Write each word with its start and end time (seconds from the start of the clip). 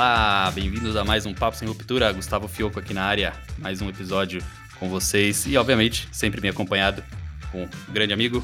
Olá, 0.00 0.50
bem-vindos 0.54 0.96
a 0.96 1.04
mais 1.04 1.26
um 1.26 1.34
Papo 1.34 1.58
Sem 1.58 1.68
Ruptura. 1.68 2.10
Gustavo 2.10 2.48
Fioco 2.48 2.80
aqui 2.80 2.94
na 2.94 3.04
área, 3.04 3.34
mais 3.58 3.82
um 3.82 3.88
episódio 3.90 4.42
com 4.78 4.88
vocês 4.88 5.44
e, 5.44 5.58
obviamente, 5.58 6.08
sempre 6.10 6.40
me 6.40 6.48
acompanhado 6.48 7.04
com 7.52 7.64
um 7.64 7.92
grande 7.92 8.14
amigo, 8.14 8.42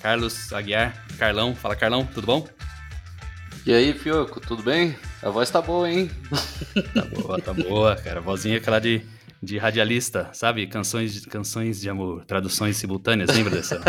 Carlos 0.00 0.52
Aguiar. 0.52 0.94
Carlão, 1.18 1.52
fala 1.52 1.74
Carlão, 1.74 2.06
tudo 2.06 2.28
bom? 2.28 2.46
E 3.66 3.74
aí, 3.74 3.92
Fioco, 3.92 4.38
tudo 4.38 4.62
bem? 4.62 4.96
A 5.20 5.30
voz 5.30 5.50
tá 5.50 5.60
boa, 5.60 5.90
hein? 5.90 6.08
Tá 6.94 7.02
boa, 7.06 7.40
tá 7.40 7.52
boa, 7.52 7.96
cara. 7.96 8.20
A 8.20 8.22
vozinha 8.22 8.54
é 8.54 8.58
aquela 8.58 8.78
de, 8.78 9.02
de 9.44 9.58
radialista, 9.58 10.30
sabe? 10.32 10.66
Canções 10.66 11.14
de, 11.14 11.28
canções 11.28 11.80
de 11.80 11.88
amor, 11.90 12.24
traduções 12.24 12.76
simultâneas, 12.76 13.30
lembra 13.30 13.56
dessa? 13.56 13.80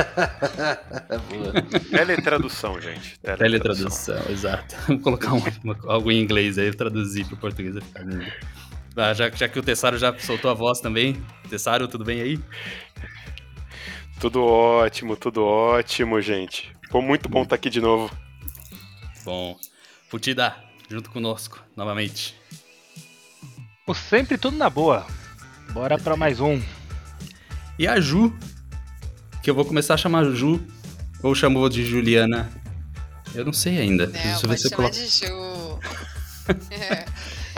é. 1.53 1.79
Teletradução, 1.79 2.79
gente. 2.81 3.17
Teletradução, 3.19 4.15
Teletradução 4.15 4.31
exato. 4.31 4.75
Vamos 4.87 5.03
colocar 5.03 5.33
um, 5.33 5.41
uma, 5.63 5.77
algo 5.87 6.11
em 6.11 6.21
inglês 6.21 6.57
aí, 6.57 6.71
traduzir 6.73 7.25
pro 7.25 7.37
português. 7.37 7.75
Vai 7.75 7.83
ficar 7.83 8.03
lindo. 8.03 8.25
Ah, 8.97 9.13
já, 9.13 9.29
já 9.29 9.47
que 9.47 9.59
o 9.59 9.63
Tessaro 9.63 9.97
já 9.97 10.17
soltou 10.19 10.51
a 10.51 10.53
voz 10.53 10.79
também. 10.79 11.21
Tessaro, 11.49 11.87
tudo 11.87 12.05
bem 12.05 12.21
aí? 12.21 12.39
Tudo 14.19 14.43
ótimo, 14.43 15.15
tudo 15.17 15.43
ótimo, 15.43 16.21
gente. 16.21 16.75
Foi 16.89 17.01
muito 17.01 17.27
bom 17.27 17.43
estar 17.43 17.55
aqui 17.55 17.69
de 17.69 17.81
novo. 17.81 18.09
Bom. 19.23 19.57
Futida, 20.09 20.55
junto 20.89 21.09
conosco, 21.11 21.61
novamente. 21.75 22.35
O 23.85 23.93
sempre 23.93 24.37
tudo 24.37 24.57
na 24.57 24.69
boa. 24.69 25.05
Bora 25.71 25.97
para 25.97 26.15
mais 26.15 26.39
um. 26.39 26.61
E 27.77 27.87
a 27.87 27.99
Ju, 27.99 28.33
que 29.43 29.49
eu 29.49 29.55
vou 29.55 29.65
começar 29.65 29.95
a 29.95 29.97
chamar 29.97 30.23
Ju, 30.31 30.65
ou 31.21 31.35
chamou 31.35 31.67
de 31.69 31.85
Juliana. 31.85 32.49
Eu 33.33 33.43
não 33.45 33.53
sei 33.53 33.79
ainda. 33.79 34.05
Não, 34.05 34.13
Deixa 34.13 34.45
eu 34.45 34.49
ver 34.49 34.57
se 34.57 34.67
eu 34.67 34.71
coloco. 34.71 34.95
de 34.95 35.07
Ju. 35.07 35.79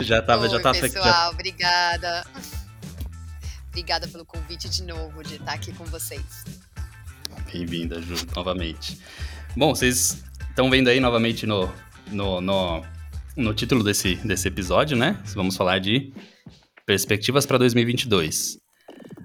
já 0.02 0.22
tava, 0.22 0.42
Oi, 0.42 0.48
já 0.50 0.60
tava 0.60 0.78
pessoal, 0.78 1.04
já... 1.04 1.30
obrigada. 1.30 2.26
Obrigada 3.68 4.08
pelo 4.08 4.24
convite 4.24 4.68
de 4.68 4.82
novo 4.82 5.22
de 5.22 5.36
estar 5.36 5.52
aqui 5.52 5.72
com 5.72 5.84
vocês. 5.84 6.44
Bem-vinda, 7.52 8.02
Ju, 8.02 8.16
novamente. 8.34 8.98
Bom, 9.56 9.74
vocês 9.74 10.24
estão 10.50 10.68
vendo 10.68 10.88
aí 10.88 10.98
novamente 10.98 11.46
no, 11.46 11.72
no, 12.08 12.40
no, 12.40 12.84
no 13.36 13.54
título 13.54 13.84
desse, 13.84 14.16
desse 14.16 14.48
episódio, 14.48 14.96
né? 14.96 15.16
Vamos 15.34 15.56
falar 15.56 15.78
de 15.78 16.12
perspectivas 16.88 17.44
para 17.44 17.58
2022. 17.58 18.58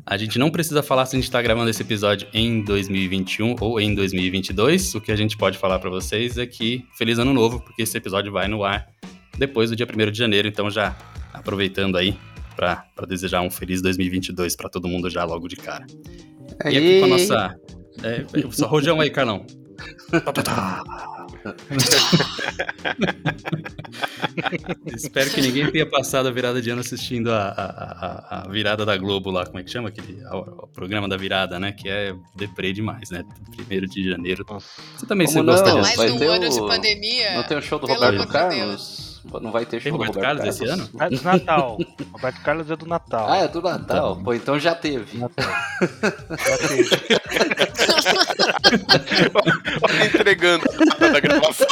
A 0.06 0.18
gente 0.18 0.38
não 0.38 0.52
precisa 0.52 0.84
falar 0.84 1.06
se 1.06 1.16
a 1.16 1.18
gente 1.18 1.30
está 1.30 1.42
gravando 1.42 1.70
esse 1.70 1.82
episódio 1.82 2.28
em 2.34 2.62
2021 2.62 3.56
ou 3.62 3.80
em 3.80 3.96
2022. 3.96 4.96
O 4.96 5.00
que 5.00 5.14
a 5.14 5.16
gente 5.16 5.38
pode 5.38 5.58
falar 5.58 5.80
para 5.80 5.90
vocês 5.90 6.38
é 6.38 6.46
que 6.46 6.84
feliz 6.98 7.20
ano 7.20 7.34
novo, 7.34 7.62
porque 7.62 7.84
esse 7.84 7.98
episódio 7.98 8.34
vai 8.34 8.50
no 8.50 8.66
ar 8.66 8.86
depois 9.38 9.70
do 9.70 9.78
dia 9.78 9.88
1 9.88 10.12
de 10.12 10.18
janeiro. 10.18 10.46
Então, 10.46 10.70
já 10.70 10.94
aproveitando 11.32 11.98
aí 11.98 12.18
para 12.54 12.86
desejar 13.08 13.42
um 13.42 13.50
feliz 13.50 13.82
2022 13.82 14.58
para 14.58 14.70
todo 14.70 14.90
mundo 14.90 15.10
já 15.10 15.24
logo 15.24 15.48
de 15.48 15.56
cara. 15.56 15.88
E 16.66 16.78
aqui 16.78 17.00
com 17.00 17.06
a 17.06 17.08
nossa. 17.08 17.56
É, 18.04 18.26
só 18.52 18.68
rojão 18.68 19.00
aí, 19.00 19.10
Carlão. 19.10 19.46
Espero 24.96 25.30
que 25.30 25.42
ninguém 25.42 25.70
tenha 25.72 25.86
passado 25.86 26.28
a 26.28 26.32
virada 26.32 26.62
de 26.62 26.70
ano 26.70 26.82
assistindo 26.82 27.32
a, 27.32 27.50
a, 27.50 28.42
a, 28.42 28.50
virada 28.50 28.86
da 28.86 28.96
Globo 28.98 29.30
lá, 29.30 29.46
como 29.46 29.60
é 29.60 29.64
que 29.64 29.70
chama 29.70 29.90
aquele 29.90 30.24
o, 30.26 30.68
programa 30.68 31.08
da 31.08 31.18
virada, 31.18 31.60
né? 31.60 31.72
Que 31.72 31.90
é 31.90 32.16
deprê 32.36 32.72
demais, 32.72 33.10
né? 33.10 33.24
Primeiro 33.56 33.88
de 33.88 34.10
janeiro. 34.10 34.46
Você 34.96 35.06
também 35.06 35.28
se 35.28 35.42
gosta 35.42 35.70
de 35.70 35.82
Mais 35.82 36.12
um 36.12 36.30
ano 36.30 36.46
o... 36.46 36.50
de 36.50 36.60
pandemia. 36.60 37.36
Não 37.36 37.44
tem 37.44 37.58
o 37.58 37.62
show 37.62 37.80
do 37.80 37.88
Roberto 37.88 38.28
Carlos? 38.28 39.13
Não 39.42 39.52
vai 39.52 39.66
ter 39.66 39.80
show 39.80 39.84
Tem 39.84 39.92
Roberto, 39.92 40.16
Roberto 40.16 40.38
Carlos, 40.38 40.60
Carlos, 40.60 40.62
esse 40.62 40.70
ano? 40.70 40.90
É 41.00 41.10
do 41.10 41.24
Natal. 41.24 41.78
Roberto 42.12 42.42
Carlos 42.42 42.72
é 42.72 42.76
do 42.76 42.86
Natal. 42.86 43.30
Ah, 43.30 43.38
é 43.38 43.48
do 43.48 43.62
Natal. 43.62 44.12
Então, 44.12 44.24
Pô, 44.24 44.34
então 44.34 44.60
já 44.60 44.76
teve. 44.76 45.18
Natal. 45.18 45.46
já 46.46 46.58
teve. 46.68 46.90
Olha 49.82 50.06
entregando 50.06 50.66
da 51.00 51.20
gravação. 51.20 51.68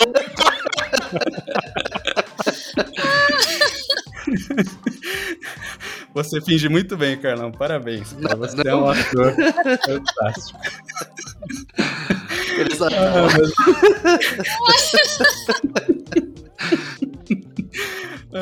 Você 6.13 6.41
finge 6.41 6.69
muito 6.69 6.97
bem, 6.97 7.18
Carlão. 7.18 7.51
Parabéns. 7.51 8.13
Não, 8.13 8.38
você 8.38 8.63
não. 8.63 8.72
é 8.72 8.75
um 8.75 8.89
ator 8.89 9.33
fantástico. 9.85 10.59
Eles 12.57 12.81
ah, 12.81 12.89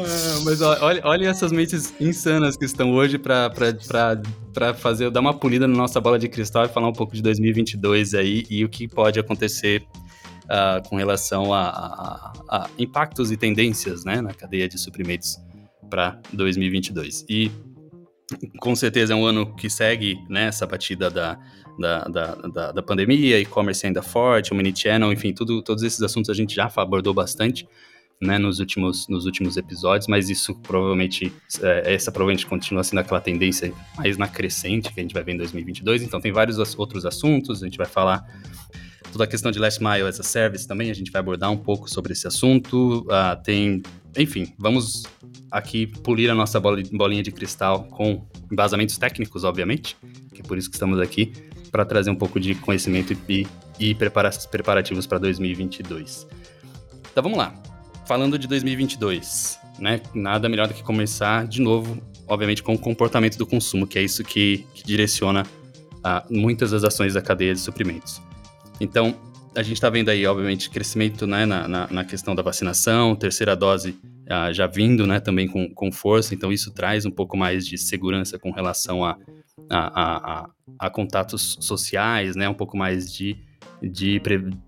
ah, 0.05 0.39
mas 0.43 0.61
olha, 0.61 1.01
olha 1.03 1.27
essas 1.27 1.51
mentes 1.51 1.93
insanas 1.99 2.55
que 2.57 2.65
estão 2.65 2.91
hoje 2.91 3.17
para 3.17 3.51
fazer, 4.77 5.09
dar 5.11 5.19
uma 5.19 5.33
polida 5.33 5.67
na 5.67 5.75
nossa 5.75 5.99
bola 5.99 6.17
de 6.17 6.27
cristal 6.27 6.65
e 6.65 6.69
falar 6.69 6.87
um 6.87 6.93
pouco 6.93 7.13
de 7.13 7.21
2022 7.21 8.13
aí 8.13 8.45
e 8.49 8.63
o 8.65 8.69
que 8.69 8.87
pode 8.87 9.19
acontecer 9.19 9.83
uh, 10.45 10.87
com 10.89 10.95
relação 10.95 11.53
a, 11.53 11.69
a, 11.69 12.33
a, 12.49 12.69
impactos 12.77 13.31
e 13.31 13.37
tendências 13.37 14.03
né, 14.03 14.21
na 14.21 14.33
cadeia 14.33 14.67
de 14.67 14.77
suprimentos 14.77 15.37
para 15.89 16.19
2022. 16.33 17.25
E 17.29 17.51
com 18.59 18.75
certeza 18.75 19.13
é 19.13 19.15
um 19.15 19.25
ano 19.25 19.55
que 19.55 19.69
segue 19.69 20.17
né, 20.29 20.47
essa 20.47 20.65
batida 20.65 21.09
da, 21.09 21.39
da, 21.79 22.03
da, 22.05 22.35
da, 22.35 22.71
da 22.71 22.83
pandemia, 22.83 23.39
e-commerce 23.39 23.85
ainda 23.85 24.01
forte, 24.01 24.51
o 24.51 24.55
mini-channel, 24.55 25.11
enfim, 25.11 25.33
tudo, 25.33 25.61
todos 25.61 25.83
esses 25.83 26.01
assuntos 26.01 26.29
a 26.29 26.33
gente 26.33 26.55
já 26.55 26.71
abordou 26.75 27.13
bastante 27.13 27.67
né, 28.21 28.37
nos, 28.37 28.59
últimos, 28.59 29.07
nos 29.07 29.25
últimos 29.25 29.55
episódios, 29.55 30.07
mas 30.07 30.29
isso 30.29 30.53
provavelmente, 30.55 31.31
é, 31.61 31.93
essa 31.93 32.11
provavelmente 32.11 32.45
continua 32.45 32.83
sendo 32.83 32.99
aquela 32.99 33.21
tendência 33.21 33.73
mais 33.97 34.17
na 34.17 34.27
crescente 34.27 34.91
que 34.91 34.99
a 34.99 35.03
gente 35.03 35.13
vai 35.13 35.23
ver 35.23 35.33
em 35.33 35.37
2022. 35.37 36.03
Então, 36.03 36.19
tem 36.19 36.31
vários 36.31 36.57
outros 36.77 37.05
assuntos, 37.05 37.63
a 37.63 37.65
gente 37.65 37.77
vai 37.77 37.87
falar 37.87 38.25
toda 39.11 39.23
a 39.23 39.27
questão 39.27 39.51
de 39.51 39.57
Last 39.57 39.81
Mile 39.81 40.03
as 40.03 40.19
a 40.19 40.23
Service 40.23 40.67
também, 40.67 40.91
a 40.91 40.93
gente 40.93 41.11
vai 41.11 41.21
abordar 41.21 41.49
um 41.49 41.57
pouco 41.57 41.89
sobre 41.89 42.11
esse 42.11 42.27
assunto. 42.27 43.05
Uh, 43.07 43.41
tem, 43.41 43.81
enfim, 44.17 44.53
vamos 44.57 45.03
aqui 45.49 45.87
polir 45.87 46.29
a 46.29 46.35
nossa 46.35 46.59
bolinha 46.59 47.23
de 47.23 47.31
cristal 47.31 47.85
com 47.85 48.27
embasamentos 48.51 48.97
técnicos, 48.97 49.45
obviamente, 49.45 49.95
que 50.33 50.41
é 50.41 50.43
por 50.43 50.57
isso 50.57 50.69
que 50.69 50.75
estamos 50.75 50.99
aqui, 50.99 51.31
para 51.71 51.85
trazer 51.85 52.09
um 52.09 52.15
pouco 52.15 52.37
de 52.37 52.53
conhecimento 52.55 53.17
e, 53.29 53.47
e 53.79 53.95
preparativos 53.95 55.07
para 55.07 55.17
2022. 55.19 56.27
Então 57.11 57.23
vamos 57.23 57.37
lá 57.37 57.68
falando 58.09 58.39
de 58.39 58.47
2022, 58.47 59.59
né? 59.77 60.01
Nada 60.15 60.49
melhor 60.49 60.67
do 60.67 60.73
que 60.73 60.81
começar 60.81 61.45
de 61.45 61.61
novo, 61.61 62.01
obviamente, 62.27 62.63
com 62.63 62.73
o 62.73 62.77
comportamento 62.79 63.37
do 63.37 63.45
consumo, 63.45 63.85
que 63.85 63.99
é 63.99 64.01
isso 64.01 64.23
que, 64.23 64.65
que 64.73 64.83
direciona 64.83 65.43
uh, 65.43 66.33
muitas 66.33 66.71
das 66.71 66.83
ações 66.83 67.13
da 67.13 67.21
cadeia 67.21 67.53
de 67.53 67.59
suprimentos. 67.59 68.19
Então, 68.81 69.15
a 69.55 69.61
gente 69.61 69.75
está 69.75 69.91
vendo 69.91 70.09
aí, 70.09 70.25
obviamente, 70.25 70.71
crescimento 70.71 71.27
né, 71.27 71.45
na, 71.45 71.67
na, 71.67 71.87
na, 71.87 72.03
questão 72.03 72.33
da 72.33 72.41
vacinação, 72.41 73.15
terceira 73.15 73.55
dose 73.55 73.91
uh, 73.91 74.51
já 74.51 74.65
vindo 74.65 75.05
né, 75.05 75.19
também 75.19 75.47
com, 75.47 75.71
com 75.71 75.91
força, 75.91 76.33
então 76.33 76.51
isso 76.51 76.71
traz 76.71 77.05
um 77.05 77.11
pouco 77.11 77.37
mais 77.37 77.63
de 77.63 77.77
segurança 77.77 78.39
com 78.39 78.49
relação 78.49 79.05
a, 79.05 79.15
a, 79.69 80.41
a, 80.41 80.49
a 80.79 80.89
contatos 80.89 81.59
sociais, 81.61 82.35
né, 82.35 82.49
um 82.49 82.55
pouco 82.55 82.75
mais 82.75 83.13
de 83.13 83.37
de 83.81 84.21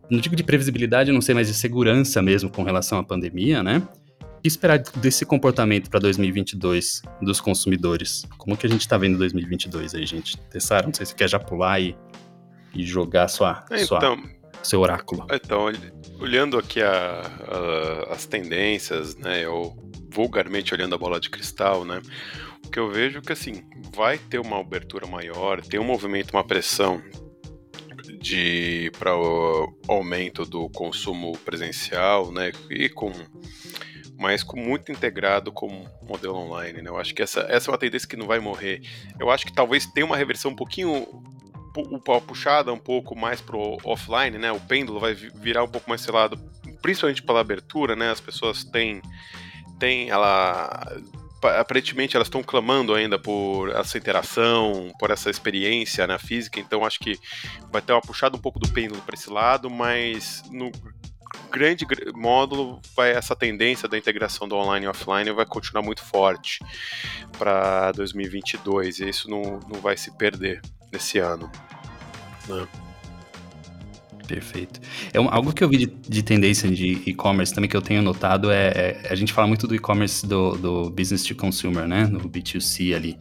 não 0.09 0.19
digo 0.19 0.35
de 0.35 0.43
previsibilidade, 0.43 1.11
não 1.11 1.21
sei, 1.21 1.35
mas 1.35 1.47
de 1.47 1.53
segurança 1.53 2.21
mesmo 2.21 2.49
com 2.49 2.63
relação 2.63 2.97
à 2.97 3.03
pandemia, 3.03 3.61
né? 3.61 3.81
O 4.21 4.41
que 4.41 4.47
esperar 4.47 4.79
desse 4.79 5.25
comportamento 5.25 5.89
para 5.89 5.99
2022 5.99 7.03
dos 7.21 7.39
consumidores? 7.39 8.25
Como 8.37 8.57
que 8.57 8.65
a 8.65 8.69
gente 8.69 8.81
está 8.81 8.97
vendo 8.97 9.17
2022 9.17 9.93
aí, 9.93 10.05
gente? 10.05 10.37
Tessaro, 10.37 10.87
não 10.87 10.93
sei 10.93 11.05
se 11.05 11.11
você 11.11 11.17
quer 11.17 11.29
já 11.29 11.39
pular 11.39 11.79
e, 11.79 11.95
e 12.73 12.83
jogar 12.83 13.27
sua, 13.27 13.63
então, 13.71 13.85
sua, 13.85 14.19
seu 14.63 14.79
oráculo. 14.79 15.27
Então, 15.31 15.65
olhando 16.19 16.57
aqui 16.57 16.81
a, 16.81 17.21
a, 18.09 18.13
as 18.13 18.25
tendências, 18.25 19.15
né, 19.15 19.47
ou 19.47 19.77
vulgarmente 20.09 20.73
olhando 20.73 20.95
a 20.95 20.97
bola 20.97 21.19
de 21.19 21.29
cristal, 21.29 21.85
né, 21.85 22.01
o 22.65 22.69
que 22.69 22.79
eu 22.79 22.89
vejo 22.89 23.19
é 23.19 23.21
que, 23.21 23.33
assim, 23.33 23.63
vai 23.93 24.17
ter 24.17 24.39
uma 24.39 24.59
abertura 24.59 25.05
maior, 25.05 25.61
tem 25.61 25.79
um 25.79 25.83
movimento, 25.83 26.31
uma 26.31 26.43
pressão 26.43 26.99
de 28.21 28.91
para 28.99 29.17
o 29.17 29.73
aumento 29.87 30.45
do 30.45 30.69
consumo 30.69 31.37
presencial, 31.39 32.31
né? 32.31 32.51
E 32.69 32.87
com 32.87 33.11
mas 34.17 34.43
com 34.43 34.59
muito 34.59 34.91
integrado 34.91 35.51
com 35.51 35.83
modelo 36.03 36.35
online, 36.35 36.79
né? 36.83 36.89
Eu 36.89 36.97
acho 36.97 37.13
que 37.15 37.23
essa, 37.23 37.41
essa 37.49 37.69
é 37.69 37.71
uma 37.71 37.77
tendência 37.77 38.07
que 38.07 38.15
não 38.15 38.27
vai 38.27 38.39
morrer. 38.39 38.81
Eu 39.19 39.31
acho 39.31 39.45
que 39.47 39.51
talvez 39.51 39.87
tenha 39.87 40.05
uma 40.05 40.15
reversão 40.15 40.51
um 40.51 40.55
pouquinho 40.55 41.07
puxada 42.27 42.71
um 42.71 42.77
pouco 42.77 43.17
mais 43.17 43.41
pro 43.41 43.77
offline, 43.83 44.37
né? 44.37 44.51
O 44.51 44.59
pêndulo 44.59 44.99
vai 44.99 45.15
virar 45.15 45.63
um 45.63 45.67
pouco 45.67 45.89
mais 45.89 46.01
sei 46.01 46.13
lado, 46.13 46.37
principalmente 46.83 47.23
pela 47.23 47.39
abertura, 47.39 47.95
né? 47.95 48.11
As 48.11 48.21
pessoas 48.21 48.63
têm 48.63 49.01
têm 49.79 50.11
ela 50.11 50.85
aparentemente 51.41 52.15
elas 52.15 52.27
estão 52.27 52.43
clamando 52.43 52.93
ainda 52.93 53.17
por 53.17 53.69
essa 53.69 53.97
interação, 53.97 54.91
por 54.99 55.11
essa 55.11 55.29
experiência 55.29 56.05
na 56.07 56.19
física, 56.19 56.59
então 56.59 56.85
acho 56.85 56.99
que 56.99 57.19
vai 57.71 57.81
ter 57.81 57.93
uma 57.93 58.01
puxada 58.01 58.35
um 58.35 58.39
pouco 58.39 58.59
do 58.59 58.69
pêndulo 58.69 59.01
para 59.01 59.15
esse 59.15 59.29
lado, 59.29 59.69
mas 59.69 60.43
no, 60.51 60.71
grande 61.51 61.85
módulo, 62.13 62.81
vai 62.95 63.11
essa 63.11 63.35
tendência 63.35 63.87
da 63.87 63.97
integração 63.97 64.47
do 64.47 64.55
online 64.55 64.85
e 64.85 64.89
offline 64.89 65.31
vai 65.31 65.45
continuar 65.45 65.83
muito 65.83 66.03
forte 66.03 66.59
para 67.37 67.91
2022 67.91 68.99
e 68.99 69.09
isso 69.09 69.29
não, 69.29 69.59
não 69.67 69.79
vai 69.79 69.97
se 69.97 70.11
perder 70.11 70.61
nesse 70.91 71.19
ano. 71.19 71.51
Né? 72.47 72.67
Perfeito. 74.31 74.79
É 75.13 75.19
um, 75.19 75.27
algo 75.29 75.51
que 75.51 75.61
eu 75.61 75.67
vi 75.67 75.77
de, 75.77 75.85
de 75.87 76.23
tendência 76.23 76.69
de 76.71 77.01
e-commerce 77.05 77.53
também 77.53 77.69
que 77.69 77.75
eu 77.75 77.81
tenho 77.81 78.01
notado 78.01 78.49
é, 78.49 79.01
é 79.03 79.07
a 79.09 79.15
gente 79.15 79.33
fala 79.33 79.45
muito 79.45 79.67
do 79.67 79.75
e-commerce 79.75 80.25
do, 80.25 80.55
do 80.55 80.89
business 80.89 81.23
to 81.23 81.35
consumer, 81.35 81.85
né? 81.85 82.05
No 82.07 82.21
B2C 82.29 82.95
ali 82.95 83.17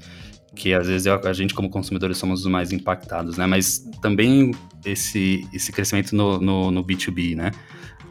que 0.55 0.75
às 0.75 0.87
vezes 0.87 1.07
a 1.07 1.33
gente 1.33 1.55
como 1.55 1.71
consumidores 1.71 2.19
somos 2.19 2.41
os 2.41 2.47
mais 2.47 2.73
impactados, 2.73 3.37
né? 3.37 3.47
Mas 3.47 3.79
também 4.01 4.53
esse, 4.85 5.47
esse 5.53 5.73
crescimento 5.73 6.15
no, 6.15 6.41
no, 6.41 6.71
no 6.71 6.85
B2B, 6.85 7.35
né? 7.35 7.51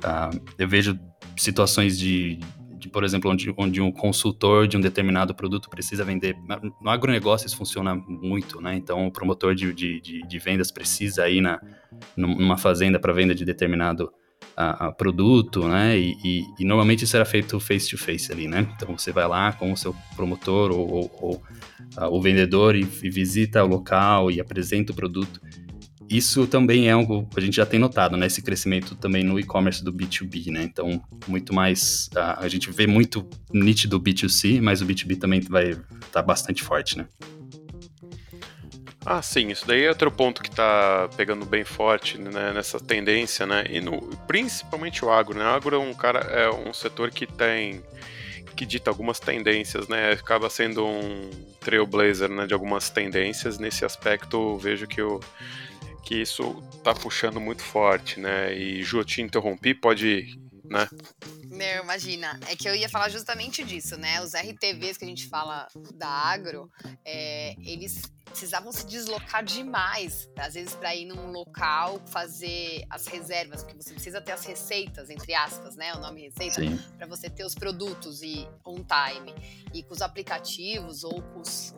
Uh, 0.03 0.41
eu 0.57 0.67
vejo 0.67 0.97
situações 1.37 1.97
de, 1.97 2.35
de, 2.35 2.45
por 2.89 3.03
exemplo, 3.03 3.31
onde, 3.31 3.53
onde 3.57 3.81
um 3.81 3.91
consultor 3.91 4.67
de 4.67 4.77
um 4.77 4.81
determinado 4.81 5.33
produto 5.33 5.69
precisa 5.69 6.03
vender. 6.03 6.35
No 6.81 6.89
agronegócio 6.89 7.47
isso 7.47 7.57
funciona 7.57 7.95
muito, 7.95 8.59
né? 8.61 8.75
Então 8.75 9.07
o 9.07 9.11
promotor 9.11 9.55
de, 9.55 9.73
de, 9.73 10.01
de, 10.01 10.21
de 10.27 10.39
vendas 10.39 10.71
precisa 10.71 11.29
ir 11.29 11.41
na, 11.41 11.59
numa 12.15 12.57
fazenda 12.57 12.99
para 12.99 13.13
venda 13.13 13.33
de 13.33 13.45
determinado 13.45 14.11
a, 14.55 14.87
a 14.87 14.91
produto, 14.91 15.67
né? 15.67 15.97
E, 15.97 16.17
e, 16.23 16.43
e, 16.59 16.65
normalmente 16.65 17.05
isso 17.05 17.15
era 17.15 17.23
feito 17.23 17.59
face 17.59 17.89
to 17.89 17.97
face 17.97 18.31
ali, 18.31 18.47
né? 18.47 18.67
Então 18.75 18.97
você 18.97 19.11
vai 19.11 19.27
lá 19.27 19.53
com 19.53 19.71
o 19.71 19.77
seu 19.77 19.95
promotor 20.15 20.71
ou, 20.71 20.89
ou, 20.89 21.11
ou 21.21 21.43
o 22.11 22.21
vendedor 22.21 22.75
e, 22.75 22.81
e, 22.81 23.09
visita 23.09 23.63
o 23.63 23.67
local 23.67 24.29
e 24.29 24.41
apresenta 24.41 24.91
o 24.91 24.95
produto. 24.95 25.41
Isso 26.09 26.47
também 26.47 26.87
é 26.87 26.91
algo 26.91 27.27
que 27.27 27.39
a 27.39 27.41
gente 27.41 27.57
já 27.57 27.65
tem 27.67 27.79
notado, 27.79 28.17
né? 28.17 28.25
Esse 28.25 28.41
crescimento 28.41 28.95
também 28.95 29.23
no 29.23 29.39
e-commerce 29.39 29.83
do 29.83 29.93
B2B, 29.93 30.51
né? 30.51 30.63
Então, 30.63 30.99
muito 31.27 31.53
mais. 31.53 32.09
A, 32.15 32.43
a 32.43 32.47
gente 32.47 32.71
vê 32.71 32.87
muito 32.87 33.29
nítido 33.53 33.97
o 33.97 33.99
B2C, 33.99 34.59
mas 34.59 34.81
o 34.81 34.87
B2B 34.87 35.19
também 35.19 35.39
vai 35.41 35.69
estar 35.69 35.83
tá 36.11 36.21
bastante 36.23 36.63
forte, 36.63 36.97
né? 36.97 37.07
Ah, 39.05 39.21
sim, 39.21 39.49
isso 39.49 39.65
daí 39.67 39.83
é 39.83 39.89
outro 39.89 40.11
ponto 40.11 40.41
que 40.41 40.49
está 40.49 41.07
pegando 41.15 41.45
bem 41.45 41.63
forte 41.63 42.17
né, 42.17 42.53
nessa 42.53 42.79
tendência, 42.79 43.45
né? 43.45 43.65
E 43.69 43.79
no, 43.79 44.01
principalmente 44.27 45.05
o 45.05 45.11
agro, 45.11 45.37
né? 45.37 45.45
O 45.45 45.49
agro 45.49 45.75
é 45.75 45.79
um 45.79 45.93
cara, 45.93 46.19
é 46.19 46.49
um 46.49 46.73
setor 46.73 47.11
que 47.11 47.27
tem 47.27 47.81
que 48.55 48.65
dita 48.65 48.89
algumas 48.89 49.19
tendências, 49.19 49.87
né? 49.87 50.11
Acaba 50.11 50.49
sendo 50.49 50.85
um 50.85 51.29
trailblazer, 51.61 52.29
né, 52.29 52.45
de 52.45 52.53
algumas 52.53 52.89
tendências. 52.89 53.57
Nesse 53.57 53.85
aspecto, 53.85 54.57
vejo 54.57 54.85
que 54.85 55.01
o 55.01 55.21
que 56.09 56.15
isso 56.15 56.55
tá 56.83 56.91
puxando 56.91 57.39
muito 57.39 57.61
forte, 57.61 58.19
né? 58.19 58.51
E 58.57 58.81
Ju, 58.81 58.97
eu 58.97 59.05
te 59.05 59.21
interrompi, 59.21 59.75
pode, 59.75 60.41
né? 60.65 60.89
Meu, 61.45 61.83
imagina. 61.83 62.39
É 62.47 62.55
que 62.55 62.67
eu 62.67 62.73
ia 62.73 62.89
falar 62.89 63.09
justamente 63.09 63.63
disso, 63.63 63.95
né? 63.95 64.19
Os 64.23 64.33
RTVs 64.33 64.97
que 64.97 65.05
a 65.05 65.07
gente 65.07 65.27
fala 65.27 65.67
da 65.93 66.07
agro, 66.07 66.67
é, 67.05 67.53
eles 67.59 68.11
precisavam 68.25 68.71
se 68.71 68.87
deslocar 68.87 69.43
demais, 69.43 70.27
às 70.35 70.55
vezes 70.55 70.73
para 70.73 70.95
ir 70.95 71.05
num 71.05 71.31
local 71.31 72.01
fazer 72.07 72.83
as 72.89 73.05
reservas, 73.05 73.63
porque 73.63 73.79
você 73.79 73.93
precisa 73.93 74.19
ter 74.19 74.31
as 74.31 74.43
receitas, 74.45 75.11
entre 75.11 75.35
aspas, 75.35 75.75
né, 75.75 75.93
o 75.93 75.99
nome 75.99 76.21
receita, 76.21 76.59
para 76.97 77.05
você 77.05 77.29
ter 77.29 77.43
os 77.43 77.53
produtos 77.53 78.23
e 78.23 78.47
on 78.65 78.77
time. 78.77 79.35
E 79.75 79.83
com 79.83 79.93
os 79.93 80.01
aplicativos 80.01 81.03
ou 81.03 81.21
com 81.21 81.41
os, 81.41 81.75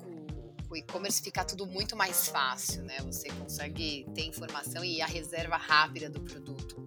o 0.71 0.77
e-commerce 0.77 1.21
fica 1.21 1.43
tudo 1.43 1.67
muito 1.67 1.97
mais 1.97 2.29
fácil, 2.29 2.83
né? 2.83 2.95
Você 3.05 3.27
consegue 3.29 4.07
ter 4.15 4.25
informação 4.25 4.83
e 4.85 5.01
a 5.01 5.05
reserva 5.05 5.57
rápida 5.57 6.09
do 6.09 6.21
produto. 6.21 6.81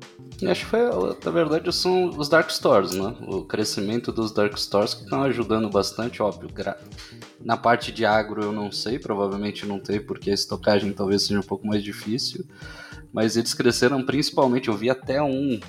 Acho 0.49 0.65
que 0.65 0.71
foi, 0.71 0.81
na 1.25 1.31
verdade, 1.31 1.71
são 1.73 2.09
os 2.09 2.29
dark 2.29 2.51
stores, 2.51 2.93
né? 2.93 3.15
O 3.29 3.45
crescimento 3.45 4.11
dos 4.11 4.33
dark 4.33 4.57
stores 4.57 4.95
que 4.95 5.05
estão 5.05 5.23
ajudando 5.23 5.69
bastante, 5.69 6.23
óbvio. 6.23 6.51
Na 7.41 7.59
parte 7.59 7.93
de 7.93 8.07
agro 8.07 8.43
eu 8.43 8.53
não 8.53 8.73
sei, 8.73 8.99
provavelmente 8.99 9.67
não 9.67 9.79
tem, 9.79 10.01
porque 10.01 10.31
a 10.31 10.35
estocagem 10.35 10.93
talvez 10.93 11.23
seja 11.23 11.39
um 11.39 11.45
pouco 11.45 11.67
mais 11.67 11.83
difícil. 11.83 12.45
Mas 13.13 13.37
eles 13.37 13.53
cresceram 13.53 14.03
principalmente, 14.05 14.69
eu 14.69 14.77
vi 14.77 14.89
até 14.89 15.23
um 15.23 15.61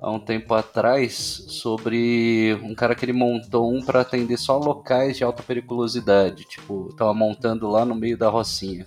há 0.00 0.10
um 0.10 0.18
tempo 0.18 0.54
atrás 0.54 1.44
sobre 1.48 2.58
um 2.62 2.74
cara 2.74 2.94
que 2.94 3.04
ele 3.04 3.12
montou 3.12 3.72
um 3.72 3.82
para 3.82 4.00
atender 4.00 4.38
só 4.38 4.56
locais 4.56 5.16
de 5.16 5.24
alta 5.24 5.42
periculosidade, 5.42 6.44
tipo, 6.44 6.92
tava 6.96 7.12
montando 7.12 7.68
lá 7.68 7.84
no 7.84 7.94
meio 7.94 8.16
da 8.16 8.28
rocinha. 8.28 8.86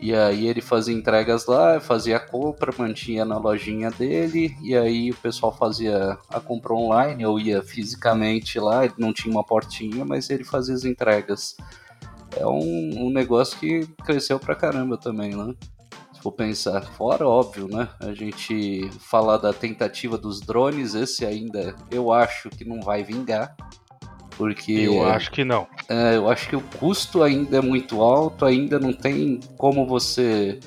E 0.00 0.14
aí 0.14 0.46
ele 0.46 0.60
fazia 0.60 0.94
entregas 0.94 1.46
lá, 1.46 1.80
fazia 1.80 2.18
a 2.18 2.20
compra, 2.20 2.72
mantinha 2.76 3.24
na 3.24 3.38
lojinha 3.38 3.90
dele, 3.90 4.54
e 4.62 4.76
aí 4.76 5.10
o 5.10 5.16
pessoal 5.16 5.50
fazia 5.56 6.18
a 6.28 6.40
compra 6.40 6.74
online, 6.74 7.24
ou 7.24 7.40
ia 7.40 7.62
fisicamente 7.62 8.58
lá, 8.58 8.82
não 8.98 9.12
tinha 9.12 9.34
uma 9.34 9.44
portinha, 9.44 10.04
mas 10.04 10.28
ele 10.30 10.44
fazia 10.44 10.74
as 10.74 10.84
entregas. 10.84 11.56
É 12.36 12.46
um, 12.46 13.06
um 13.06 13.10
negócio 13.10 13.58
que 13.58 13.86
cresceu 14.04 14.38
pra 14.38 14.54
caramba 14.54 14.98
também, 14.98 15.34
né? 15.34 15.54
For 16.24 16.32
pensar. 16.32 16.80
Fora, 16.80 17.28
óbvio, 17.28 17.68
né? 17.68 17.86
A 18.00 18.14
gente 18.14 18.88
falar 18.98 19.36
da 19.36 19.52
tentativa 19.52 20.16
dos 20.16 20.40
drones, 20.40 20.94
esse 20.94 21.26
ainda 21.26 21.76
eu 21.90 22.10
acho 22.10 22.48
que 22.48 22.64
não 22.64 22.80
vai 22.80 23.02
vingar. 23.02 23.54
Porque. 24.38 24.72
Eu 24.72 25.06
acho 25.06 25.30
que 25.30 25.44
não. 25.44 25.68
É, 25.88 26.16
eu 26.16 26.28
acho 26.28 26.48
que 26.48 26.56
o 26.56 26.62
custo 26.78 27.22
ainda 27.22 27.58
é 27.58 27.60
muito 27.60 28.02
alto, 28.02 28.46
ainda 28.46 28.80
não 28.80 28.92
tem 28.92 29.38
como 29.58 29.86
você 29.86 30.58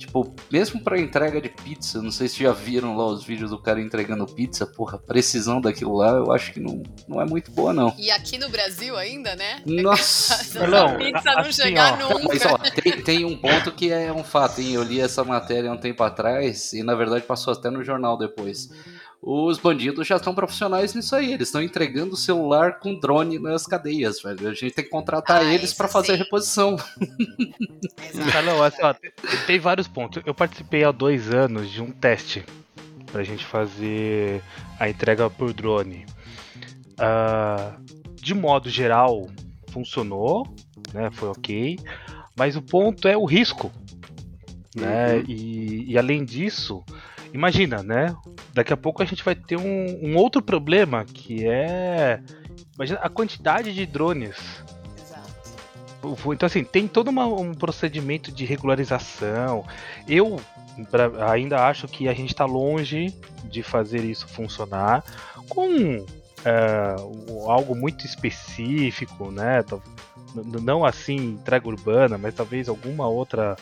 Tipo, 0.00 0.34
mesmo 0.50 0.82
para 0.82 0.98
entrega 0.98 1.40
de 1.40 1.50
pizza, 1.50 2.00
não 2.00 2.10
sei 2.10 2.26
se 2.26 2.42
já 2.42 2.52
viram 2.52 2.96
lá 2.96 3.06
os 3.06 3.22
vídeos 3.22 3.50
do 3.50 3.58
cara 3.58 3.80
entregando 3.80 4.26
pizza, 4.26 4.66
porra, 4.66 4.96
a 4.96 4.98
precisão 4.98 5.60
daquilo 5.60 5.94
lá 5.94 6.10
eu 6.12 6.32
acho 6.32 6.52
que 6.52 6.60
não, 6.60 6.82
não 7.06 7.20
é 7.20 7.26
muito 7.26 7.50
boa, 7.50 7.72
não. 7.72 7.94
E 7.98 8.10
aqui 8.10 8.38
no 8.38 8.48
Brasil 8.48 8.96
ainda, 8.96 9.36
né? 9.36 9.60
Nossa! 9.66 10.66
não, 10.66 10.86
a 10.88 10.94
pizza 10.94 11.30
não 11.32 11.40
assim, 11.40 11.52
chegar 11.52 12.02
ó, 12.02 12.08
nunca. 12.08 12.28
Mas 12.28 12.46
ó, 12.46 12.58
tem, 12.58 13.02
tem, 13.02 13.24
um 13.24 13.36
ponto 13.36 13.72
que 13.72 13.92
é 13.92 14.10
um 14.10 14.24
fato, 14.24 14.60
hein? 14.60 14.72
Eu 14.72 14.82
li 14.82 15.00
essa 15.00 15.22
matéria 15.22 15.70
há 15.70 15.72
um 15.74 15.78
tempo 15.78 16.02
atrás 16.02 16.72
e 16.72 16.82
na 16.82 16.94
verdade 16.94 17.24
passou 17.24 17.52
até 17.52 17.68
no 17.68 17.84
jornal 17.84 18.16
depois 18.16 18.70
os 19.22 19.58
bandidos 19.58 20.06
já 20.06 20.16
estão 20.16 20.34
profissionais 20.34 20.94
nisso 20.94 21.14
aí. 21.14 21.32
Eles 21.34 21.48
estão 21.48 21.62
entregando 21.62 22.14
o 22.14 22.16
celular 22.16 22.78
com 22.78 22.98
drone 22.98 23.38
nas 23.38 23.66
cadeias, 23.66 24.22
velho. 24.22 24.48
A 24.48 24.54
gente 24.54 24.70
tem 24.70 24.84
que 24.84 24.90
contratar 24.90 25.42
ah, 25.42 25.44
eles 25.44 25.74
para 25.74 25.88
fazer 25.88 26.12
a 26.12 26.16
reposição. 26.16 26.76
Não, 28.44 28.62
assim, 28.62 28.82
ó, 28.82 28.94
tem 29.46 29.58
vários 29.58 29.86
pontos. 29.86 30.22
Eu 30.24 30.34
participei 30.34 30.84
há 30.84 30.90
dois 30.90 31.30
anos 31.32 31.70
de 31.70 31.82
um 31.82 31.90
teste 31.90 32.44
para 33.12 33.20
a 33.20 33.24
gente 33.24 33.44
fazer 33.44 34.42
a 34.78 34.88
entrega 34.88 35.28
por 35.28 35.52
drone. 35.52 36.06
Uh, 36.98 37.84
de 38.14 38.34
modo 38.34 38.70
geral, 38.70 39.28
funcionou, 39.70 40.46
né? 40.94 41.10
Foi 41.10 41.28
ok. 41.28 41.78
Mas 42.36 42.56
o 42.56 42.62
ponto 42.62 43.06
é 43.06 43.16
o 43.16 43.26
risco. 43.26 43.70
Né? 44.74 45.16
Uhum. 45.16 45.24
E, 45.28 45.92
e 45.92 45.98
além 45.98 46.24
disso, 46.24 46.82
Imagina, 47.32 47.82
né? 47.82 48.14
Daqui 48.52 48.72
a 48.72 48.76
pouco 48.76 49.02
a 49.02 49.06
gente 49.06 49.24
vai 49.24 49.34
ter 49.34 49.56
um, 49.56 49.98
um 50.02 50.16
outro 50.16 50.42
problema 50.42 51.04
que 51.04 51.46
é. 51.46 52.20
Imagina 52.74 52.98
a 53.00 53.08
quantidade 53.08 53.72
de 53.72 53.86
drones. 53.86 54.36
Exato. 54.98 56.32
Então, 56.32 56.46
assim, 56.46 56.64
tem 56.64 56.88
todo 56.88 57.08
uma, 57.08 57.26
um 57.26 57.54
procedimento 57.54 58.32
de 58.32 58.44
regularização. 58.44 59.64
Eu 60.08 60.40
pra, 60.90 61.30
ainda 61.30 61.66
acho 61.66 61.86
que 61.86 62.08
a 62.08 62.14
gente 62.14 62.30
está 62.30 62.44
longe 62.44 63.14
de 63.44 63.62
fazer 63.62 64.02
isso 64.04 64.26
funcionar 64.28 65.04
com 65.48 66.04
é, 66.44 66.96
algo 67.46 67.74
muito 67.74 68.06
específico, 68.06 69.30
né? 69.30 69.64
Não 70.34 70.84
assim 70.84 71.16
entrega 71.16 71.68
urbana, 71.68 72.16
mas 72.16 72.34
talvez 72.34 72.68
alguma 72.68 73.06
outra 73.06 73.56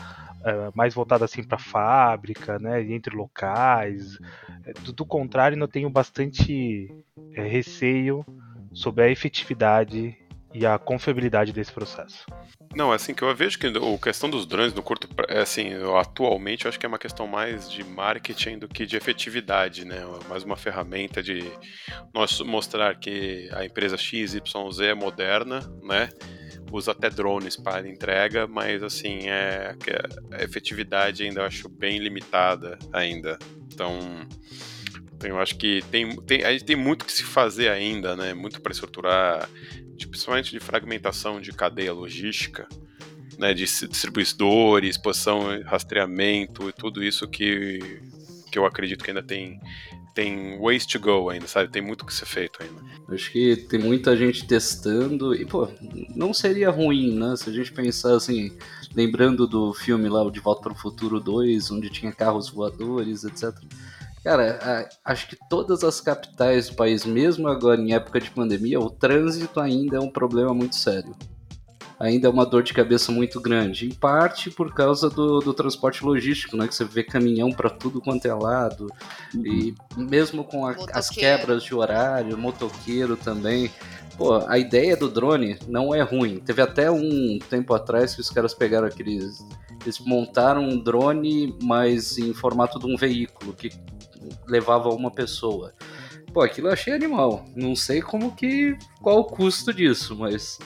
é, 0.49 0.71
mais 0.75 0.95
voltada 0.95 1.25
assim 1.25 1.43
para 1.43 1.59
fábrica, 1.59 2.59
né, 2.59 2.83
entre 2.83 3.15
locais. 3.15 4.19
É, 4.65 4.73
do, 4.73 4.93
do, 4.93 5.07
contrário, 5.07 5.59
eu 5.59 5.69
tenho 5.69 5.91
bastante 5.91 6.89
é, 7.35 7.43
receio 7.47 8.25
sobre 8.73 9.05
a 9.05 9.11
efetividade 9.11 10.17
e 10.55 10.67
a 10.67 10.79
confiabilidade 10.79 11.53
desse 11.53 11.73
processo. 11.73 12.25
Não, 12.75 12.93
é 12.93 12.97
assim 12.97 13.15
que 13.15 13.23
eu 13.23 13.35
vejo 13.35 13.59
que 13.59 13.67
a 13.67 13.99
questão 14.03 14.31
dos 14.31 14.47
drones 14.47 14.75
no 14.75 14.83
curto 14.83 15.09
é 15.29 15.41
assim, 15.41 15.71
atualmente 15.99 16.65
eu 16.65 16.69
acho 16.69 16.79
que 16.79 16.87
é 16.87 16.89
uma 16.89 16.99
questão 16.99 17.27
mais 17.27 17.71
de 17.71 17.85
marketing 17.85 18.59
do 18.59 18.69
que 18.69 18.87
de 18.87 18.97
efetividade, 18.97 19.85
né? 19.85 20.01
Mais 20.29 20.45
uma 20.45 20.57
ferramenta 20.57 21.23
de 21.23 21.51
nós 22.15 22.41
mostrar 22.41 22.95
que 22.97 23.49
a 23.53 23.65
empresa 23.65 23.97
XYZ 23.97 24.41
é 24.81 24.95
moderna, 24.95 25.61
né? 25.83 26.09
usa 26.71 26.93
até 26.93 27.09
drones 27.09 27.57
para 27.57 27.89
entrega, 27.89 28.47
mas 28.47 28.83
assim, 28.83 29.29
é, 29.29 29.75
a 30.33 30.43
efetividade 30.43 31.23
ainda 31.23 31.41
eu 31.41 31.47
acho 31.47 31.69
bem 31.69 31.99
limitada 31.99 32.79
ainda. 32.93 33.39
Então, 33.73 33.99
eu 35.23 35.39
acho 35.39 35.57
que 35.57 35.83
tem, 35.91 36.17
tem, 36.23 36.45
a 36.45 36.53
gente 36.53 36.65
tem 36.65 36.77
muito 36.77 37.05
que 37.05 37.13
se 37.13 37.23
fazer 37.23 37.69
ainda, 37.69 38.15
né? 38.15 38.35
Muito 38.35 38.61
para 38.61 38.73
estruturar, 38.73 39.49
principalmente 39.97 40.51
de 40.51 40.61
fragmentação 40.61 41.41
de 41.41 41.53
cadeia 41.53 41.93
logística, 41.93 42.69
né? 43.39 43.53
De 43.53 43.65
distribuidores, 43.65 44.97
posição, 44.97 45.61
rastreamento 45.65 46.69
e 46.69 46.73
tudo 46.73 47.03
isso 47.03 47.27
que, 47.27 48.01
que 48.51 48.59
eu 48.59 48.65
acredito 48.65 49.03
que 49.03 49.11
ainda 49.11 49.23
tem 49.23 49.61
tem 50.19 50.59
ways 50.59 50.85
to 50.85 50.99
go 50.99 51.31
ainda, 51.31 51.47
sabe? 51.47 51.71
Tem 51.71 51.81
muito 51.81 52.05
que 52.05 52.13
ser 52.13 52.27
feito 52.27 52.61
ainda. 52.61 52.83
Acho 53.15 53.31
que 53.31 53.55
tem 53.55 53.79
muita 53.79 54.17
gente 54.17 54.49
testando 54.49 55.33
e, 55.33 55.45
pô, 55.47 55.69
não 56.13 56.35
seria 56.35 56.71
ruim, 56.71 57.17
né? 57.17 57.37
Se 57.37 57.49
a 57.49 57.53
gente 57.53 57.71
pensar 57.71 58.17
assim, 58.17 58.51
lembrando 58.97 59.47
do 59.47 59.73
filme 59.73 60.09
lá, 60.09 60.21
o 60.25 60.31
De 60.33 60.41
Volta 60.41 60.63
para 60.63 60.73
o 60.73 60.77
Futuro 60.77 61.21
2, 61.21 61.71
onde 61.71 61.89
tinha 61.89 62.11
carros 62.11 62.51
voadores, 62.51 63.23
etc. 63.23 63.55
Cara, 64.23 64.89
acho 65.05 65.29
que 65.29 65.37
todas 65.49 65.85
as 65.85 66.01
capitais 66.01 66.69
do 66.69 66.77
país, 66.77 67.05
mesmo 67.05 67.49
agora 67.49 67.81
em 67.81 67.95
época 67.95 68.21
de 68.21 68.31
pandemia, 68.31 68.81
o 68.81 68.91
trânsito 68.91 69.61
ainda 69.61 69.97
é 69.97 70.01
um 70.01 70.11
problema 70.11 70.53
muito 70.53 70.77
sério 70.77 71.15
ainda 71.99 72.29
é 72.29 72.31
uma 72.31 72.47
dor 72.47 72.63
de 72.63 72.73
cabeça 72.73 73.11
muito 73.11 73.41
grande. 73.41 73.87
Em 73.87 73.95
parte 73.95 74.51
por 74.51 74.73
causa 74.73 75.11
do, 75.11 75.41
do 75.41 75.53
transporte 75.53 76.05
logístico, 76.05 76.57
né? 76.57 76.69
Que 76.69 76.75
você 76.75 76.85
vê 76.85 77.03
caminhão 77.03 77.51
para 77.51 77.69
tudo 77.69 78.01
quanto 78.01 78.27
é 78.27 78.33
lado. 78.33 78.87
Uhum. 79.35 79.47
E 79.47 79.75
mesmo 79.97 80.45
com 80.45 80.67
a, 80.67 80.77
as 80.93 81.09
quebras 81.11 81.63
de 81.63 81.75
horário, 81.75 82.39
motoqueiro 82.39 83.17
também. 83.17 83.71
Pô, 84.19 84.35
a 84.49 84.59
ideia 84.59 84.97
do 84.97 85.09
drone 85.09 85.57
não 85.69 85.95
é 85.95 86.03
ruim. 86.03 86.41
Teve 86.41 86.61
até 86.61 86.91
um 86.91 87.39
tempo 87.39 87.73
atrás 87.73 88.17
que 88.17 88.21
os 88.21 88.29
caras 88.29 88.53
pegaram 88.53 88.89
aqueles. 88.89 89.47
Eles 89.81 90.01
montaram 90.01 90.65
um 90.65 90.77
drone, 90.77 91.57
mas 91.63 92.19
em 92.19 92.35
formato 92.35 92.81
de 92.81 92.87
um 92.93 92.97
veículo 92.97 93.53
que 93.53 93.71
levava 94.49 94.89
uma 94.89 95.09
pessoa. 95.09 95.73
Pô, 96.35 96.41
aquilo 96.41 96.67
eu 96.67 96.73
achei 96.73 96.93
animal. 96.93 97.45
Não 97.55 97.77
sei 97.77 98.03
como 98.03 98.35
que. 98.35 98.77
qual 99.01 99.21
o 99.21 99.25
custo 99.25 99.73
disso, 99.73 100.17
mas 100.17 100.59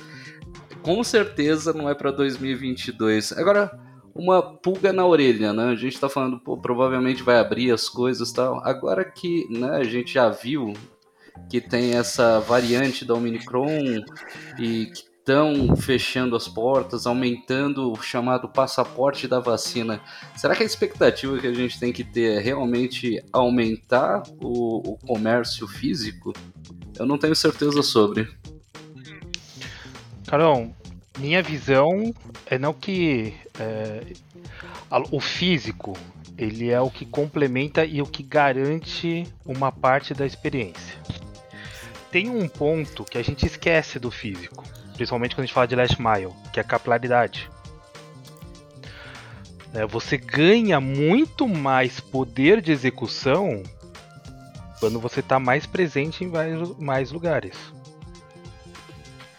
com 0.81 1.05
certeza 1.05 1.75
não 1.75 1.91
é 1.91 1.95
para 1.95 2.11
2022. 2.11 3.33
Agora, 3.33 3.79
uma 4.15 4.43
pulga 4.43 4.95
na 4.95 5.07
orelha, 5.07 5.53
né? 5.53 5.65
A 5.65 5.77
gente 5.77 6.01
tá 6.01 6.09
falando, 6.09 6.41
pô, 6.41 6.57
provavelmente 6.57 7.23
vai 7.23 7.39
abrir 7.39 7.71
as 7.71 7.87
coisas 7.87 8.31
e 8.31 8.35
tal. 8.35 8.65
Agora 8.65 9.05
que 9.05 9.47
né, 9.51 9.73
a 9.77 9.85
gente 9.85 10.15
já 10.15 10.31
viu 10.31 10.73
que 11.49 11.61
tem 11.61 11.95
essa 11.95 12.41
variante 12.41 13.05
da 13.05 13.15
Omicron 13.15 14.05
e 14.59 14.87
que 14.87 15.13
estão 15.23 15.77
fechando 15.77 16.35
as 16.35 16.49
portas, 16.49 17.07
aumentando 17.07 17.93
o 17.93 18.03
chamado 18.03 18.49
passaporte 18.49 19.29
da 19.29 19.39
vacina. 19.39 20.01
Será 20.37 20.57
que 20.57 20.65
a 20.65 20.67
expectativa 20.67 21.39
que 21.39 21.47
a 21.47 21.55
gente 21.55 21.79
tem 21.79 21.93
que 21.93 22.03
ter 22.03 22.39
é 22.39 22.41
realmente 22.41 23.23
aumentar 23.33 24.25
o, 24.41 24.95
o 24.95 24.99
comércio 25.07 25.69
físico? 25.69 26.33
Eu 26.99 27.07
não 27.07 27.17
tenho 27.17 27.37
certeza 27.37 27.83
sobre. 27.83 28.29
Carol, 30.27 30.75
minha 31.19 31.43
visão 31.43 32.13
é 32.47 32.59
não 32.59 32.73
que 32.75 33.35
é, 33.61 34.13
o 35.11 35.21
físico 35.21 35.93
ele 36.37 36.71
é 36.71 36.81
o 36.81 36.91
que 36.91 37.05
complementa 37.05 37.85
e 37.85 38.01
o 38.01 38.07
que 38.07 38.23
garante 38.23 39.27
uma 39.45 39.71
parte 39.71 40.15
da 40.15 40.27
experiência. 40.27 40.97
Tem 42.11 42.29
um 42.29 42.49
ponto 42.49 43.05
que 43.05 43.17
a 43.17 43.23
gente 43.23 43.47
esquece 43.47 43.99
do 43.99 44.11
físico, 44.11 44.65
principalmente 44.95 45.35
quando 45.35 45.45
a 45.45 45.47
gente 45.47 45.55
fala 45.55 45.67
de 45.67 45.77
last 45.77 46.01
mile, 46.01 46.33
que 46.53 46.61
é 46.61 46.63
a 46.63 46.67
capilaridade. 46.67 47.51
É, 49.75 49.87
você 49.87 50.19
ganha 50.19 50.81
muito 50.81 51.49
mais 51.49 51.99
poder 52.01 52.61
de 52.61 52.71
execução 52.73 53.63
quando 54.79 55.01
você 55.01 55.21
está 55.21 55.39
mais 55.39 55.65
presente 55.65 56.25
em 56.25 56.31
mais, 56.79 57.13
lugares. 57.13 57.57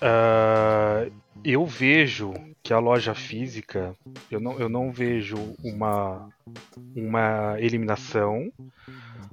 Uh, 0.02 1.12
eu 1.44 1.66
vejo 1.66 2.34
que 2.62 2.74
a 2.74 2.80
loja 2.80 3.14
física, 3.14 3.96
eu 4.32 4.40
não, 4.40 4.60
eu 4.60 4.70
não 4.70 4.92
vejo 4.92 5.36
uma, 5.64 6.30
uma 6.96 7.56
eliminação, 7.60 8.52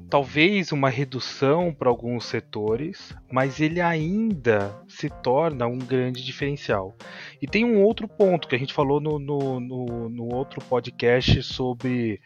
talvez 0.09 0.73
uma 0.73 0.90
redução 0.90 1.73
para 1.73 1.88
alguns 1.88 2.25
setores, 2.25 3.14
mas 3.30 3.61
ele 3.61 3.80
ainda 3.80 4.76
se 4.88 5.09
torna 5.09 5.66
um 5.66 5.78
grande 5.78 6.25
diferencial. 6.25 6.97
E 7.40 7.47
tem 7.47 7.64
um 7.64 7.83
outro 7.83 8.09
ponto 8.09 8.49
que 8.49 8.57
a 8.57 8.59
gente 8.59 8.75
falou 8.75 9.00
no, 9.00 9.19
no, 9.19 9.61
no, 9.61 10.09
no 10.09 10.35
outro 10.35 10.61
podcast 10.64 11.42
sobre 11.45 12.21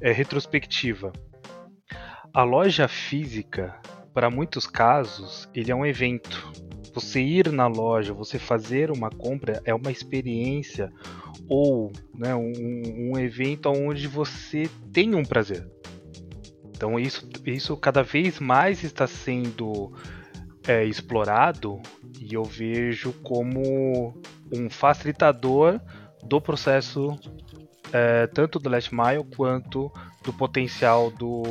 é, 0.00 0.12
retrospectiva. 0.12 1.12
A 2.32 2.44
loja 2.44 2.86
física, 2.86 3.76
para 4.12 4.30
muitos 4.30 4.66
casos, 4.66 5.48
ele 5.52 5.72
é 5.72 5.74
um 5.74 5.84
evento 5.84 6.52
você 6.94 7.20
ir 7.20 7.50
na 7.50 7.66
loja, 7.66 8.14
você 8.14 8.38
fazer 8.38 8.90
uma 8.90 9.10
compra 9.10 9.60
é 9.64 9.74
uma 9.74 9.90
experiência 9.90 10.92
ou 11.48 11.92
né, 12.14 12.34
um, 12.34 13.10
um 13.10 13.18
evento 13.18 13.68
onde 13.68 14.06
você 14.06 14.70
tem 14.92 15.14
um 15.14 15.24
prazer. 15.24 15.68
Então 16.70 16.98
isso, 16.98 17.28
isso 17.46 17.76
cada 17.76 18.02
vez 18.02 18.38
mais 18.38 18.84
está 18.84 19.06
sendo 19.06 19.92
é, 20.66 20.84
explorado 20.84 21.80
e 22.20 22.34
eu 22.34 22.44
vejo 22.44 23.12
como 23.22 24.14
um 24.52 24.70
facilitador 24.70 25.80
do 26.22 26.40
processo 26.40 27.18
é, 27.92 28.26
tanto 28.28 28.58
do 28.58 28.70
Last 28.70 28.94
Mile 28.94 29.24
quanto 29.36 29.90
do 30.22 30.32
potencial 30.32 31.10
do, 31.10 31.42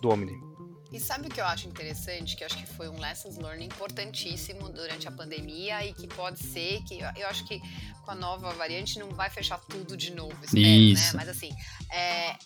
do 0.00 0.08
Omni. 0.08 0.49
E 0.92 0.98
sabe 0.98 1.28
o 1.28 1.30
que 1.30 1.40
eu 1.40 1.44
acho 1.44 1.68
interessante? 1.68 2.36
Que 2.36 2.42
eu 2.42 2.46
acho 2.46 2.56
que 2.56 2.66
foi 2.66 2.88
um 2.88 2.98
lessons 2.98 3.36
learned 3.36 3.66
importantíssimo 3.66 4.68
durante 4.70 5.06
a 5.06 5.10
pandemia 5.10 5.84
e 5.86 5.92
que 5.92 6.08
pode 6.08 6.40
ser 6.40 6.82
que 6.82 6.98
eu 7.00 7.28
acho 7.28 7.46
que 7.46 7.60
com 8.04 8.10
a 8.10 8.14
nova 8.14 8.52
variante 8.54 8.98
não 8.98 9.10
vai 9.10 9.30
fechar 9.30 9.60
tudo 9.60 9.96
de 9.96 10.12
novo, 10.12 10.34
espero, 10.42 10.62
né? 10.62 10.68
Isso. 10.68 11.04
né? 11.04 11.12
Mas 11.14 11.28
assim, 11.28 11.50
é, 11.92 12.36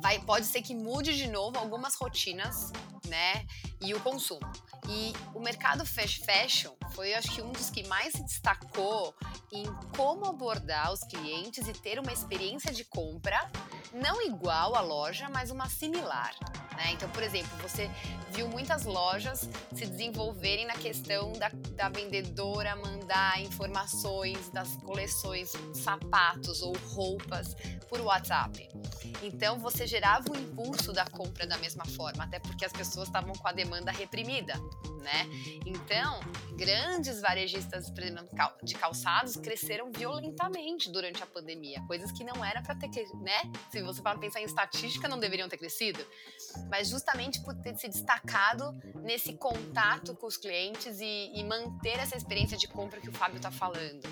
vai, 0.00 0.18
pode 0.20 0.46
ser 0.46 0.62
que 0.62 0.74
mude 0.74 1.16
de 1.16 1.28
novo 1.28 1.56
algumas 1.58 1.94
rotinas, 1.94 2.72
né? 3.06 3.46
E 3.80 3.94
o 3.94 4.00
consumo. 4.00 4.50
E 4.88 5.12
o 5.34 5.40
mercado 5.40 5.84
fashion 5.86 6.74
foi, 6.90 7.14
acho 7.14 7.30
que, 7.32 7.40
um 7.40 7.52
dos 7.52 7.70
que 7.70 7.86
mais 7.86 8.12
se 8.12 8.22
destacou 8.22 9.14
em 9.52 9.64
como 9.96 10.26
abordar 10.26 10.92
os 10.92 11.00
clientes 11.04 11.66
e 11.68 11.72
ter 11.72 11.98
uma 11.98 12.12
experiência 12.12 12.72
de 12.72 12.84
compra 12.84 13.50
não 13.92 14.20
igual 14.20 14.76
à 14.76 14.80
loja, 14.80 15.28
mas 15.30 15.50
uma 15.50 15.68
similar. 15.68 16.34
Né? 16.76 16.92
Então, 16.92 17.08
por 17.10 17.22
exemplo, 17.22 17.50
você 17.62 17.83
viu 18.30 18.48
muitas 18.48 18.84
lojas 18.84 19.48
se 19.72 19.86
desenvolverem 19.86 20.66
na 20.66 20.74
questão 20.74 21.32
da, 21.32 21.50
da 21.72 21.88
vendedora 21.88 22.76
mandar 22.76 23.40
informações 23.40 24.48
das 24.50 24.76
coleções, 24.76 25.52
sapatos 25.72 26.62
ou 26.62 26.76
roupas 26.94 27.54
por 27.88 28.00
WhatsApp. 28.00 28.68
Então, 29.22 29.58
você 29.58 29.86
gerava 29.86 30.30
o 30.30 30.36
impulso 30.36 30.92
da 30.92 31.04
compra 31.06 31.46
da 31.46 31.56
mesma 31.58 31.84
forma, 31.84 32.24
até 32.24 32.38
porque 32.38 32.64
as 32.64 32.72
pessoas 32.72 33.08
estavam 33.08 33.32
com 33.32 33.48
a 33.48 33.52
demanda 33.52 33.92
reprimida 33.92 34.54
né? 35.04 35.28
Então, 35.66 36.18
grandes 36.56 37.20
varejistas 37.20 37.92
de 38.62 38.74
calçados 38.74 39.36
cresceram 39.36 39.92
violentamente 39.92 40.90
durante 40.90 41.22
a 41.22 41.26
pandemia, 41.26 41.80
coisas 41.86 42.10
que 42.10 42.24
não 42.24 42.44
era 42.44 42.62
para 42.62 42.74
ter, 42.74 43.06
né? 43.20 43.52
Se 43.70 43.82
você 43.82 44.02
pensar 44.18 44.40
em 44.40 44.44
estatística, 44.44 45.06
não 45.06 45.20
deveriam 45.20 45.48
ter 45.48 45.58
crescido, 45.58 46.04
mas 46.68 46.88
justamente 46.88 47.40
por 47.42 47.54
ter 47.54 47.76
se 47.76 47.88
destacado 47.88 48.74
nesse 49.02 49.34
contato 49.34 50.14
com 50.14 50.26
os 50.26 50.36
clientes 50.36 51.00
e, 51.00 51.32
e 51.34 51.44
manter 51.44 51.98
essa 51.98 52.16
experiência 52.16 52.56
de 52.56 52.68
compra 52.68 53.00
que 53.00 53.08
o 53.08 53.12
Fábio 53.12 53.36
está 53.36 53.50
falando. 53.50 54.02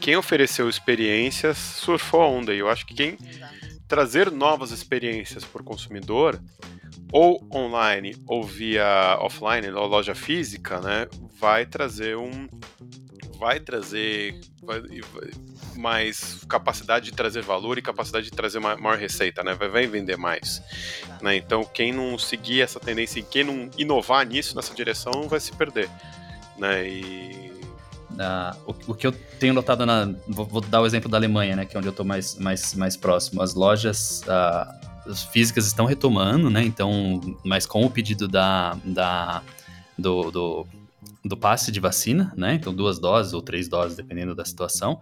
Quem 0.00 0.16
ofereceu 0.16 0.68
experiências 0.68 1.58
surfou 1.58 2.22
a 2.22 2.28
onda, 2.28 2.54
e 2.54 2.58
eu 2.58 2.68
acho 2.68 2.86
que 2.86 2.94
quem 2.94 3.18
Exato. 3.24 3.54
trazer 3.86 4.30
novas 4.30 4.70
experiências 4.70 5.44
para 5.44 5.62
o 5.62 5.64
consumidor 5.64 6.40
ou 7.12 7.46
online 7.52 8.16
ou 8.26 8.42
via 8.42 9.18
offline, 9.20 9.68
ou 9.70 9.86
loja 9.86 10.14
física, 10.14 10.80
né, 10.80 11.06
vai 11.38 11.66
trazer 11.66 12.16
um 12.16 12.48
vai 13.42 13.58
trazer 13.58 14.40
vai, 14.62 14.80
mais 15.74 16.44
capacidade 16.48 17.06
de 17.06 17.12
trazer 17.12 17.42
valor 17.42 17.76
e 17.76 17.82
capacidade 17.82 18.26
de 18.26 18.30
trazer 18.30 18.60
maior 18.60 18.96
receita, 18.96 19.42
né? 19.42 19.52
Vai, 19.52 19.68
vai 19.68 19.86
vender 19.88 20.16
mais. 20.16 20.62
Né? 21.20 21.38
Então, 21.38 21.64
quem 21.64 21.92
não 21.92 22.16
seguir 22.16 22.60
essa 22.60 22.78
tendência 22.78 23.18
e 23.18 23.22
quem 23.24 23.42
não 23.42 23.68
inovar 23.76 24.24
nisso, 24.24 24.54
nessa 24.54 24.72
direção, 24.72 25.28
vai 25.28 25.40
se 25.40 25.50
perder. 25.50 25.90
Né? 26.56 26.88
E... 26.88 27.52
Uh, 28.12 28.70
o, 28.70 28.92
o, 28.92 28.94
que 28.94 29.08
eu 29.08 29.12
tenho 29.12 29.54
notado 29.54 29.84
na. 29.84 30.14
Vou, 30.28 30.46
vou, 30.46 30.60
dar 30.60 30.80
o 30.80 30.86
exemplo 30.86 31.10
da 31.10 31.16
Alemanha, 31.16 31.56
né? 31.56 31.64
Que 31.64 31.76
é 31.76 31.78
onde 31.78 31.88
eu 31.88 31.92
estou 31.92 32.06
mais, 32.06 32.36
mais, 32.36 32.74
mais 32.74 32.96
próximo. 32.96 33.42
As 33.42 33.54
lojas. 33.54 34.22
Uh, 34.22 35.10
as 35.10 35.24
físicas 35.24 35.66
estão 35.66 35.84
retomando, 35.84 36.48
né? 36.48 36.62
Então, 36.62 37.20
mas 37.42 37.66
com 37.66 37.84
o 37.84 37.90
pedido 37.90 38.28
da, 38.28 38.76
da 38.84 39.42
do, 39.98 40.30
do, 40.30 40.66
do, 41.24 41.36
passe 41.36 41.70
de 41.70 41.80
vacina, 41.80 42.32
né? 42.36 42.54
Então, 42.54 42.74
duas 42.74 42.98
doses 42.98 43.32
ou 43.32 43.42
três 43.42 43.68
doses, 43.68 43.96
dependendo 43.96 44.34
da 44.34 44.44
situação. 44.44 44.98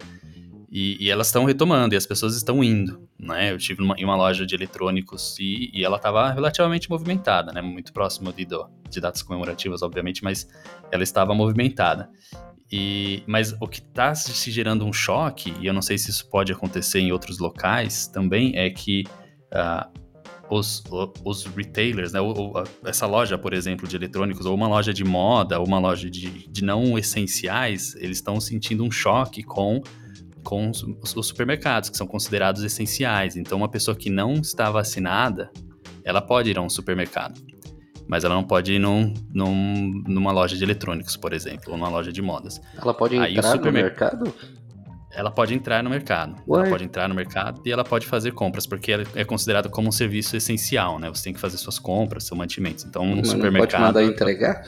E, 0.70 0.96
e 1.04 1.10
elas 1.10 1.26
estão 1.26 1.44
retomando 1.44 1.94
e 1.94 1.96
as 1.96 2.06
pessoas 2.06 2.36
estão 2.36 2.62
indo, 2.62 3.08
né? 3.18 3.52
Eu 3.52 3.58
tive 3.58 3.82
em 3.82 4.04
uma 4.04 4.16
loja 4.16 4.46
de 4.46 4.54
eletrônicos 4.54 5.36
e, 5.40 5.70
e 5.74 5.84
ela 5.84 5.96
estava 5.96 6.30
relativamente 6.30 6.88
movimentada, 6.88 7.52
né? 7.52 7.60
Muito 7.60 7.92
próximo 7.92 8.32
de, 8.32 8.46
de 8.88 9.00
datas 9.00 9.22
comemorativas, 9.22 9.82
obviamente, 9.82 10.22
mas 10.22 10.48
ela 10.92 11.02
estava 11.02 11.34
movimentada. 11.34 12.08
E, 12.72 13.24
mas 13.26 13.52
o 13.60 13.66
que 13.66 13.80
está 13.80 14.14
se 14.14 14.50
gerando 14.50 14.84
um 14.84 14.92
choque, 14.92 15.52
e 15.60 15.66
eu 15.66 15.72
não 15.72 15.82
sei 15.82 15.98
se 15.98 16.10
isso 16.10 16.28
pode 16.30 16.52
acontecer 16.52 17.00
em 17.00 17.10
outros 17.10 17.38
locais 17.40 18.06
também, 18.06 18.56
é 18.56 18.70
que 18.70 19.02
uh, 19.52 20.00
os, 20.50 20.83
os 21.25 21.45
retailers, 21.47 22.12
né, 22.12 22.21
essa 22.85 23.07
loja, 23.07 23.38
por 23.38 23.54
exemplo, 23.54 23.87
de 23.87 23.95
eletrônicos, 23.97 24.45
ou 24.45 24.54
uma 24.54 24.66
loja 24.66 24.92
de 24.92 25.04
moda, 25.04 25.61
ou 25.61 25.66
uma 25.66 25.78
loja 25.78 26.11
de, 26.11 26.49
de 26.49 26.64
não 26.64 26.99
essenciais, 26.99 27.95
eles 27.97 28.19
estão 28.19 28.40
sentindo 28.40 28.85
um 28.85 28.90
choque 28.90 29.45
com, 29.45 29.80
com 30.42 30.71
os, 30.71 30.85
os, 31.16 31.26
supermercados, 31.26 31.88
que 31.88 31.97
são 31.97 32.07
considerados 32.07 32.64
essenciais. 32.64 33.37
Então, 33.37 33.57
uma 33.57 33.69
pessoa 33.69 33.97
que 33.97 34.11
não 34.11 34.35
está 34.35 34.71
vacinada, 34.71 35.50
ela 36.04 36.21
pode 36.21 36.50
ir 36.50 36.59
a 36.59 36.62
um 36.62 36.69
supermercado, 36.69 37.40
mas 38.09 38.25
ela 38.25 38.35
não 38.35 38.45
pode 38.45 38.73
ir 38.73 38.80
num, 38.80 39.14
num, 39.33 40.02
numa 40.09 40.33
loja 40.33 40.57
de 40.57 40.64
eletrônicos, 40.64 41.16
por 41.16 41.33
exemplo, 41.33 41.73
ou 41.73 41.78
numa 41.78 41.88
loja 41.88 42.12
de 42.12 42.21
modas. 42.21 42.61
Ela 42.76 42.92
pode 42.92 43.14
entrar 43.14 43.57
no 43.57 43.71
mercado? 43.71 44.35
Ela 45.12 45.30
pode 45.30 45.54
entrar 45.54 45.82
no 45.82 45.90
mercado. 45.90 46.36
Ué? 46.46 46.60
Ela 46.60 46.70
pode 46.70 46.84
entrar 46.84 47.08
no 47.08 47.14
mercado 47.14 47.60
e 47.64 47.72
ela 47.72 47.84
pode 47.84 48.06
fazer 48.06 48.32
compras, 48.32 48.66
porque 48.66 48.92
ela 48.92 49.04
é 49.14 49.24
considerada 49.24 49.68
como 49.68 49.88
um 49.88 49.92
serviço 49.92 50.36
essencial, 50.36 50.98
né? 50.98 51.08
Você 51.08 51.24
tem 51.24 51.32
que 51.32 51.40
fazer 51.40 51.56
suas 51.56 51.78
compras, 51.78 52.24
seus 52.24 52.38
mantimentos. 52.38 52.84
Então, 52.84 53.02
um 53.02 53.16
Mas 53.16 53.28
supermercado. 53.28 53.80
Não 53.80 53.92
pode 53.92 54.04
mandar 54.04 54.12
entregar? 54.14 54.64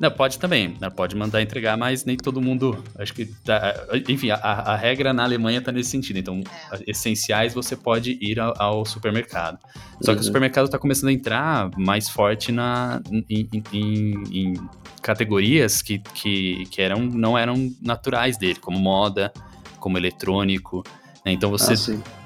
Não, 0.00 0.10
pode 0.10 0.38
também. 0.38 0.78
Ela 0.80 0.90
pode 0.90 1.14
mandar 1.14 1.42
entregar, 1.42 1.76
mas 1.76 2.06
nem 2.06 2.16
todo 2.16 2.40
mundo. 2.40 2.82
Acho 2.98 3.12
que. 3.12 3.26
Tá, 3.26 3.74
enfim, 4.08 4.30
a, 4.30 4.36
a, 4.36 4.74
regra 4.74 5.12
na 5.12 5.22
Alemanha 5.24 5.58
está 5.58 5.70
nesse 5.70 5.90
sentido. 5.90 6.18
Então, 6.18 6.42
é. 6.72 6.90
essenciais 6.90 7.52
você 7.52 7.76
pode 7.76 8.16
ir 8.18 8.40
ao, 8.40 8.54
ao 8.60 8.86
supermercado. 8.86 9.58
Só 9.58 9.72
uhum. 9.72 10.00
que 10.00 10.10
o 10.12 10.14
uhum. 10.14 10.22
supermercado 10.22 10.64
está 10.64 10.78
começando 10.78 11.10
a 11.10 11.12
entrar 11.12 11.70
mais 11.76 12.08
forte 12.08 12.50
na, 12.50 13.02
em, 13.28 13.46
em, 13.52 14.14
em 14.32 14.54
categorias 15.02 15.82
que, 15.82 15.98
que, 15.98 16.64
que 16.70 16.80
eram, 16.80 17.00
não 17.00 17.36
eram 17.36 17.70
naturais 17.82 18.38
dele, 18.38 18.58
como 18.58 18.78
moda, 18.78 19.30
como 19.78 19.98
eletrônico. 19.98 20.82
Né? 21.26 21.32
Então 21.32 21.50
você. 21.50 21.74
Ah, 21.92 22.19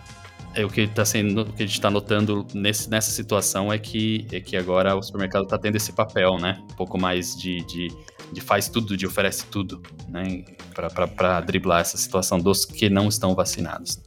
é, 0.54 0.64
o 0.64 0.70
que 0.70 0.82
está 0.82 1.04
sendo, 1.04 1.42
o 1.42 1.52
que 1.52 1.62
a 1.62 1.66
gente 1.66 1.76
está 1.76 1.90
notando 1.90 2.46
nesse, 2.54 2.88
nessa 2.88 3.10
situação 3.10 3.72
é 3.72 3.78
que, 3.78 4.26
é 4.32 4.40
que 4.40 4.56
agora 4.56 4.94
o 4.96 5.02
supermercado 5.02 5.44
está 5.44 5.58
tendo 5.58 5.76
esse 5.76 5.92
papel, 5.92 6.38
né? 6.38 6.62
Um 6.70 6.76
pouco 6.76 6.98
mais 6.98 7.36
de, 7.36 7.64
de, 7.64 7.88
de 8.32 8.40
faz 8.40 8.68
tudo, 8.68 8.96
de 8.96 9.06
oferece 9.06 9.46
tudo, 9.46 9.82
né? 10.08 10.44
Para 11.14 11.40
driblar 11.40 11.80
essa 11.80 11.96
situação 11.96 12.38
dos 12.38 12.64
que 12.64 12.88
não 12.88 13.08
estão 13.08 13.34
vacinados. 13.34 14.00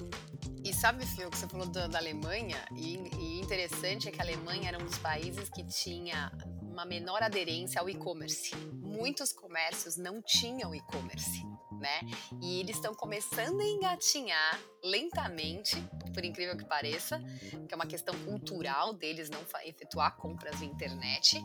E 0.63 0.73
sabe, 0.73 1.05
Fio, 1.05 1.29
que 1.29 1.37
você 1.37 1.47
falou 1.47 1.67
da, 1.67 1.87
da 1.87 1.97
Alemanha, 1.97 2.57
e, 2.75 2.99
e 3.19 3.39
interessante 3.39 4.09
é 4.09 4.11
que 4.11 4.19
a 4.19 4.23
Alemanha 4.23 4.67
era 4.67 4.77
um 4.81 4.85
dos 4.85 4.97
países 4.97 5.49
que 5.49 5.63
tinha 5.63 6.31
uma 6.61 6.85
menor 6.85 7.23
aderência 7.23 7.81
ao 7.81 7.89
e-commerce. 7.89 8.53
Muitos 8.83 9.33
comércios 9.33 9.97
não 9.97 10.21
tinham 10.21 10.75
e-commerce, 10.75 11.41
né? 11.71 12.01
E 12.41 12.59
eles 12.59 12.75
estão 12.75 12.93
começando 12.93 13.61
a 13.61 13.65
engatinhar 13.65 14.59
lentamente, 14.83 15.75
por 16.17 16.25
incrível 16.25 16.57
que 16.57 16.65
pareça, 16.65 17.21
que 17.67 17.71
é 17.71 17.75
uma 17.75 17.85
questão 17.85 18.15
cultural 18.25 18.91
deles 18.91 19.29
não 19.29 19.39
efetuar 19.63 20.15
compras 20.17 20.59
via 20.59 20.67
internet, 20.67 21.37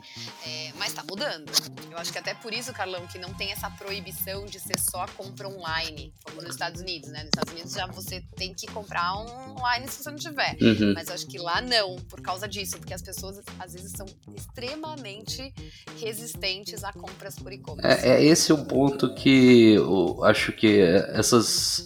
é, 0.47 0.73
mas 0.79 0.89
está 0.89 1.05
mudando. 1.05 1.53
Eu 1.91 1.99
acho 1.99 2.11
que 2.11 2.17
até 2.17 2.33
por 2.33 2.55
isso, 2.55 2.73
Carlão, 2.73 3.07
que 3.07 3.19
não 3.19 3.35
tem 3.35 3.53
essa 3.53 3.69
proibição 3.71 4.47
de 4.47 4.59
ser 4.59 4.79
só 4.79 5.05
compra 5.09 5.47
online, 5.47 6.15
como 6.25 6.41
nos 6.41 6.53
Estados 6.53 6.81
Unidos, 6.81 7.11
né? 7.11 7.19
Nos 7.19 7.27
Estados 7.27 7.53
Unidos 7.53 7.73
já 7.75 7.87
você 7.87 8.23
tem 8.35 8.55
que 8.55 8.67
comprar 8.69 9.15
online 9.15 9.87
se 9.89 10.03
você 10.03 10.11
não 10.11 10.17
tiver, 10.17 10.57
uhum. 10.63 10.95
mas 10.95 11.09
eu 11.09 11.17
acho 11.17 11.27
que 11.27 11.37
lá 11.37 11.61
não, 11.61 11.97
por 12.09 12.23
causa 12.23 12.49
disso, 12.49 12.79
porque 12.79 12.95
as 12.95 13.03
pessoas 13.03 13.43
às 13.59 13.75
vezes 13.75 13.93
são 13.93 14.07
extremamente 14.35 15.53
resistentes 16.01 16.83
a 16.83 16.95
compras 16.95 17.37
por 17.37 17.53
e-commerce. 17.53 18.07
É, 18.07 18.13
é 18.13 18.25
esse 18.25 18.55
o 18.55 18.65
ponto 18.65 19.15
que 19.15 19.75
eu 19.75 20.25
acho 20.25 20.51
que 20.51 20.81
essas, 20.81 21.85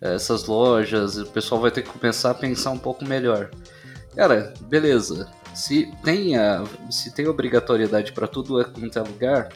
essas 0.00 0.46
lojas, 0.46 1.16
o 1.16 1.26
pessoal 1.26 1.60
vai 1.60 1.70
ter 1.70 1.82
que 1.82 1.90
começar 1.90 2.30
a 2.30 2.34
pensar 2.34 2.70
um 2.70 2.78
pouco 2.78 3.04
melhor. 3.04 3.50
Cara, 4.14 4.54
beleza. 4.62 5.28
Se 5.54 5.92
tem, 6.02 6.36
a, 6.36 6.64
se 6.90 7.14
tem 7.14 7.26
obrigatoriedade 7.26 8.12
para 8.12 8.26
tudo 8.26 8.64
quanto 8.72 8.98
é 8.98 9.02
lugar, 9.02 9.48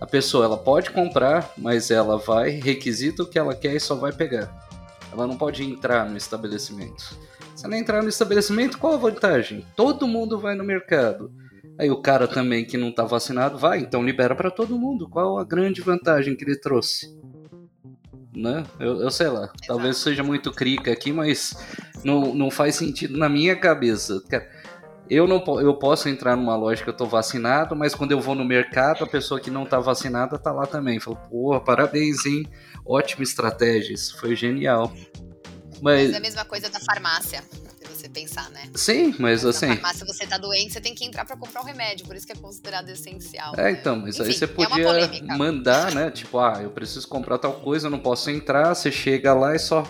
a 0.00 0.06
pessoa 0.06 0.44
ela 0.44 0.58
pode 0.58 0.90
comprar, 0.90 1.52
mas 1.56 1.90
ela 1.90 2.18
vai, 2.18 2.50
requisita 2.50 3.22
o 3.22 3.26
que 3.26 3.38
ela 3.38 3.54
quer 3.54 3.74
e 3.74 3.80
só 3.80 3.94
vai 3.94 4.12
pegar. 4.12 4.66
Ela 5.10 5.26
não 5.26 5.36
pode 5.36 5.64
entrar 5.64 6.08
no 6.08 6.16
estabelecimento. 6.16 7.16
Se 7.54 7.64
ela 7.64 7.78
entrar 7.78 8.02
no 8.02 8.08
estabelecimento, 8.08 8.76
qual 8.76 8.94
a 8.94 8.98
vantagem? 8.98 9.64
Todo 9.74 10.06
mundo 10.06 10.38
vai 10.38 10.54
no 10.54 10.64
mercado. 10.64 11.32
Aí 11.78 11.90
o 11.90 12.02
cara 12.02 12.28
também 12.28 12.64
que 12.64 12.76
não 12.76 12.92
tá 12.92 13.04
vacinado 13.04 13.58
vai, 13.58 13.80
então 13.80 14.04
libera 14.04 14.34
para 14.34 14.50
todo 14.50 14.78
mundo. 14.78 15.08
Qual 15.08 15.38
a 15.38 15.44
grande 15.44 15.80
vantagem 15.80 16.36
que 16.36 16.44
ele 16.44 16.58
trouxe? 16.58 17.14
Né? 18.36 18.66
Eu, 18.78 19.00
eu 19.00 19.10
sei 19.10 19.28
lá, 19.28 19.44
Exato. 19.44 19.66
talvez 19.66 19.96
seja 19.96 20.22
muito 20.22 20.52
crica 20.52 20.92
aqui, 20.92 21.10
mas 21.10 21.56
não, 22.04 22.34
não 22.34 22.50
faz 22.50 22.74
sentido 22.74 23.16
na 23.16 23.30
minha 23.30 23.56
cabeça. 23.56 24.22
Eu 25.08 25.26
não 25.26 25.42
eu 25.58 25.74
posso 25.74 26.06
entrar 26.10 26.36
numa 26.36 26.54
loja 26.54 26.84
que 26.84 26.90
eu 26.90 26.96
tô 26.96 27.06
vacinado, 27.06 27.74
mas 27.74 27.94
quando 27.94 28.12
eu 28.12 28.20
vou 28.20 28.34
no 28.34 28.44
mercado, 28.44 29.04
a 29.04 29.06
pessoa 29.06 29.40
que 29.40 29.50
não 29.50 29.64
tá 29.64 29.80
vacinada 29.80 30.38
tá 30.38 30.52
lá 30.52 30.66
também. 30.66 31.00
Falo, 31.00 31.16
pô, 31.30 31.58
parabéns, 31.60 32.26
hein? 32.26 32.46
Ótima 32.84 33.22
estratégia, 33.22 33.94
isso 33.94 34.18
foi 34.18 34.36
genial. 34.36 34.92
Mas... 35.80 36.04
mas 36.04 36.12
é 36.12 36.16
a 36.16 36.20
mesma 36.20 36.44
coisa 36.44 36.68
da 36.68 36.80
farmácia 36.80 37.42
pensar, 38.16 38.48
né? 38.50 38.62
Sim, 38.74 39.14
mas 39.18 39.44
assim. 39.44 39.66
Na 39.66 39.74
farmácia 39.74 40.06
você 40.06 40.26
tá 40.26 40.38
doente, 40.38 40.72
você 40.72 40.80
tem 40.80 40.94
que 40.94 41.04
entrar 41.04 41.26
para 41.26 41.36
comprar 41.36 41.60
o 41.60 41.64
um 41.64 41.66
remédio, 41.66 42.06
por 42.06 42.16
isso 42.16 42.26
que 42.26 42.32
é 42.32 42.36
considerado 42.36 42.88
essencial. 42.88 43.54
É, 43.56 43.64
né? 43.64 43.70
então, 43.72 43.96
mas 43.96 44.18
Enfim, 44.18 44.28
aí 44.28 44.32
você 44.32 44.44
é 44.44 44.48
podia 44.48 44.88
é 44.88 45.36
mandar, 45.36 45.94
né? 45.94 46.10
Tipo, 46.10 46.38
ah, 46.38 46.60
eu 46.62 46.70
preciso 46.70 47.06
comprar 47.06 47.38
tal 47.38 47.52
coisa, 47.54 47.88
eu 47.88 47.90
não 47.90 47.98
posso 47.98 48.30
entrar, 48.30 48.74
você 48.74 48.90
chega 48.90 49.34
lá 49.34 49.54
e 49.54 49.58
só 49.58 49.86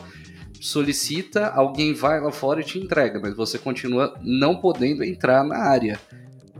solicita, 0.60 1.48
alguém 1.48 1.94
vai 1.94 2.20
lá 2.20 2.32
fora 2.32 2.60
e 2.60 2.64
te 2.64 2.78
entrega, 2.78 3.20
mas 3.20 3.36
você 3.36 3.58
continua 3.58 4.18
não 4.20 4.56
podendo 4.56 5.04
entrar 5.04 5.44
na 5.44 5.58
área. 5.58 6.00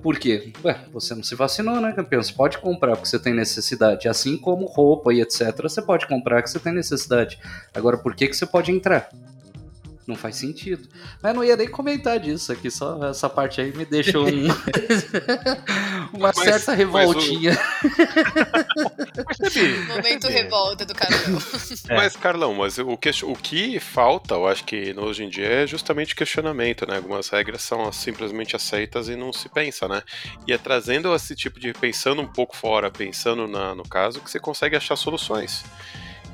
Por 0.02 0.18
quê? 0.20 0.52
Ué, 0.64 0.78
você 0.92 1.16
não 1.16 1.22
se 1.24 1.34
vacinou, 1.34 1.80
né, 1.80 1.92
campeão? 1.92 2.22
Você 2.22 2.32
pode 2.32 2.58
comprar 2.58 2.92
porque 2.92 3.08
você 3.08 3.18
tem 3.18 3.34
necessidade. 3.34 4.08
Assim 4.08 4.36
como 4.36 4.66
roupa 4.66 5.12
e 5.12 5.20
etc. 5.20 5.62
Você 5.62 5.82
pode 5.82 6.06
comprar 6.06 6.42
que 6.42 6.50
você 6.50 6.60
tem 6.60 6.72
necessidade. 6.72 7.40
Agora, 7.74 7.98
por 7.98 8.14
que, 8.14 8.28
que 8.28 8.36
você 8.36 8.46
pode 8.46 8.70
entrar? 8.70 9.08
Não 10.06 10.16
faz 10.16 10.36
sentido. 10.36 10.88
Mas 11.22 11.34
não 11.34 11.42
ia 11.42 11.56
nem 11.56 11.68
comentar 11.68 12.18
disso 12.20 12.52
aqui, 12.52 12.70
só 12.70 13.08
essa 13.08 13.28
parte 13.28 13.60
aí 13.60 13.76
me 13.76 13.84
deixou 13.84 14.26
um... 14.26 14.46
uma 16.14 16.32
mas, 16.34 16.38
certa 16.38 16.72
revoltinha. 16.72 17.58
Mas 19.40 19.56
o... 19.56 19.94
Momento 19.94 20.28
revolta 20.28 20.84
do 20.84 20.94
Carlão. 20.94 21.38
É. 21.88 21.96
Mas, 21.96 22.16
Carlão, 22.16 22.54
mas 22.54 22.78
o 22.78 22.96
que, 22.96 23.10
o 23.24 23.34
que 23.34 23.80
falta, 23.80 24.34
eu 24.34 24.46
acho 24.46 24.64
que 24.64 24.94
hoje 24.96 25.24
em 25.24 25.28
dia, 25.28 25.46
é 25.46 25.66
justamente 25.66 26.14
questionamento, 26.14 26.86
né? 26.86 26.96
Algumas 26.96 27.28
regras 27.28 27.62
são 27.62 27.90
simplesmente 27.92 28.54
aceitas 28.54 29.08
e 29.08 29.16
não 29.16 29.32
se 29.32 29.48
pensa, 29.48 29.88
né? 29.88 30.02
E 30.46 30.52
é 30.52 30.58
trazendo 30.58 31.14
esse 31.14 31.34
tipo 31.34 31.58
de 31.58 31.72
pensando 31.72 32.22
um 32.22 32.26
pouco 32.26 32.56
fora, 32.56 32.90
pensando 32.90 33.46
na, 33.46 33.74
no 33.74 33.84
caso, 33.88 34.20
que 34.20 34.30
você 34.30 34.38
consegue 34.38 34.76
achar 34.76 34.96
soluções. 34.96 35.64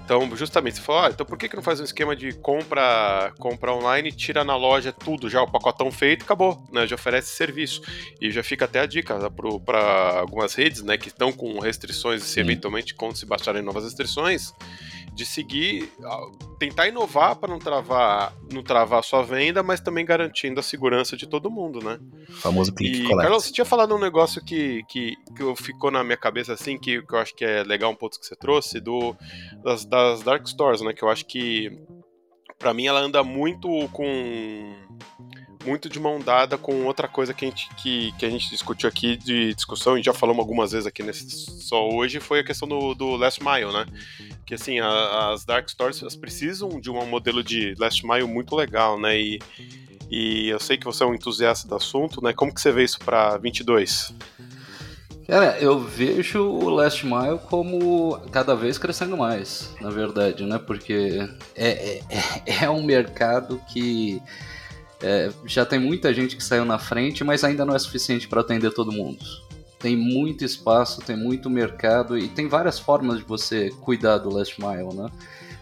Então, 0.05 0.35
justamente, 0.37 0.77
você 0.77 0.83
falou, 0.83 1.03
ah, 1.03 1.11
então 1.11 1.25
por 1.25 1.39
que, 1.39 1.49
que 1.49 1.57
não 1.57 1.63
faz 1.63 1.81
um 1.81 1.85
esquema 1.85 2.15
de 2.17 2.33
compra, 2.33 3.33
compra 3.39 3.73
online, 3.73 4.11
tira 4.11 4.45
na 4.45 4.57
loja 4.57 4.93
tudo, 4.93 5.31
já 5.31 5.43
o 5.43 5.51
pacotão 5.51 5.91
feito, 5.91 6.25
acabou, 6.25 6.63
né? 6.73 6.87
Já 6.87 6.97
oferece 6.97 7.35
serviço. 7.35 7.83
E 8.21 8.31
já 8.31 8.43
fica 8.43 8.65
até 8.65 8.81
a 8.81 8.87
dica 8.87 9.19
né, 9.19 9.29
para 9.65 10.21
algumas 10.21 10.55
redes, 10.55 10.83
né, 10.83 10.99
que 10.99 11.09
estão 11.09 11.33
com 11.33 11.59
restrições, 11.59 12.23
e 12.23 12.27
se 12.27 12.41
eventualmente 12.41 12.95
quando 12.95 13.17
se 13.17 13.25
baixarem 13.25 13.63
novas 13.63 13.85
restrições, 13.85 14.53
de 15.15 15.27
seguir, 15.27 15.93
tentar 16.59 16.89
inovar 16.89 17.37
para 17.37 17.51
não 17.51 17.59
travar, 17.59 18.35
não 18.51 18.63
travar 18.63 19.01
a 19.01 19.03
sua 19.03 19.23
venda, 19.23 19.63
mas 19.63 19.81
também 19.81 20.07
garantindo 20.07 20.59
a 20.59 20.63
segurança 20.63 21.17
de 21.17 21.27
todo 21.27 21.51
mundo, 21.51 21.85
né? 21.85 21.99
O 22.29 22.33
famoso 22.33 22.73
click 22.73 22.97
e, 22.97 23.03
collect. 23.03 23.23
Carlos, 23.23 23.45
você 23.45 23.53
tinha 23.53 23.65
falado 23.65 23.95
um 23.95 23.99
negócio 23.99 24.43
que, 24.43 24.83
que, 24.89 25.15
que 25.37 25.63
ficou 25.63 25.91
na 25.91 26.03
minha 26.03 26.17
cabeça 26.17 26.55
assim, 26.55 26.79
que, 26.79 27.03
que 27.03 27.15
eu 27.15 27.19
acho 27.19 27.35
que 27.35 27.45
é 27.45 27.63
legal 27.63 27.91
um 27.91 27.95
ponto 27.95 28.19
que 28.19 28.27
você 28.27 28.35
trouxe, 28.35 28.81
do, 28.81 29.15
das, 29.63 29.85
das 29.93 30.23
Dark 30.23 30.49
Stores, 30.49 30.81
né? 30.81 30.95
Que 30.95 31.03
eu 31.03 31.11
acho 31.11 31.27
que, 31.27 31.71
para 32.59 32.73
mim, 32.73 32.87
ela 32.87 32.99
anda 32.99 33.23
muito 33.23 33.69
com 33.93 34.75
muito 35.65 35.89
de 35.89 36.01
mão 36.01 36.19
dada 36.19 36.59
com 36.59 36.87
outra 36.87 37.07
coisa 37.07 37.33
que 37.33 37.45
a 37.45 37.49
gente, 37.49 37.69
que, 37.77 38.11
que 38.19 38.27
a 38.27 38.31
gente 38.31 38.51
discutiu 38.51 38.89
aqui 38.89 39.17
de 39.17 39.55
discussão 39.55 39.97
e 39.97 40.03
já 40.03 40.13
falamos 40.13 40.41
algumas 40.41 40.73
vezes 40.73 40.89
aqui 40.89 41.05
nesse 41.05 41.31
só 41.63 41.89
hoje, 41.89 42.19
foi 42.19 42.41
a 42.41 42.45
questão 42.45 42.67
do, 42.67 42.95
do 42.97 43.15
Last 43.15 43.41
Mile, 43.45 43.73
né? 43.73 43.87
Que 44.45 44.55
assim, 44.55 44.81
a, 44.81 45.31
as 45.31 45.45
Dark 45.45 45.69
Stores 45.69 46.01
elas 46.01 46.17
precisam 46.17 46.81
de 46.81 46.91
um 46.91 47.07
modelo 47.07 47.45
de 47.45 47.75
Last 47.79 48.05
Mile 48.05 48.27
muito 48.27 48.57
legal, 48.57 48.99
né? 48.99 49.21
E, 49.21 49.39
e 50.11 50.49
eu 50.49 50.59
sei 50.59 50.77
que 50.77 50.87
você 50.87 51.05
é 51.05 51.07
um 51.07 51.15
entusiasta 51.15 51.69
do 51.69 51.77
assunto, 51.77 52.23
né? 52.25 52.33
Como 52.33 52.53
que 52.53 52.61
você 52.61 52.73
vê 52.73 52.83
isso 52.83 52.99
para 52.99 53.37
22? 53.37 54.15
Cara, 55.27 55.57
eu 55.61 55.79
vejo 55.79 56.43
o 56.43 56.69
Last 56.69 57.07
Mile 57.07 57.39
como 57.49 58.19
cada 58.31 58.55
vez 58.57 58.77
crescendo 58.77 59.17
mais, 59.17 59.75
na 59.81 59.89
verdade, 59.89 60.45
né? 60.45 60.59
Porque 60.59 61.29
é, 61.55 62.01
é, 62.09 62.65
é 62.65 62.71
um 62.71 62.83
mercado 62.83 63.61
que 63.73 64.21
é, 65.01 65.31
já 65.47 65.65
tem 65.65 65.79
muita 65.79 66.13
gente 66.13 66.37
que 66.37 66.45
saiu 66.45 66.65
na 66.65 66.79
frente, 66.79 67.23
mas 67.23 67.45
ainda 67.45 67.65
não 67.65 67.75
é 67.75 67.79
suficiente 67.79 68.29
para 68.29 68.41
atender 68.41 68.73
todo 68.73 68.93
mundo. 68.93 69.25
Tem 69.79 69.97
muito 69.97 70.45
espaço, 70.45 71.01
tem 71.01 71.17
muito 71.17 71.51
mercado 71.51 72.17
e 72.17 72.29
tem 72.29 72.49
várias 72.49 72.79
formas 72.79 73.19
de 73.19 73.25
você 73.25 73.71
cuidar 73.81 74.19
do 74.19 74.31
last 74.31 74.61
mile, 74.61 74.95
né? 74.95 75.11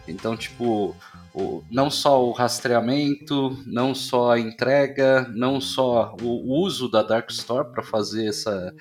Então, 0.06 0.36
tipo, 0.36 0.94
o, 1.32 1.62
não 1.70 1.90
só 1.90 2.22
o 2.24 2.32
rastreamento, 2.32 3.56
não 3.66 3.94
só 3.94 4.32
a 4.32 4.38
entrega, 4.40 5.30
não 5.34 5.60
só 5.60 6.14
o 6.20 6.60
uso 6.60 6.90
da 6.90 7.02
Dark 7.02 7.30
Store 7.30 7.70
para 7.70 7.82
fazer 7.82 8.26
essa, 8.26 8.74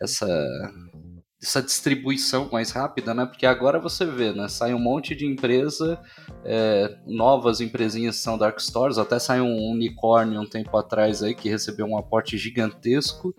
essa 0.00 0.26
essa 1.42 1.60
distribuição 1.60 2.48
mais 2.52 2.70
rápida, 2.70 3.12
né? 3.12 3.26
Porque 3.26 3.44
agora 3.44 3.80
você 3.80 4.06
vê, 4.06 4.32
né? 4.32 4.48
Sai 4.48 4.72
um 4.72 4.78
monte 4.78 5.12
de 5.16 5.26
empresa, 5.26 6.00
é, 6.44 6.96
novas 7.04 7.60
empresinhas 7.60 8.16
são 8.16 8.38
dark 8.38 8.60
stores, 8.60 8.96
até 8.96 9.18
saiu 9.18 9.44
um 9.44 9.72
unicórnio 9.72 10.40
um 10.40 10.48
tempo 10.48 10.76
atrás 10.76 11.20
aí 11.20 11.34
que 11.34 11.48
recebeu 11.48 11.84
um 11.84 11.98
aporte 11.98 12.38
gigantesco, 12.38 13.34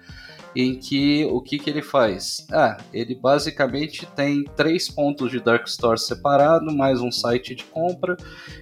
em 0.54 0.78
que 0.78 1.26
o 1.32 1.42
que, 1.42 1.58
que 1.58 1.70
ele 1.70 1.82
faz? 1.82 2.46
Ah, 2.52 2.78
ele 2.94 3.16
basicamente 3.16 4.06
tem 4.08 4.44
três 4.56 4.90
pontos 4.90 5.32
de 5.32 5.40
dark 5.40 5.66
store 5.66 5.98
separado, 5.98 6.76
mais 6.76 7.00
um 7.00 7.12
site 7.12 7.56
de 7.56 7.64
compra, 7.64 8.18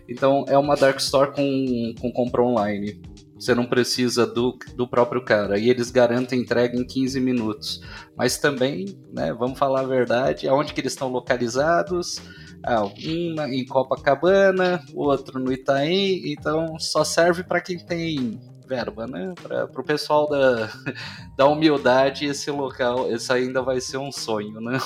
então 0.08 0.46
é 0.48 0.58
uma 0.58 0.76
dark 0.76 1.00
store 1.00 1.32
com, 1.34 1.94
com 2.00 2.12
compra 2.12 2.44
online. 2.44 3.02
Você 3.42 3.56
não 3.56 3.66
precisa 3.66 4.28
do, 4.28 4.56
do 4.76 4.88
próprio 4.88 5.26
cara. 5.26 5.58
E 5.58 5.68
eles 5.68 5.90
garantem 5.90 6.40
entrega 6.40 6.78
em 6.78 6.86
15 6.86 7.20
minutos. 7.20 7.82
Mas 8.16 8.38
também, 8.38 8.96
né, 9.12 9.34
vamos 9.34 9.58
falar 9.58 9.80
a 9.80 9.88
verdade, 9.88 10.48
aonde 10.48 10.76
que 10.76 10.80
eles 10.80 10.94
estão 10.94 11.10
localizados? 11.10 12.22
Ah, 12.64 12.86
um 12.86 13.42
em 13.48 13.66
Copacabana, 13.66 14.80
o 14.94 15.06
outro 15.06 15.40
no 15.40 15.52
Itaim, 15.52 16.22
então 16.26 16.78
só 16.78 17.04
serve 17.04 17.44
para 17.44 17.60
quem 17.60 17.84
tem 17.84 18.40
verba, 18.68 19.08
né? 19.08 19.34
Para 19.42 19.66
o 19.66 19.84
pessoal 19.84 20.30
da, 20.30 20.70
da 21.36 21.48
humildade, 21.48 22.26
esse 22.28 22.52
local, 22.52 23.12
esse 23.12 23.34
ainda 23.34 23.64
vai 23.64 23.82
ser 23.82 23.98
um 23.98 24.12
sonho, 24.12 24.62
né? 24.62 24.80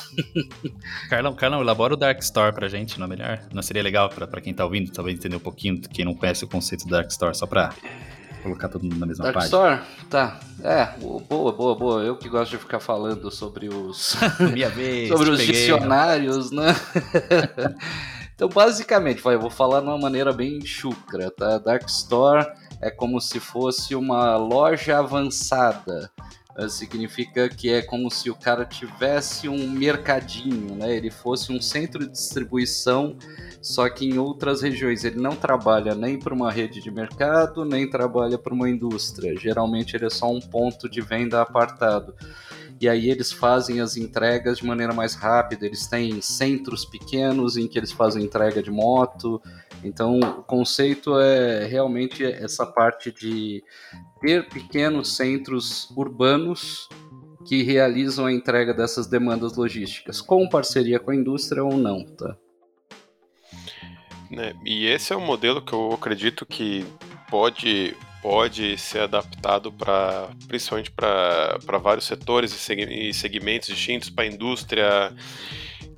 Carlão, 1.09 1.35
Carlão, 1.35 1.59
elabora 1.59 1.93
o 1.93 1.97
Dark 1.97 2.21
Store 2.21 2.55
pra 2.55 2.69
gente, 2.69 2.97
não 2.97 3.07
é 3.07 3.09
melhor? 3.09 3.41
Não 3.53 3.61
seria 3.61 3.83
legal 3.83 4.07
para 4.07 4.39
quem 4.39 4.53
tá 4.53 4.63
ouvindo, 4.63 4.93
talvez 4.93 5.17
entender 5.17 5.35
um 5.35 5.41
pouquinho, 5.41 5.81
quem 5.81 6.05
não 6.05 6.15
conhece 6.15 6.45
o 6.45 6.47
conceito 6.47 6.85
do 6.85 6.91
Dark 6.91 7.11
Store, 7.11 7.35
só 7.35 7.45
para 7.45 7.73
colocar 8.45 8.69
todo 8.69 8.83
mundo 8.83 8.97
na 8.97 9.05
mesma 9.05 9.23
Dark 9.23 9.35
página. 9.35 9.47
Store? 9.47 9.81
Tá. 10.09 10.39
É, 10.63 10.85
boa, 11.27 11.51
boa, 11.51 11.75
boa. 11.75 12.03
Eu 12.03 12.15
que 12.15 12.29
gosto 12.29 12.51
de 12.51 12.57
ficar 12.57 12.79
falando 12.79 13.31
sobre 13.31 13.67
os. 13.67 14.15
Minha 14.53 14.69
vez. 14.69 15.09
sobre 15.09 15.29
os 15.31 15.39
peguei, 15.39 15.53
dicionários, 15.53 16.51
né? 16.51 16.75
então, 18.35 18.47
basicamente, 18.47 19.21
vai, 19.21 19.35
eu 19.35 19.39
vou 19.39 19.49
falar 19.49 19.81
de 19.81 19.87
uma 19.87 19.97
maneira 19.97 20.31
bem 20.31 20.63
chucra, 20.63 21.31
tá? 21.31 21.57
Dark 21.57 21.87
Store 21.89 22.45
é 22.81 22.91
como 22.91 23.19
se 23.19 23.39
fosse 23.39 23.95
uma 23.95 24.37
loja 24.37 24.99
avançada 24.99 26.11
significa 26.69 27.49
que 27.49 27.69
é 27.69 27.81
como 27.81 28.09
se 28.09 28.29
o 28.29 28.35
cara 28.35 28.65
tivesse 28.65 29.49
um 29.49 29.69
mercadinho, 29.69 30.75
né? 30.75 30.95
Ele 30.95 31.11
fosse 31.11 31.51
um 31.51 31.61
centro 31.61 32.05
de 32.05 32.11
distribuição, 32.11 33.17
só 33.61 33.89
que 33.89 34.05
em 34.05 34.17
outras 34.17 34.61
regiões. 34.61 35.03
Ele 35.03 35.19
não 35.19 35.35
trabalha 35.35 35.93
nem 35.93 36.17
para 36.17 36.33
uma 36.33 36.51
rede 36.51 36.81
de 36.81 36.89
mercado, 36.89 37.65
nem 37.65 37.89
trabalha 37.89 38.37
para 38.37 38.53
uma 38.53 38.69
indústria. 38.69 39.37
Geralmente 39.37 39.95
ele 39.95 40.05
é 40.05 40.09
só 40.09 40.31
um 40.31 40.39
ponto 40.39 40.89
de 40.89 41.01
venda 41.01 41.41
apartado. 41.41 42.15
E 42.79 42.87
aí 42.89 43.09
eles 43.09 43.31
fazem 43.31 43.79
as 43.79 43.97
entregas 43.97 44.57
de 44.57 44.65
maneira 44.65 44.93
mais 44.93 45.15
rápida. 45.15 45.65
Eles 45.65 45.87
têm 45.87 46.21
centros 46.21 46.85
pequenos 46.85 47.57
em 47.57 47.67
que 47.67 47.77
eles 47.77 47.91
fazem 47.91 48.23
entrega 48.23 48.61
de 48.61 48.71
moto. 48.71 49.41
Então 49.83 50.19
o 50.19 50.43
conceito 50.43 51.19
é 51.19 51.65
realmente 51.65 52.23
essa 52.23 52.65
parte 52.65 53.11
de 53.11 53.63
ter 54.21 54.47
pequenos 54.49 55.15
centros 55.15 55.89
urbanos 55.95 56.89
que 57.45 57.61
realizam 57.61 58.25
a 58.25 58.33
entrega 58.33 58.73
dessas 58.73 59.07
demandas 59.07 59.55
logísticas, 59.55 60.19
com 60.19 60.49
parceria 60.49 60.99
com 60.99 61.11
a 61.11 61.15
indústria 61.15 61.63
ou 61.63 61.77
não, 61.77 62.03
tá? 62.03 62.35
Né, 64.29 64.53
e 64.65 64.87
esse 64.87 65.13
é 65.13 65.15
um 65.15 65.25
modelo 65.25 65.61
que 65.61 65.71
eu 65.71 65.93
acredito 65.93 66.45
que 66.45 66.83
pode, 67.29 67.95
pode 68.25 68.75
ser 68.79 69.01
adaptado 69.01 69.71
para 69.71 70.31
principalmente 70.47 70.89
para 70.89 71.77
vários 71.79 72.05
setores 72.05 72.51
e 72.51 73.13
segmentos 73.13 73.67
distintos, 73.67 74.09
para 74.09 74.23
a 74.23 74.27
indústria 74.27 75.13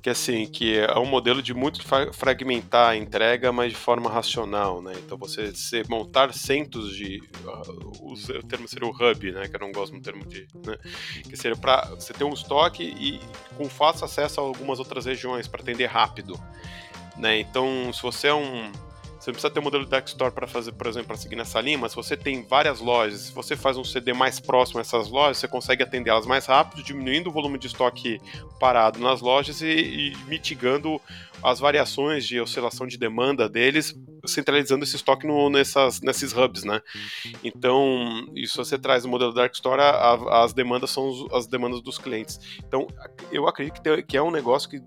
que 0.02 0.10
assim, 0.10 0.44
que 0.46 0.76
é 0.76 0.98
um 0.98 1.06
modelo 1.06 1.40
de 1.40 1.54
muito 1.54 1.82
fragmentar 2.12 2.90
a 2.90 2.96
entrega, 2.96 3.50
mas 3.50 3.72
de 3.72 3.78
forma 3.78 4.10
racional, 4.10 4.82
né? 4.82 4.92
Então 4.98 5.16
você, 5.16 5.52
você 5.52 5.82
montar 5.88 6.34
centros 6.34 6.94
de, 6.94 7.18
uh, 7.44 8.12
o 8.12 8.42
termo 8.46 8.68
seria 8.68 8.86
o 8.86 8.90
hub, 8.90 9.32
né? 9.32 9.48
Que 9.48 9.56
eu 9.56 9.60
não 9.60 9.72
gosto 9.72 9.96
do 9.96 10.02
termo 10.02 10.26
de, 10.26 10.46
né? 10.66 10.76
Que 11.24 11.34
seria 11.34 11.56
para 11.56 11.94
você 11.94 12.12
ter 12.12 12.24
um 12.24 12.34
estoque 12.34 12.82
e 12.82 13.20
com 13.56 13.70
fácil 13.70 14.04
acesso 14.04 14.38
a 14.38 14.44
algumas 14.44 14.78
outras 14.78 15.06
regiões 15.06 15.48
para 15.48 15.62
atender 15.62 15.86
rápido, 15.86 16.38
né? 17.16 17.40
Então, 17.40 17.90
se 17.90 18.02
você 18.02 18.28
é 18.28 18.34
um 18.34 18.70
você 19.18 19.30
não 19.30 19.34
precisa 19.34 19.50
ter 19.50 19.58
um 19.58 19.62
modelo 19.64 19.84
de 19.84 19.90
Dark 19.90 20.06
Store 20.06 20.32
para 20.32 20.46
fazer, 20.46 20.72
por 20.72 20.86
exemplo, 20.86 21.08
para 21.08 21.16
seguir 21.16 21.34
nessa 21.34 21.60
linha, 21.60 21.76
mas 21.76 21.92
você 21.92 22.16
tem 22.16 22.44
várias 22.44 22.78
lojas, 22.80 23.22
se 23.22 23.32
você 23.32 23.56
faz 23.56 23.76
um 23.76 23.82
CD 23.82 24.12
mais 24.12 24.38
próximo 24.38 24.78
a 24.78 24.82
essas 24.82 25.08
lojas, 25.08 25.38
você 25.38 25.48
consegue 25.48 25.82
atender 25.82 26.10
elas 26.10 26.26
mais 26.26 26.46
rápido, 26.46 26.82
diminuindo 26.82 27.28
o 27.28 27.32
volume 27.32 27.58
de 27.58 27.66
estoque 27.66 28.20
parado 28.60 29.00
nas 29.00 29.20
lojas 29.20 29.60
e, 29.60 29.66
e 29.66 30.16
mitigando 30.28 31.00
as 31.42 31.58
variações 31.58 32.26
de 32.26 32.40
oscilação 32.40 32.86
de 32.86 32.96
demanda 32.96 33.48
deles, 33.48 33.94
centralizando 34.26 34.84
esse 34.84 34.96
estoque 34.96 35.26
no, 35.26 35.48
nessas, 35.50 36.00
nesses 36.00 36.32
hubs, 36.32 36.64
né? 36.64 36.80
Então, 37.42 38.26
isso 38.34 38.62
você 38.62 38.78
traz 38.78 39.04
no 39.04 39.10
modelo 39.10 39.32
Dark 39.32 39.54
Store, 39.54 39.80
a, 39.80 40.42
as 40.44 40.52
demandas 40.52 40.90
são 40.90 41.26
as 41.32 41.46
demandas 41.46 41.80
dos 41.80 41.98
clientes. 41.98 42.38
Então, 42.58 42.86
eu 43.30 43.46
acredito 43.46 43.74
que, 43.74 43.82
tem, 43.82 44.02
que 44.02 44.16
é 44.16 44.22
um 44.22 44.30
negócio 44.30 44.68
que 44.68 44.80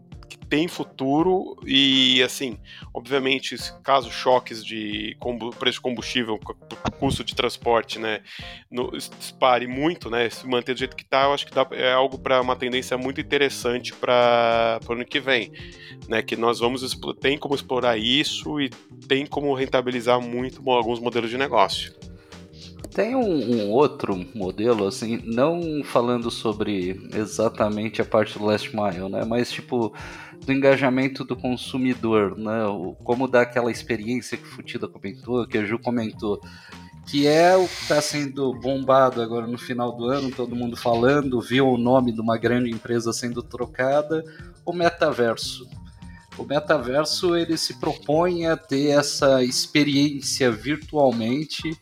tem 0.51 0.67
futuro 0.67 1.55
e, 1.65 2.21
assim, 2.21 2.59
obviamente, 2.93 3.55
caso 3.81 4.11
choques 4.11 4.65
de 4.65 5.15
preço 5.57 5.77
de 5.77 5.81
combustível, 5.81 6.37
custo 6.99 7.23
de 7.23 7.33
transporte, 7.33 7.97
né, 7.97 8.19
no, 8.69 8.91
dispare 8.91 9.65
muito, 9.65 10.09
né, 10.09 10.29
se 10.29 10.45
manter 10.45 10.73
do 10.73 10.79
jeito 10.79 10.93
que 10.93 11.03
está, 11.03 11.23
eu 11.23 11.33
acho 11.33 11.45
que 11.45 11.55
dá, 11.55 11.65
é 11.71 11.93
algo 11.93 12.19
para 12.19 12.41
uma 12.41 12.57
tendência 12.57 12.97
muito 12.97 13.21
interessante 13.21 13.93
para 13.93 14.77
o 14.89 14.91
ano 14.91 15.05
que 15.05 15.21
vem, 15.21 15.53
né, 16.09 16.21
que 16.21 16.35
nós 16.35 16.59
vamos, 16.59 16.99
tem 17.21 17.37
como 17.37 17.55
explorar 17.55 17.95
isso 17.97 18.59
e 18.59 18.69
tem 19.07 19.25
como 19.25 19.53
rentabilizar 19.53 20.19
muito 20.19 20.69
alguns 20.69 20.99
modelos 20.99 21.29
de 21.29 21.37
negócio. 21.37 21.93
Tem 22.93 23.15
um, 23.15 23.21
um, 23.21 23.69
outro 23.69 24.17
modelo, 24.36 24.86
assim, 24.86 25.21
não 25.23 25.82
falando 25.82 26.30
sobre 26.30 27.01
exatamente 27.13 28.01
a 28.01 28.06
parte 28.06 28.38
do 28.38 28.45
last 28.45 28.75
mile, 28.75 29.10
né? 29.10 29.23
Mas 29.23 29.49
tipo, 29.49 29.93
do 30.45 30.51
engajamento 30.51 31.23
do 31.23 31.36
consumidor, 31.36 32.38
né? 32.38 32.65
O, 32.65 32.93
como 33.04 33.30
dar 33.30 33.43
aquela 33.43 33.71
experiência 33.71 34.38
que 34.38 34.43
o 34.43 34.51
Futida 34.51 34.89
comentou, 34.89 35.47
que 35.47 35.58
a 35.58 35.63
Ju 35.63 35.80
comentou, 35.80 36.41
que 37.08 37.25
é 37.27 37.56
o 37.56 37.65
que 37.65 37.82
está 37.82 38.01
sendo 38.01 38.54
bombado 38.54 39.21
agora 39.21 39.47
no 39.47 39.58
final 39.58 39.95
do 39.95 40.08
ano, 40.08 40.30
todo 40.30 40.56
mundo 40.56 40.75
falando, 40.75 41.39
viu 41.39 41.69
o 41.69 41.77
nome 41.77 42.12
de 42.12 42.19
uma 42.19 42.38
grande 42.38 42.69
empresa 42.69 43.13
sendo 43.13 43.41
trocada, 43.41 44.21
o 44.65 44.73
metaverso. 44.73 45.65
O 46.38 46.43
metaverso 46.43 47.36
ele 47.38 47.58
se 47.58 47.80
propõe 47.80 48.47
a 48.47 48.58
ter 48.58 48.88
essa 48.88 49.43
experiência 49.43 50.51
virtualmente 50.51 51.77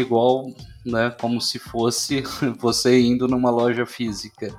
igual, 0.00 0.52
né, 0.84 1.14
como 1.20 1.40
se 1.40 1.58
fosse 1.58 2.22
você 2.58 3.00
indo 3.00 3.28
numa 3.28 3.50
loja 3.50 3.86
física. 3.86 4.54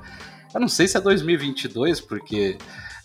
Eu 0.54 0.60
não 0.60 0.68
sei 0.68 0.88
se 0.88 0.98
é 0.98 1.02
2022, 1.02 2.02
porque 2.02 2.58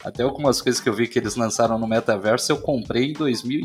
até 0.05 0.23
algumas 0.23 0.61
coisas 0.61 0.81
que 0.81 0.89
eu 0.89 0.93
vi 0.93 1.09
que 1.09 1.19
eles 1.19 1.35
lançaram 1.35 1.79
no 1.79 1.87
metaverso 1.87 2.53
eu 2.53 2.59
comprei 2.59 3.11
em 3.11 3.13
2000, 3.15 3.63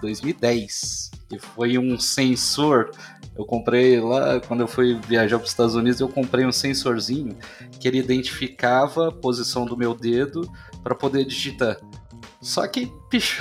2010, 0.00 1.10
que 1.28 1.38
foi 1.38 1.76
um 1.76 1.98
sensor. 1.98 2.90
Eu 3.36 3.44
comprei 3.44 4.00
lá, 4.00 4.40
quando 4.40 4.60
eu 4.60 4.68
fui 4.68 4.98
viajar 5.06 5.38
para 5.38 5.44
os 5.44 5.50
Estados 5.50 5.74
Unidos, 5.74 6.00
eu 6.00 6.08
comprei 6.08 6.46
um 6.46 6.52
sensorzinho 6.52 7.36
que 7.78 7.86
ele 7.86 7.98
identificava 7.98 9.08
a 9.08 9.12
posição 9.12 9.66
do 9.66 9.76
meu 9.76 9.94
dedo 9.94 10.50
para 10.82 10.94
poder 10.94 11.24
digitar. 11.24 11.78
Só 12.42 12.66
que, 12.66 12.92
bicho, 13.08 13.40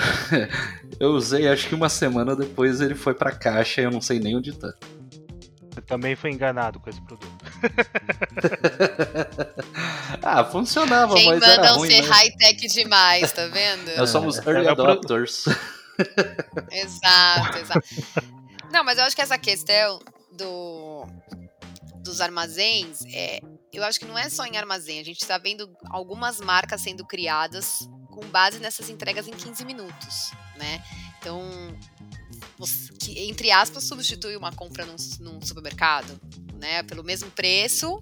eu 0.99 1.09
usei 1.09 1.47
acho 1.47 1.67
que 1.67 1.73
uma 1.73 1.89
semana 1.89 2.35
depois 2.35 2.79
ele 2.79 2.93
foi 2.93 3.15
pra 3.15 3.31
caixa 3.31 3.81
e 3.81 3.83
eu 3.83 3.89
não 3.89 3.99
sei 3.99 4.19
nem 4.19 4.37
onde 4.37 4.53
tá. 4.53 4.71
Você 5.73 5.81
também 5.81 6.15
foi 6.15 6.31
enganado 6.31 6.79
com 6.79 6.87
esse 6.87 7.01
produto. 7.01 7.27
ah, 10.21 10.43
funcionava, 10.43 11.15
Quem 11.15 11.29
mas 11.29 11.41
era 11.41 11.71
ruim. 11.71 11.89
ser 11.89 12.01
high-tech 12.01 12.67
demais, 12.67 13.31
tá 13.31 13.47
vendo? 13.47 13.97
Nós 13.97 14.11
somos 14.11 14.37
early 14.45 14.67
adopters. 14.67 15.45
exato, 16.71 17.57
exato. 17.57 17.87
Não, 18.71 18.83
mas 18.83 18.99
eu 18.99 19.05
acho 19.05 19.15
que 19.15 19.21
essa 19.21 19.37
questão 19.37 19.99
do, 20.31 21.07
dos 22.03 22.21
armazéns, 22.21 23.03
é, 23.11 23.39
eu 23.73 23.83
acho 23.83 23.99
que 23.99 24.05
não 24.05 24.17
é 24.17 24.29
só 24.29 24.45
em 24.45 24.57
armazém. 24.57 24.99
A 24.99 25.03
gente 25.03 25.21
está 25.21 25.39
vendo 25.39 25.71
algumas 25.89 26.39
marcas 26.39 26.81
sendo 26.81 27.05
criadas 27.05 27.89
com 28.12 28.21
base 28.28 28.60
nessas 28.60 28.89
entregas 28.89 29.28
em 29.28 29.32
15 29.32 29.65
minutos, 29.65 30.32
né? 30.58 30.84
Então, 31.17 31.41
que, 33.00 33.19
entre 33.28 33.52
aspas, 33.52 33.84
substitui 33.86 34.36
uma 34.36 34.52
compra 34.52 34.86
num, 34.86 34.95
num 35.19 35.41
supermercado, 35.41 36.19
né? 36.60 36.84
Pelo 36.84 37.04
mesmo 37.04 37.32
preço, 37.32 38.02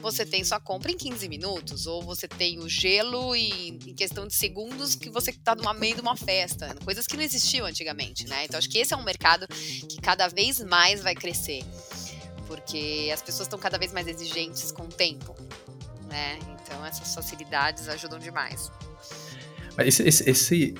você 0.00 0.26
tem 0.26 0.42
sua 0.42 0.58
compra 0.58 0.90
em 0.90 0.96
15 0.96 1.28
minutos, 1.28 1.86
ou 1.86 2.02
você 2.02 2.26
tem 2.26 2.58
o 2.58 2.68
gelo 2.68 3.36
e 3.36 3.68
em 3.68 3.94
questão 3.94 4.26
de 4.26 4.34
segundos 4.34 4.94
que 4.94 5.10
você 5.10 5.30
está 5.30 5.54
no 5.54 5.72
meio 5.74 5.94
de 5.94 6.00
uma 6.00 6.16
festa, 6.16 6.74
coisas 6.84 7.06
que 7.06 7.16
não 7.16 7.22
existiam 7.22 7.66
antigamente, 7.66 8.26
né? 8.26 8.44
Então 8.44 8.58
acho 8.58 8.68
que 8.68 8.78
esse 8.78 8.92
é 8.92 8.96
um 8.96 9.04
mercado 9.04 9.46
que 9.48 10.00
cada 10.00 10.26
vez 10.28 10.60
mais 10.60 11.02
vai 11.02 11.14
crescer, 11.14 11.64
porque 12.46 13.10
as 13.12 13.22
pessoas 13.22 13.46
estão 13.46 13.58
cada 13.58 13.78
vez 13.78 13.92
mais 13.92 14.08
exigentes 14.08 14.72
com 14.72 14.84
o 14.84 14.88
tempo, 14.88 15.36
né? 16.08 16.38
Então 16.60 16.84
essas 16.84 17.14
facilidades 17.14 17.88
ajudam 17.88 18.18
demais. 18.18 18.70
Esse, 19.86 20.02
esse, 20.06 20.30
esse, 20.30 20.74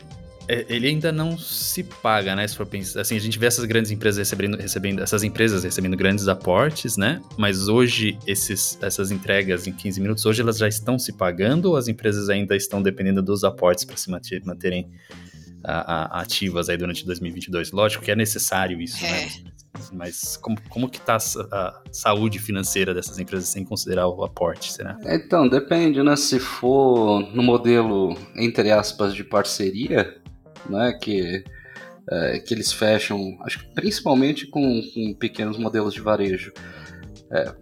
é, 0.49 0.67
ele 0.69 0.89
ainda 0.89 1.13
não 1.13 1.39
se 1.39 1.85
paga, 1.85 2.35
né? 2.35 2.47
Se 2.49 2.57
for 2.57 2.67
pensar, 2.67 3.03
assim, 3.03 3.17
a 3.17 3.21
gente 3.21 3.39
vê 3.39 3.47
essas 3.47 3.65
grandes 3.65 3.93
empresas 3.93 4.19
recebendo, 4.19 4.57
recebendo 4.57 5.01
essas 5.01 5.23
empresas 5.23 5.63
recebendo 5.63 5.97
grandes 5.97 6.27
aportes, 6.27 6.97
né? 6.97 7.23
Mas 7.37 7.69
hoje 7.69 8.19
esses, 8.27 8.77
essas 8.83 9.13
entregas 9.13 9.69
em 9.69 9.73
15 9.73 10.01
minutos, 10.01 10.27
hoje 10.27 10.43
elas 10.43 10.59
já 10.59 10.67
estão 10.67 10.99
se 10.99 11.13
pagando 11.13 11.67
ou 11.67 11.77
as 11.77 11.87
empresas 11.87 12.29
ainda 12.29 12.57
estão 12.57 12.83
dependendo 12.83 13.23
dos 13.23 13.45
aportes 13.45 13.85
para 13.85 13.97
se 13.97 14.11
manter, 14.11 14.45
manterem 14.45 14.91
ativas 15.63 16.69
aí 16.69 16.77
durante 16.77 17.07
2022? 17.07 17.71
Lógico 17.71 18.05
que 18.05 18.11
é 18.11 18.17
necessário 18.17 18.81
isso, 18.81 19.01
né? 19.03 19.23
é. 19.23 19.27
né? 19.27 19.53
Mas 19.93 20.37
como, 20.37 20.57
como 20.69 20.89
que 20.89 20.99
está 20.99 21.17
a 21.17 21.83
saúde 21.93 22.39
financeira 22.39 22.93
dessas 22.93 23.19
empresas 23.19 23.49
sem 23.49 23.65
considerar 23.65 24.09
o 24.09 24.25
aporte, 24.25 24.73
será? 24.73 24.99
Então, 25.05 25.49
depende, 25.49 26.03
né? 26.03 26.17
Se 26.17 26.39
for 26.39 27.21
no 27.35 27.43
modelo, 27.43 28.17
entre 28.37 28.71
aspas, 28.71 29.15
de 29.15 29.25
parceria, 29.25 30.21
né? 30.69 30.93
Que, 31.01 31.45
é, 32.11 32.39
que 32.41 32.53
eles 32.53 32.73
fecham, 32.73 33.39
acho 33.43 33.61
que 33.61 33.75
principalmente 33.75 34.47
com, 34.47 34.83
com 34.95 35.15
pequenos 35.15 35.57
modelos 35.57 35.95
de 35.95 36.01
varejo. 36.01 36.53
É, 37.31 37.55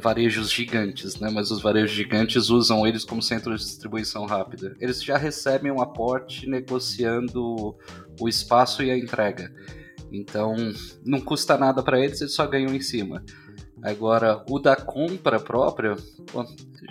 varejos 0.00 0.50
gigantes, 0.50 1.18
né? 1.18 1.28
Mas 1.30 1.50
os 1.50 1.60
varejos 1.60 1.90
gigantes 1.90 2.48
usam 2.48 2.86
eles 2.86 3.04
como 3.04 3.20
centro 3.20 3.56
de 3.56 3.64
distribuição 3.64 4.24
rápida. 4.26 4.76
Eles 4.80 5.02
já 5.02 5.16
recebem 5.16 5.72
um 5.72 5.80
aporte 5.80 6.48
negociando 6.48 7.76
o 8.20 8.28
espaço 8.28 8.82
e 8.82 8.90
a 8.90 8.96
entrega. 8.96 9.52
Então, 10.12 10.54
não 11.04 11.20
custa 11.20 11.56
nada 11.56 11.82
para 11.82 11.98
eles, 11.98 12.20
eles 12.20 12.34
só 12.34 12.46
ganham 12.46 12.74
em 12.74 12.80
cima. 12.80 13.24
Agora, 13.82 14.44
o 14.48 14.60
da 14.60 14.76
compra 14.76 15.40
própria, 15.40 15.96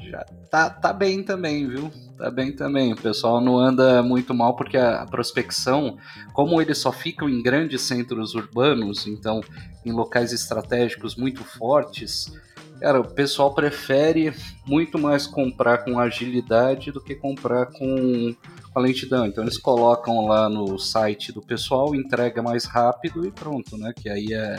já 0.10 0.26
tá, 0.50 0.70
tá 0.70 0.92
bem 0.92 1.24
também, 1.24 1.66
viu? 1.66 1.90
Tá 2.18 2.30
bem 2.30 2.54
também. 2.54 2.92
O 2.92 2.98
pessoal 2.98 3.40
não 3.40 3.58
anda 3.58 4.04
muito 4.04 4.34
mal 4.34 4.58
porque 4.58 4.78
a 4.78 5.06
prospecção, 5.06 5.98
como 6.34 6.62
eles 6.62 6.80
só 6.80 6.92
ficam 6.92 7.30
em 7.30 7.42
grandes 7.42 7.82
centros 7.82 8.36
urbanos, 8.36 9.08
então 9.08 9.42
em 9.86 9.92
locais 9.94 10.34
estratégicos 10.34 11.16
muito 11.16 11.46
fortes, 11.46 12.34
cara, 12.82 13.00
o 13.00 13.08
pessoal 13.08 13.54
prefere 13.54 14.34
muito 14.66 15.00
mais 15.00 15.26
comprar 15.26 15.86
com 15.86 15.98
agilidade 15.98 16.92
do 16.92 17.02
que 17.02 17.16
comprar 17.16 17.68
com, 17.68 18.36
com 18.72 18.80
a 18.80 18.82
lentidão. 18.82 19.26
Então 19.26 19.44
eles 19.44 19.58
colocam 19.58 20.26
lá 20.28 20.50
no 20.50 20.78
site 20.80 21.32
do 21.32 21.42
pessoal, 21.42 21.94
entrega 21.96 22.42
mais 22.42 22.66
rápido 22.66 23.26
e 23.26 23.32
pronto, 23.32 23.78
né? 23.78 23.94
Que 23.96 24.10
aí 24.10 24.34
é 24.34 24.58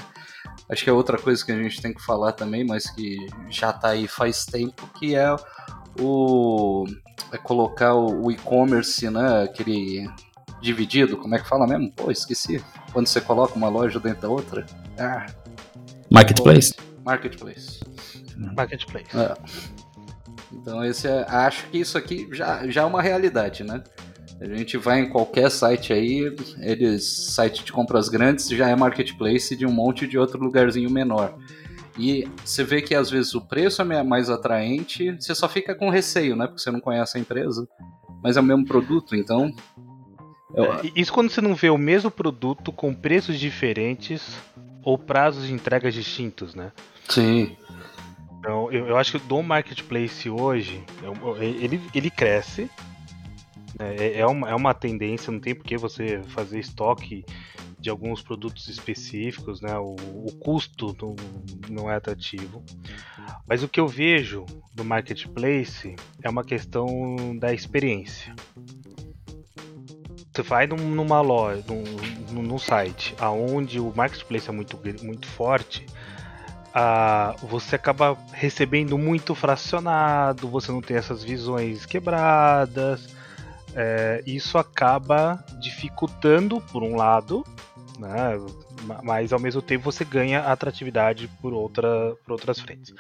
Acho 0.69 0.85
que 0.85 0.91
é 0.91 0.93
outra 0.93 1.19
coisa 1.19 1.45
que 1.45 1.53
a 1.53 1.63
gente 1.63 1.81
tem 1.81 1.93
que 1.93 2.03
falar 2.03 2.33
também, 2.33 2.65
mas 2.65 2.89
que 2.91 3.17
já 3.49 3.71
está 3.71 3.89
aí 3.91 4.07
faz 4.07 4.45
tempo, 4.45 4.89
que 4.99 5.15
é 5.15 5.35
o 6.01 6.87
é 7.31 7.39
colocar 7.39 7.95
o, 7.95 8.27
o 8.27 8.31
e-commerce, 8.31 9.09
né, 9.11 9.45
aquele 9.45 10.09
dividido, 10.61 11.17
como 11.17 11.35
é 11.35 11.39
que 11.39 11.49
fala 11.49 11.67
mesmo? 11.67 11.91
Pô, 11.93 12.11
esqueci. 12.11 12.65
Quando 12.93 13.07
você 13.07 13.21
coloca 13.21 13.55
uma 13.55 13.69
loja 13.69 13.99
dentro 13.99 14.23
da 14.23 14.29
outra. 14.29 14.65
Ah. 14.99 15.27
Marketplace. 16.11 16.75
Marketplace. 17.05 17.81
Marketplace. 18.37 19.07
É. 19.17 19.35
Então 20.53 20.85
esse 20.85 21.09
é, 21.09 21.25
acho 21.29 21.67
que 21.69 21.79
isso 21.79 21.97
aqui 21.97 22.29
já, 22.33 22.67
já 22.69 22.83
é 22.83 22.85
uma 22.85 23.03
realidade, 23.03 23.65
né? 23.65 23.83
A 24.41 24.57
gente 24.57 24.77
vai 24.77 25.01
em 25.01 25.09
qualquer 25.09 25.51
site 25.51 25.93
aí, 25.93 26.35
eles 26.59 27.05
site 27.05 27.65
de 27.65 27.73
compras 27.73 28.09
grandes 28.09 28.49
já 28.49 28.69
é 28.69 28.75
marketplace 28.75 29.55
de 29.55 29.65
um 29.65 29.71
monte 29.71 30.07
de 30.07 30.19
outro 30.19 30.43
lugarzinho 30.43 30.91
menor. 30.91 31.39
E 31.99 32.29
você 32.45 32.65
vê 32.65 32.81
que 32.81 32.95
às 32.95 33.11
vezes 33.11 33.35
o 33.35 33.41
preço 33.41 33.83
é 33.83 34.03
mais 34.03 34.31
atraente, 34.31 35.13
você 35.13 35.35
só 35.35 35.49
fica 35.49 35.75
com 35.75 35.91
receio, 35.91 36.35
né? 36.35 36.47
Porque 36.47 36.61
você 36.61 36.71
não 36.71 36.81
conhece 36.81 37.19
a 37.19 37.21
empresa, 37.21 37.69
mas 38.23 38.37
é 38.37 38.41
o 38.41 38.45
mesmo 38.45 38.65
produto, 38.65 39.15
então. 39.15 39.53
Eu... 40.55 40.73
É, 40.73 40.81
isso 40.97 41.13
quando 41.13 41.31
você 41.31 41.41
não 41.41 41.55
vê 41.55 41.71
o 41.71 41.79
mesmo 41.79 42.11
produto 42.11 42.73
com 42.73 42.95
preços 42.95 43.39
diferentes 43.39 44.37
ou 44.83 44.99
prazos 44.99 45.47
de 45.47 45.53
entregas 45.53 45.95
distintos, 45.95 46.55
né? 46.55 46.73
Sim. 47.09 47.57
Então, 48.43 48.73
eu, 48.73 48.89
eu 48.89 48.97
acho 48.97 49.13
que 49.13 49.19
do 49.29 49.41
marketplace 49.41 50.29
hoje, 50.29 50.85
ele, 51.39 51.81
ele 51.95 52.11
cresce, 52.11 52.69
é, 53.79 54.19
é, 54.19 54.27
uma, 54.27 54.51
é 54.51 54.55
uma 54.57 54.75
tendência, 54.75 55.31
não 55.31 55.39
tem 55.39 55.55
por 55.55 55.65
que 55.65 55.77
você 55.77 56.21
fazer 56.25 56.59
estoque 56.59 57.25
de 57.79 57.89
alguns 57.89 58.21
produtos 58.21 58.67
específicos, 58.67 59.61
né? 59.61 59.79
O, 59.79 59.95
o 59.95 60.33
custo 60.41 60.97
não, 61.01 61.15
não, 61.71 61.91
é 61.91 61.95
atrativo. 61.95 62.65
Mas 63.47 63.63
o 63.63 63.69
que 63.69 63.79
eu 63.79 63.87
vejo 63.87 64.45
do 64.75 64.85
marketplace 64.85 65.95
é 66.21 66.29
uma 66.29 66.43
questão 66.43 67.37
da 67.39 67.55
experiência. 67.55 68.35
Você 70.35 70.43
vai 70.43 70.67
num, 70.67 70.79
numa 70.79 71.21
loja, 71.21 71.63
num, 71.69 72.43
num 72.43 72.59
site, 72.59 73.15
aonde 73.21 73.79
o 73.79 73.93
marketplace 73.95 74.49
é 74.49 74.53
muito, 74.53 74.77
muito 75.05 75.29
forte, 75.29 75.87
ah, 76.75 77.35
você 77.43 77.77
acaba 77.77 78.17
recebendo 78.33 78.97
muito 78.97 79.35
fracionado, 79.35 80.49
você 80.49 80.73
não 80.73 80.81
tem 80.81 80.97
essas 80.97 81.23
visões 81.23 81.85
quebradas 81.87 83.09
é, 83.75 84.23
isso 84.27 84.59
acaba 84.59 85.43
dificultando, 85.59 86.61
por 86.61 86.83
um 86.83 86.95
lado, 86.95 87.45
né, 87.99 88.37
mas 89.03 89.33
ao 89.33 89.41
mesmo 89.41 89.63
tempo 89.63 89.85
você 89.85 90.05
ganha 90.05 90.41
atratividade 90.41 91.29
por, 91.41 91.53
outra, 91.55 92.15
por 92.25 92.33
outras 92.33 92.61
frentes. 92.61 92.95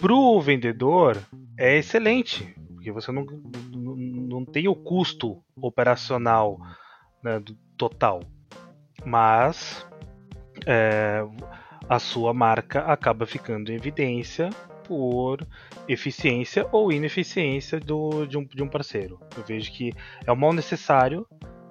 Para 0.00 0.12
o 0.12 0.40
vendedor, 0.40 1.18
é 1.58 1.76
excelente, 1.76 2.54
porque 2.74 2.90
você 2.90 3.12
não, 3.12 3.24
não, 3.70 3.96
não 3.96 4.44
tem 4.44 4.66
o 4.66 4.74
custo 4.74 5.42
operacional 5.60 6.58
né, 7.22 7.42
total, 7.76 8.22
mas 9.04 9.86
é, 10.66 11.22
a 11.88 11.98
sua 11.98 12.34
marca 12.34 12.80
acaba 12.80 13.26
ficando 13.26 13.72
em 13.72 13.76
evidência 13.76 14.50
por 14.84 15.46
eficiência 15.86 16.66
ou 16.72 16.92
ineficiência 16.92 17.78
do, 17.78 18.26
de, 18.26 18.36
um, 18.36 18.44
de 18.44 18.62
um 18.62 18.68
parceiro. 18.68 19.18
Eu 19.36 19.44
vejo 19.44 19.72
que 19.72 19.92
é 20.26 20.32
um 20.32 20.36
mal 20.36 20.52
necessário, 20.52 21.26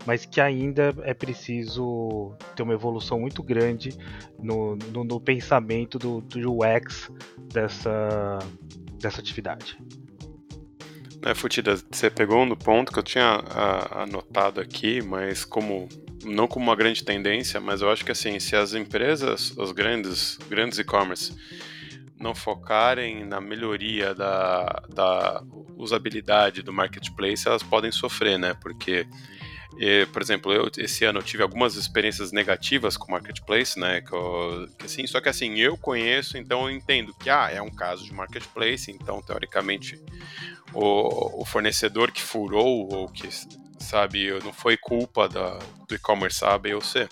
mas 0.06 0.26
que 0.26 0.40
ainda 0.40 0.94
é 1.02 1.14
preciso 1.14 2.34
ter 2.56 2.64
uma 2.64 2.74
evolução 2.74 3.20
muito 3.20 3.44
grande 3.44 3.90
no, 4.40 4.76
no, 4.76 5.04
no 5.04 5.20
pensamento 5.20 6.00
do, 6.00 6.22
do 6.22 6.60
UX 6.62 7.12
dessa, 7.52 8.40
dessa 9.00 9.20
atividade. 9.20 9.78
É, 11.24 11.34
Futida, 11.34 11.76
você 11.92 12.10
pegou 12.10 12.46
no 12.46 12.56
ponto 12.56 12.92
que 12.92 13.00
eu 13.00 13.04
tinha 13.04 13.44
a, 13.50 14.04
anotado 14.04 14.62
aqui, 14.62 15.02
mas 15.02 15.44
como 15.44 15.90
não 16.24 16.48
como 16.48 16.66
uma 16.66 16.76
grande 16.76 17.04
tendência, 17.04 17.60
mas 17.60 17.82
eu 17.82 17.92
acho 17.92 18.04
que 18.04 18.12
assim, 18.12 18.40
se 18.40 18.56
as 18.56 18.74
empresas, 18.74 19.52
os 19.58 19.72
grandes, 19.72 20.38
grandes 20.50 20.80
e-commerce, 20.80 21.34
não 22.20 22.34
focarem 22.34 23.26
na 23.26 23.40
melhoria 23.40 24.14
da, 24.14 24.84
da 24.90 25.44
usabilidade 25.76 26.62
do 26.62 26.74
marketplace, 26.74 27.48
elas 27.48 27.62
podem 27.62 27.92
sofrer, 27.92 28.40
né? 28.40 28.56
Porque, 28.60 29.08
por 30.12 30.22
exemplo, 30.22 30.52
eu, 30.52 30.70
esse 30.78 31.06
ano 31.06 31.20
eu 31.20 31.24
tive 31.24 31.44
algumas 31.44 31.76
experiências 31.76 32.32
negativas 32.32 32.98
com 32.98 33.08
o 33.08 33.12
marketplace, 33.12 33.80
né? 33.80 34.02
Que, 34.02 34.14
eu, 34.14 34.68
que 34.78 34.86
assim, 34.86 35.06
só 35.06 35.22
que 35.22 35.30
assim, 35.30 35.60
eu 35.60 35.78
conheço, 35.78 36.38
então 36.38 36.68
eu 36.68 36.76
entendo 36.76 37.14
que 37.14 37.30
ah, 37.30 37.50
é 37.52 37.62
um 37.62 37.70
caso 37.70 38.04
de 38.04 38.14
marketplace, 38.14 38.92
então 38.92 39.22
teoricamente 39.22 40.00
o, 40.78 41.42
o 41.42 41.46
fornecedor 41.46 42.12
que 42.12 42.22
furou 42.22 42.88
ou 42.94 43.08
que 43.08 43.28
sabe 43.80 44.30
não 44.44 44.54
foi 44.54 44.78
culpa 44.78 45.28
da, 45.28 45.58
do 45.88 45.96
e-commerce 45.96 46.46
A, 46.46 46.58
B 46.58 46.76
ou 46.76 46.82
C. 46.82 47.10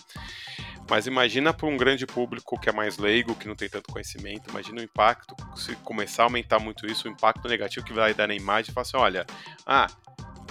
Mas 0.88 1.08
imagina 1.08 1.52
para 1.52 1.66
um 1.66 1.76
grande 1.76 2.06
público 2.06 2.60
que 2.60 2.70
é 2.70 2.72
mais 2.72 3.00
leigo, 3.00 3.34
que 3.34 3.48
não 3.48 3.56
tem 3.56 3.68
tanto 3.68 3.92
conhecimento, 3.92 4.52
imagina 4.52 4.82
o 4.82 4.84
impacto, 4.84 5.36
se 5.56 5.76
começar 5.78 6.24
a 6.24 6.26
aumentar 6.28 6.60
muito 6.60 6.86
isso, 6.86 7.08
o 7.08 7.12
impacto 7.12 7.48
negativo 7.48 7.84
que 7.84 7.92
vai 7.92 8.14
dar 8.14 8.28
na 8.28 8.36
imagem, 8.36 8.72
falar 8.72 8.84
assim, 8.84 8.98
olha, 8.98 9.26
ah, 9.66 9.88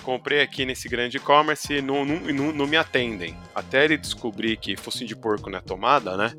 comprei 0.03 0.41
aqui 0.41 0.67
nesse 0.67 0.89
grande 0.89 1.19
e-commerce 1.19 1.73
e 1.73 1.81
não, 1.81 2.05
não, 2.05 2.17
não, 2.17 2.53
não, 2.53 2.67
me 2.67 2.77
atendem. 2.77 3.37
Até 3.55 3.85
ele 3.85 3.97
descobrir 3.97 4.57
que 4.57 4.77
fosse 4.77 5.05
de 5.05 5.15
porco 5.15 5.49
na 5.49 5.61
tomada, 5.61 6.17
né? 6.17 6.33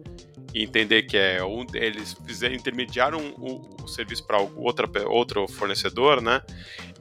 E 0.56 0.64
entender 0.64 1.04
que 1.04 1.18
é 1.18 1.44
um, 1.44 1.66
eles 1.74 2.16
fizeram, 2.26 2.56
intermediaram 2.56 3.20
o, 3.38 3.84
o 3.84 3.88
serviço 3.88 4.26
para 4.26 4.40
outro 4.40 5.48
fornecedor, 5.50 6.22
né? 6.22 6.42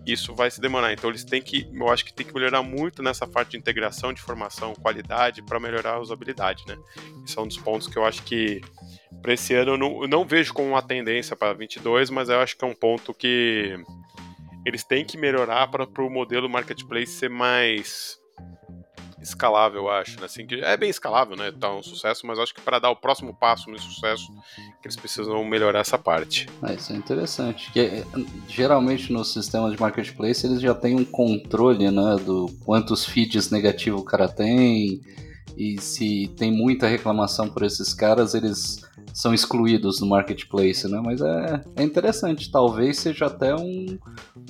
isso 0.06 0.34
vai 0.34 0.50
se 0.50 0.60
demorar. 0.60 0.92
Então 0.92 1.10
eles 1.10 1.24
têm 1.24 1.40
que, 1.40 1.66
eu 1.72 1.88
acho 1.88 2.04
que 2.04 2.12
tem 2.12 2.26
que 2.26 2.34
melhorar 2.34 2.62
muito 2.62 3.02
nessa 3.02 3.26
parte 3.26 3.52
de 3.52 3.56
integração 3.56 4.12
de 4.12 4.20
informação, 4.20 4.74
qualidade, 4.74 5.42
para 5.42 5.58
melhorar 5.58 5.94
a 5.94 6.00
usabilidade, 6.00 6.64
né? 6.66 6.76
Isso 7.24 7.38
é 7.38 7.42
um 7.42 7.48
dos 7.48 7.56
pontos 7.56 7.88
que 7.88 7.96
eu 7.96 8.04
acho 8.04 8.22
que 8.22 8.60
para 9.22 9.32
esse 9.32 9.54
ano 9.54 9.72
eu 9.72 9.78
não, 9.78 10.02
eu 10.02 10.08
não, 10.08 10.24
vejo 10.24 10.52
como 10.52 10.68
uma 10.68 10.82
tendência 10.82 11.34
para 11.34 11.52
22, 11.54 12.10
mas 12.10 12.28
eu 12.28 12.40
acho 12.40 12.56
que 12.56 12.64
é 12.64 12.68
um 12.68 12.74
ponto 12.74 13.14
que 13.14 13.78
eles 14.66 14.84
têm 14.84 15.04
que 15.04 15.16
melhorar 15.16 15.68
para 15.68 16.02
o 16.02 16.10
modelo 16.10 16.48
marketplace 16.48 17.12
ser 17.12 17.30
mais 17.30 18.18
escalável, 19.28 19.82
eu 19.82 19.90
acho. 19.90 20.18
Né? 20.20 20.26
Assim, 20.26 20.46
que 20.46 20.56
é 20.56 20.76
bem 20.76 20.90
escalável, 20.90 21.36
né? 21.36 21.52
Tá 21.52 21.72
um 21.74 21.82
sucesso, 21.82 22.26
mas 22.26 22.38
acho 22.38 22.54
que 22.54 22.60
para 22.60 22.78
dar 22.78 22.90
o 22.90 22.96
próximo 22.96 23.34
passo 23.34 23.70
no 23.70 23.78
sucesso, 23.78 24.32
que 24.80 24.86
eles 24.86 24.96
precisam 24.96 25.44
melhorar 25.44 25.80
essa 25.80 25.98
parte. 25.98 26.48
Ah, 26.62 26.72
isso 26.72 26.92
é 26.92 26.96
interessante. 26.96 27.66
Porque, 27.66 28.04
geralmente 28.48 29.12
nos 29.12 29.32
sistemas 29.32 29.72
de 29.72 29.80
marketplace 29.80 30.46
eles 30.46 30.60
já 30.60 30.74
têm 30.74 30.94
um 30.94 31.04
controle, 31.04 31.90
né? 31.90 32.16
Do 32.24 32.46
quantos 32.64 33.04
feeds 33.04 33.50
negativos 33.50 34.02
o 34.02 34.04
cara 34.04 34.28
tem. 34.28 35.00
E 35.56 35.80
se 35.80 36.28
tem 36.36 36.50
muita 36.50 36.88
reclamação 36.88 37.48
por 37.48 37.62
esses 37.62 37.94
caras, 37.94 38.34
eles 38.34 38.82
são 39.12 39.32
excluídos 39.32 40.00
do 40.00 40.06
marketplace, 40.06 40.88
né? 40.88 41.00
Mas 41.02 41.20
é, 41.20 41.64
é 41.76 41.82
interessante. 41.84 42.50
Talvez 42.50 42.98
seja 42.98 43.26
até 43.26 43.54
um, 43.54 43.98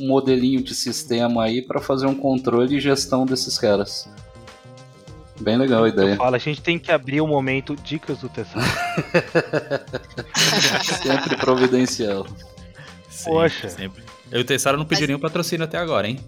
um 0.01 0.09
modelinho 0.09 0.63
de 0.63 0.75
sistema 0.75 1.45
aí 1.45 1.61
para 1.61 1.81
fazer 1.81 2.07
um 2.07 2.15
controle 2.15 2.77
e 2.77 2.81
gestão 2.81 3.27
desses 3.27 3.59
caras. 3.59 4.09
Bem 5.41 5.57
legal 5.57 5.85
a 5.85 5.89
ideia. 5.89 6.11
Eu 6.11 6.17
falo, 6.17 6.37
a 6.37 6.39
gente 6.39 6.63
tem 6.63 6.79
que 6.79 6.93
abrir 6.93 7.21
o 7.21 7.25
um 7.25 7.29
momento 7.29 7.75
dicas 7.75 8.19
do 8.19 8.29
Tessan. 8.29 8.61
sempre 11.03 11.37
providencial. 11.37 12.27
Sim, 13.09 13.31
Poxa. 13.31 13.69
Sempre. 13.69 14.05
Eu 14.31 14.41
e 14.41 14.43
o 14.43 14.45
Tessaro 14.45 14.79
não 14.79 14.87
Mas... 14.89 15.01
nenhum 15.01 15.19
patrocínio 15.19 15.65
até 15.65 15.79
agora, 15.79 16.09
hein? 16.09 16.21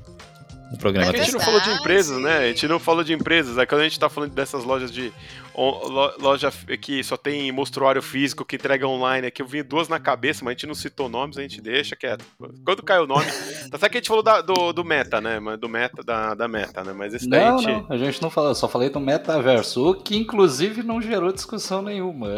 No 0.70 0.78
programa. 0.78 1.12
É 1.12 1.20
a 1.20 1.22
gente 1.22 1.32
não 1.32 1.40
falou 1.40 1.60
de 1.60 1.70
empresas, 1.70 2.20
né? 2.20 2.38
A 2.38 2.48
gente 2.48 2.68
não 2.68 2.80
falou 2.80 3.04
de 3.04 3.12
empresas. 3.12 3.58
É 3.58 3.66
quando 3.66 3.82
a 3.82 3.84
gente 3.84 3.98
tá 3.98 4.08
falando 4.08 4.32
dessas 4.32 4.64
lojas 4.64 4.90
de 4.90 5.12
loja 5.56 6.52
que 6.80 7.02
só 7.02 7.16
tem 7.16 7.50
mostruário 7.50 8.02
físico, 8.02 8.44
que 8.44 8.56
entrega 8.56 8.86
online, 8.86 9.28
aqui 9.28 9.40
eu 9.40 9.46
vi 9.46 9.62
duas 9.62 9.88
na 9.88 9.98
cabeça, 9.98 10.44
mas 10.44 10.52
a 10.52 10.54
gente 10.54 10.66
não 10.66 10.74
citou 10.74 11.08
nomes, 11.08 11.38
a 11.38 11.42
gente 11.42 11.60
deixa 11.60 11.96
quieto. 11.96 12.24
Quando 12.64 12.82
cai 12.82 12.98
o 12.98 13.06
nome. 13.06 13.26
Tá 13.70 13.78
certo 13.78 13.92
que 13.92 13.98
a 13.98 14.00
gente 14.00 14.08
falou 14.08 14.22
da, 14.22 14.40
do, 14.40 14.72
do 14.72 14.84
Meta, 14.84 15.20
né? 15.20 15.40
Do 15.60 15.68
Meta, 15.68 16.02
da, 16.02 16.34
da 16.34 16.46
Meta, 16.46 16.84
né? 16.84 16.92
Mas 16.92 17.14
esse 17.14 17.28
daí 17.28 17.44
não, 17.44 17.58
a 17.58 17.62
gente. 17.62 17.88
Não, 17.88 17.96
a 17.96 17.96
gente 17.96 18.22
não 18.22 18.30
falou, 18.30 18.54
só 18.54 18.68
falei 18.68 18.90
do 18.90 19.00
metaverso, 19.00 19.90
o 19.90 19.94
que 19.94 20.16
inclusive 20.16 20.82
não 20.82 21.00
gerou 21.02 21.32
discussão 21.32 21.82
nenhuma. 21.82 22.28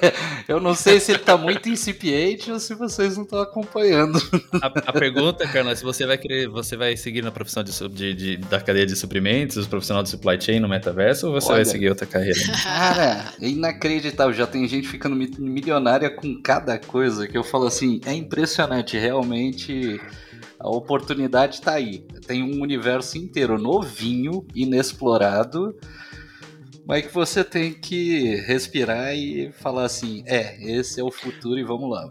eu 0.46 0.60
não 0.60 0.74
sei 0.74 1.00
se 1.00 1.12
ele 1.12 1.20
tá 1.20 1.36
muito 1.36 1.68
incipiente 1.68 2.50
ou 2.52 2.58
se 2.58 2.74
vocês 2.74 3.16
não 3.16 3.24
estão 3.24 3.40
acompanhando. 3.40 4.18
A, 4.62 4.66
a 4.66 4.92
pergunta, 4.92 5.46
Carla, 5.48 5.72
é 5.72 5.74
se 5.74 5.84
você 5.84 6.04
vai 6.06 6.18
querer, 6.18 6.48
você 6.48 6.76
vai 6.76 6.96
seguir 6.96 7.22
na 7.22 7.30
profissão 7.30 7.62
de, 7.62 7.88
de, 7.88 8.14
de 8.14 8.36
da 8.36 8.60
cadeia 8.60 8.86
de 8.86 8.94
suprimentos, 8.94 9.66
profissional 9.66 10.02
de 10.02 10.10
supply 10.10 10.40
chain 10.40 10.60
no 10.60 10.68
metaverso, 10.68 11.28
ou 11.28 11.32
você 11.32 11.48
Olha, 11.48 11.56
vai 11.56 11.64
seguir 11.64 11.88
outra 11.88 12.06
carreira? 12.06 12.40
Cara, 12.64 13.34
é 13.42 13.46
inacreditável. 13.46 14.32
Já 14.32 14.46
tem 14.46 14.66
gente 14.66 14.88
ficando 14.88 15.14
milionária 15.14 16.08
com 16.08 16.40
cada 16.40 16.78
coisa 16.78 17.28
que 17.28 17.36
eu 17.36 17.44
falo 17.44 17.66
assim, 17.66 18.00
é 18.06 18.14
impressionante, 18.14 18.96
realmente. 18.96 20.00
A 20.58 20.70
oportunidade 20.70 21.60
tá 21.60 21.74
aí. 21.74 22.06
Tem 22.26 22.42
um 22.42 22.62
universo 22.62 23.18
inteiro 23.18 23.58
novinho, 23.58 24.46
inexplorado, 24.54 25.76
mas 26.86 27.06
que 27.06 27.12
você 27.12 27.44
tem 27.44 27.74
que 27.74 28.36
respirar 28.46 29.14
e 29.14 29.52
falar 29.52 29.84
assim: 29.84 30.24
é, 30.26 30.56
esse 30.62 30.98
é 30.98 31.04
o 31.04 31.10
futuro 31.10 31.58
e 31.60 31.64
vamos 31.64 31.90
lá. 31.90 32.10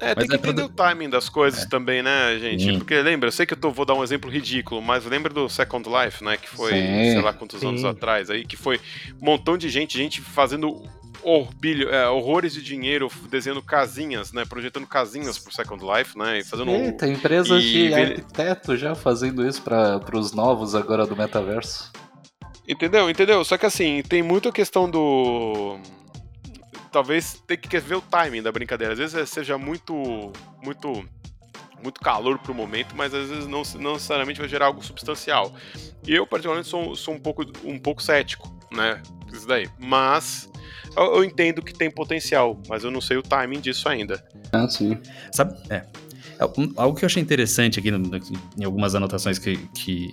É, 0.00 0.14
tem 0.14 0.26
que 0.26 0.34
é 0.34 0.38
entender 0.38 0.62
o 0.62 0.68
timing 0.68 1.08
das 1.08 1.28
coisas 1.28 1.62
é. 1.64 1.68
também, 1.68 2.02
né, 2.02 2.38
gente? 2.38 2.70
Hum. 2.70 2.78
Porque 2.78 3.00
lembra, 3.00 3.28
eu 3.28 3.32
sei 3.32 3.46
que 3.46 3.54
eu 3.54 3.58
tô, 3.58 3.70
vou 3.70 3.84
dar 3.84 3.94
um 3.94 4.04
exemplo 4.04 4.30
ridículo, 4.30 4.80
mas 4.82 5.04
lembra 5.04 5.32
do 5.32 5.48
Second 5.48 5.88
Life, 5.88 6.22
né? 6.22 6.36
Que 6.36 6.48
foi, 6.48 6.72
Sim. 6.72 7.12
sei 7.12 7.20
lá 7.20 7.32
quantos 7.32 7.60
Sim. 7.60 7.68
anos 7.68 7.84
atrás 7.84 8.30
aí, 8.30 8.44
que 8.44 8.56
foi 8.56 8.80
um 9.20 9.24
montão 9.24 9.56
de 9.56 9.68
gente, 9.68 9.96
gente 9.96 10.20
fazendo 10.20 10.82
orbilho, 11.22 11.88
é, 11.90 12.08
horrores 12.08 12.54
de 12.54 12.62
dinheiro 12.62 13.10
desenhando 13.28 13.62
casinhas, 13.62 14.32
né? 14.32 14.44
Projetando 14.44 14.86
casinhas 14.86 15.38
pro 15.38 15.52
Second 15.52 15.84
Life, 15.84 16.16
né? 16.16 16.38
E 16.38 16.44
fazendo 16.44 16.70
Eita, 16.70 17.08
empresas 17.08 17.62
e... 17.62 17.88
de 17.88 17.94
arquiteto 17.94 18.76
já 18.76 18.94
fazendo 18.94 19.46
isso 19.46 19.62
para 19.62 20.00
os 20.14 20.32
novos 20.32 20.74
agora 20.74 21.06
do 21.06 21.16
metaverso. 21.16 21.90
Entendeu? 22.68 23.08
Entendeu? 23.08 23.44
Só 23.44 23.56
que 23.56 23.66
assim, 23.66 24.02
tem 24.08 24.22
muita 24.22 24.50
questão 24.50 24.90
do 24.90 25.78
talvez 26.96 27.42
tenha 27.46 27.58
que 27.58 27.78
ver 27.78 27.96
o 27.96 28.00
timing 28.00 28.42
da 28.42 28.50
brincadeira. 28.50 28.94
Às 28.94 28.98
vezes 28.98 29.28
seja 29.28 29.58
muito, 29.58 30.32
muito, 30.62 31.06
muito 31.82 32.00
calor 32.00 32.38
pro 32.38 32.54
momento, 32.54 32.96
mas 32.96 33.12
às 33.12 33.28
vezes 33.28 33.46
não, 33.46 33.62
não 33.78 33.92
necessariamente 33.92 34.40
vai 34.40 34.48
gerar 34.48 34.66
algo 34.66 34.82
substancial. 34.82 35.54
E 36.08 36.14
eu, 36.14 36.26
particularmente, 36.26 36.70
sou, 36.70 36.96
sou 36.96 37.12
um, 37.12 37.20
pouco, 37.20 37.44
um 37.64 37.78
pouco 37.78 38.02
cético, 38.02 38.50
né? 38.72 39.02
Isso 39.30 39.46
daí. 39.46 39.68
Mas 39.78 40.50
eu, 40.96 41.16
eu, 41.16 41.24
entendo 41.24 41.60
que 41.60 41.74
tem 41.74 41.90
potencial, 41.90 42.58
mas 42.66 42.82
eu 42.82 42.90
não 42.90 43.02
sei 43.02 43.18
o 43.18 43.22
timing 43.22 43.60
disso 43.60 43.90
ainda. 43.90 44.26
Ah, 44.50 44.66
sim. 44.66 44.98
Sabe? 45.30 45.54
É. 45.68 45.84
Algo 46.76 46.96
que 46.96 47.04
eu 47.04 47.08
achei 47.08 47.22
interessante 47.22 47.78
aqui 47.78 47.90
em 48.58 48.64
algumas 48.64 48.94
anotações 48.94 49.38
que, 49.38 49.58
que 49.74 50.12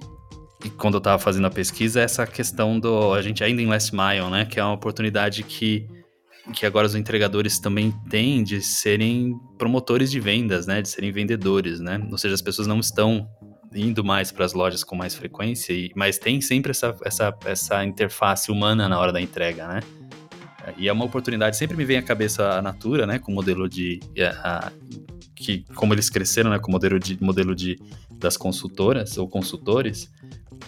quando 0.78 0.96
eu 0.96 0.98
estava 0.98 1.18
fazendo 1.18 1.48
a 1.48 1.50
pesquisa 1.50 2.02
é 2.02 2.04
essa 2.04 2.28
questão 2.28 2.78
do 2.78 3.14
a 3.14 3.22
gente 3.22 3.42
ainda 3.42 3.62
em 3.62 3.68
last 3.68 3.96
mile, 3.96 4.30
né? 4.30 4.44
Que 4.44 4.60
é 4.60 4.64
uma 4.64 4.74
oportunidade 4.74 5.44
que 5.44 5.88
que 6.52 6.66
agora 6.66 6.86
os 6.86 6.96
entregadores 6.96 7.60
também 7.60 7.92
têm 8.10 8.44
de 8.44 8.62
serem 8.62 9.40
promotores 9.58 10.12
de 10.12 10.20
vendas, 10.20 10.68
né? 10.68 10.82
De 10.82 10.90
serem 10.90 11.12
vendedores, 11.12 11.80
né? 11.80 12.06
Ou 12.12 12.18
seja, 12.18 12.34
as 12.34 12.42
pessoas 12.42 12.68
não 12.68 12.80
estão 12.80 13.28
indo 13.74 14.04
mais 14.04 14.32
para 14.32 14.46
as 14.46 14.54
lojas 14.54 14.84
com 14.84 14.96
mais 14.96 15.16
frequência, 15.16 15.74
mas 15.96 16.18
tem 16.18 16.42
sempre 16.42 16.72
essa, 16.72 16.96
essa, 17.04 17.36
essa 17.46 17.84
interface 17.84 18.52
humana 18.52 18.88
na 18.88 19.00
hora 19.00 19.12
da 19.12 19.22
entrega, 19.22 19.68
né? 19.68 19.80
E 20.78 20.88
é 20.88 20.94
uma 20.94 21.06
oportunidade, 21.06 21.58
sempre 21.58 21.76
me 21.76 21.86
vem 21.86 21.98
à 21.98 22.02
cabeça 22.02 22.58
a 22.58 22.62
Natura, 22.62 23.06
né? 23.06 23.20
Com 23.20 23.32
o 23.32 23.36
modelo 23.36 23.68
de. 23.68 24.00
A, 24.44 24.68
a, 24.68 24.72
que, 25.36 25.66
como 25.76 25.94
eles 25.94 26.10
cresceram, 26.10 26.50
né? 26.50 26.60
Com 26.60 26.70
o 26.70 26.72
modelo 26.72 27.00
de, 27.00 27.22
modelo 27.22 27.56
de 27.56 27.78
das 28.12 28.38
consultoras 28.38 29.18
ou 29.18 29.28
consultores. 29.28 30.10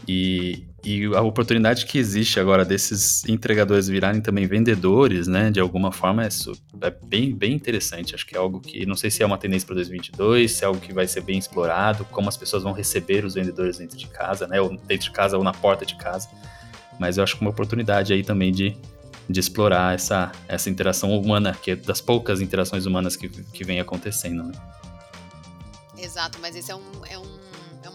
E, 0.07 0.67
e 0.83 1.05
a 1.15 1.21
oportunidade 1.21 1.85
que 1.85 1.97
existe 1.97 2.39
agora 2.39 2.65
desses 2.65 3.23
entregadores 3.25 3.87
virarem 3.87 4.21
também 4.21 4.45
vendedores, 4.45 5.27
né, 5.27 5.49
de 5.49 5.59
alguma 5.59 5.91
forma, 5.91 6.23
é, 6.23 6.27
é, 6.81 6.93
bem, 7.03 7.33
bem 7.33 7.53
interessante. 7.53 8.13
Acho 8.13 8.25
que 8.25 8.35
é 8.35 8.37
algo 8.37 8.59
que, 8.59 8.85
não 8.85 8.95
sei 8.95 9.09
se 9.09 9.23
é 9.23 9.25
uma 9.25 9.37
tendência 9.37 9.65
para 9.65 9.75
2022, 9.75 10.51
se 10.51 10.63
é 10.63 10.67
algo 10.67 10.79
que 10.79 10.93
vai 10.93 11.07
ser 11.07 11.21
bem 11.21 11.37
explorado, 11.37 12.05
como 12.05 12.29
as 12.29 12.37
pessoas 12.37 12.61
vão 12.61 12.73
receber 12.73 13.25
os 13.25 13.33
vendedores 13.33 13.77
dentro 13.77 13.97
de 13.97 14.07
casa, 14.07 14.47
né, 14.47 14.59
ou 14.59 14.69
dentro 14.69 15.05
de 15.05 15.11
casa 15.11 15.37
ou 15.37 15.43
na 15.43 15.53
porta 15.53 15.85
de 15.85 15.95
casa. 15.95 16.29
Mas 16.99 17.17
eu 17.17 17.23
acho 17.23 17.35
que 17.37 17.43
é 17.43 17.45
uma 17.45 17.51
oportunidade 17.51 18.13
aí 18.13 18.23
também 18.23 18.51
de, 18.51 18.75
de 19.29 19.39
explorar 19.39 19.95
essa, 19.95 20.31
essa 20.47 20.69
interação 20.69 21.17
humana, 21.17 21.53
que 21.53 21.71
é 21.71 21.75
das 21.75 22.01
poucas 22.01 22.41
interações 22.41 22.85
humanas 22.85 23.15
que, 23.15 23.29
que 23.29 23.63
vem 23.63 23.79
acontecendo, 23.79 24.43
né? 24.43 24.53
Exato, 25.97 26.37
mas 26.41 26.55
esse 26.55 26.71
é 26.71 26.75
um, 26.75 27.05
é 27.09 27.17
um 27.17 27.45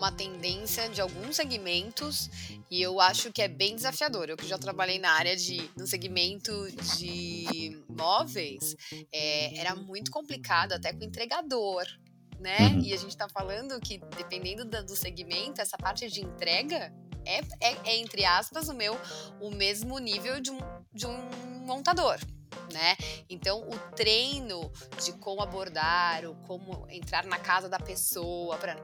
uma 0.00 0.10
tendência 0.10 0.88
de 0.88 1.00
alguns 1.00 1.36
segmentos 1.36 2.30
e 2.70 2.80
eu 2.80 3.00
acho 3.00 3.30
que 3.30 3.42
é 3.42 3.48
bem 3.48 3.76
desafiador. 3.76 4.30
Eu 4.30 4.36
que 4.36 4.48
já 4.48 4.56
trabalhei 4.56 4.98
na 4.98 5.10
área 5.10 5.36
de 5.36 5.70
no 5.76 5.86
segmento 5.86 6.52
de 6.96 7.78
móveis, 7.86 8.74
é, 9.12 9.58
era 9.58 9.76
muito 9.76 10.10
complicado 10.10 10.72
até 10.72 10.92
com 10.92 11.00
o 11.00 11.04
entregador. 11.04 11.84
Né? 12.38 12.68
Uhum. 12.68 12.80
E 12.80 12.94
a 12.94 12.96
gente 12.96 13.10
está 13.10 13.28
falando 13.28 13.78
que, 13.78 14.00
dependendo 14.16 14.64
do, 14.64 14.82
do 14.86 14.96
segmento, 14.96 15.60
essa 15.60 15.76
parte 15.76 16.10
de 16.10 16.22
entrega 16.22 16.90
é, 17.24 17.40
é, 17.60 17.76
é, 17.84 17.96
entre 17.96 18.24
aspas, 18.24 18.68
o 18.68 18.74
meu 18.74 18.96
o 19.40 19.50
mesmo 19.50 19.98
nível 19.98 20.40
de 20.40 20.50
um, 20.50 20.58
de 20.92 21.06
um 21.06 21.18
montador 21.66 22.18
né? 22.72 22.96
Então, 23.28 23.60
o 23.68 23.78
treino 23.94 24.70
de 25.02 25.12
como 25.12 25.42
abordar, 25.42 26.24
ou 26.24 26.34
como 26.46 26.86
entrar 26.88 27.24
na 27.26 27.38
casa 27.38 27.68
da 27.68 27.78
pessoa 27.78 28.56
para 28.56 28.76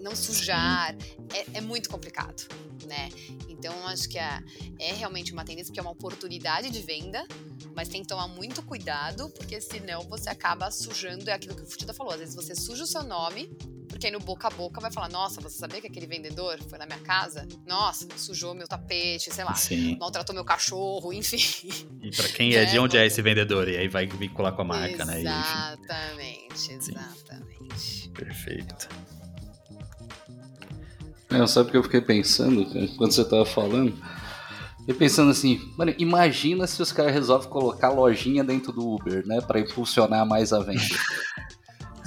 não 0.00 0.14
sujar, 0.14 0.94
é, 1.32 1.58
é, 1.58 1.60
muito 1.60 1.88
complicado, 1.88 2.46
né? 2.86 3.08
Então, 3.48 3.74
acho 3.88 4.08
que 4.08 4.18
é, 4.18 4.40
é 4.78 4.92
realmente 4.92 5.32
uma 5.32 5.44
tendência, 5.44 5.70
porque 5.70 5.80
é 5.80 5.82
uma 5.82 5.92
oportunidade 5.92 6.70
de 6.70 6.82
venda, 6.82 7.26
mas 7.74 7.88
tem 7.88 8.02
que 8.02 8.08
tomar 8.08 8.28
muito 8.28 8.62
cuidado, 8.62 9.30
porque 9.30 9.60
senão 9.60 10.02
você 10.02 10.28
acaba 10.28 10.70
sujando, 10.70 11.28
é 11.30 11.32
aquilo 11.32 11.54
que 11.54 11.62
o 11.62 11.66
Futida 11.66 11.92
falou, 11.92 12.12
às 12.12 12.20
vezes 12.20 12.34
você 12.34 12.54
suja 12.54 12.84
o 12.84 12.86
seu 12.86 13.02
nome 13.02 13.50
porque 13.98 14.06
aí 14.06 14.12
no 14.12 14.20
boca 14.20 14.46
a 14.46 14.50
boca 14.50 14.80
vai 14.80 14.92
falar: 14.92 15.08
nossa, 15.08 15.40
você 15.40 15.58
sabia 15.58 15.80
que 15.80 15.88
aquele 15.88 16.06
vendedor 16.06 16.56
foi 16.68 16.78
na 16.78 16.86
minha 16.86 17.00
casa? 17.00 17.46
Nossa, 17.66 18.06
sujou 18.16 18.54
meu 18.54 18.68
tapete, 18.68 19.34
sei 19.34 19.44
lá, 19.44 19.54
Sim. 19.54 19.98
maltratou 19.98 20.32
meu 20.32 20.44
cachorro, 20.44 21.12
enfim. 21.12 21.68
E 22.00 22.10
para 22.14 22.28
quem 22.28 22.54
é, 22.54 22.64
de 22.64 22.78
onde 22.78 22.96
é 22.96 23.04
esse 23.04 23.20
vendedor? 23.20 23.68
E 23.68 23.76
aí 23.76 23.88
vai 23.88 24.06
vincular 24.06 24.54
com 24.54 24.62
a 24.62 24.64
marca, 24.64 24.94
exatamente, 24.94 25.24
né? 25.24 25.40
Exatamente, 25.40 26.72
exatamente. 26.72 28.08
Perfeito. 28.10 28.88
É, 31.30 31.46
sabe 31.46 31.68
o 31.68 31.72
que 31.72 31.76
eu 31.76 31.82
fiquei 31.82 32.00
pensando 32.00 32.64
quando 32.96 33.12
você 33.12 33.24
tava 33.24 33.44
falando? 33.44 33.98
E 34.86 34.94
pensando 34.94 35.30
assim, 35.30 35.60
mano, 35.76 35.92
imagina 35.98 36.66
se 36.66 36.80
os 36.80 36.92
caras 36.92 37.12
resolvem 37.12 37.50
colocar 37.50 37.90
lojinha 37.90 38.42
dentro 38.42 38.72
do 38.72 38.94
Uber, 38.94 39.26
né? 39.26 39.40
Pra 39.40 39.60
impulsionar 39.60 40.24
mais 40.24 40.52
a 40.52 40.60
venda. 40.60 40.80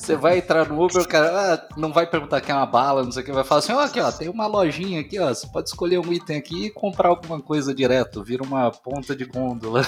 Você 0.02 0.16
vai 0.16 0.40
entrar 0.40 0.68
no 0.68 0.84
Uber, 0.84 1.04
o 1.04 1.08
cara 1.08 1.54
ah, 1.54 1.80
não 1.80 1.94
vai 1.94 2.08
perguntar 2.08 2.42
que 2.42 2.52
é 2.52 2.56
uma 2.56 2.66
bala, 2.66 3.04
não 3.04 3.12
sei 3.12 3.22
o 3.22 3.26
que, 3.26 3.32
vai 3.32 3.44
falar 3.44 3.60
assim, 3.60 3.72
ó, 3.72 3.78
oh, 3.78 3.80
aqui 3.82 4.00
ó, 4.00 4.12
tem 4.12 4.30
uma 4.30 4.48
lojinha 4.48 5.00
aqui, 5.00 5.20
ó, 5.20 5.30
você 5.30 5.46
pode 5.48 5.70
escolher 5.70 6.00
um 6.00 6.12
item 6.12 6.38
aqui 6.38 6.66
e 6.66 6.70
comprar 6.72 7.10
alguma 7.10 7.40
coisa 7.40 7.72
direto, 7.74 8.24
vira 8.24 8.42
uma 8.44 8.72
ponta 8.72 9.16
de 9.16 9.26
gôndola. 9.26 9.86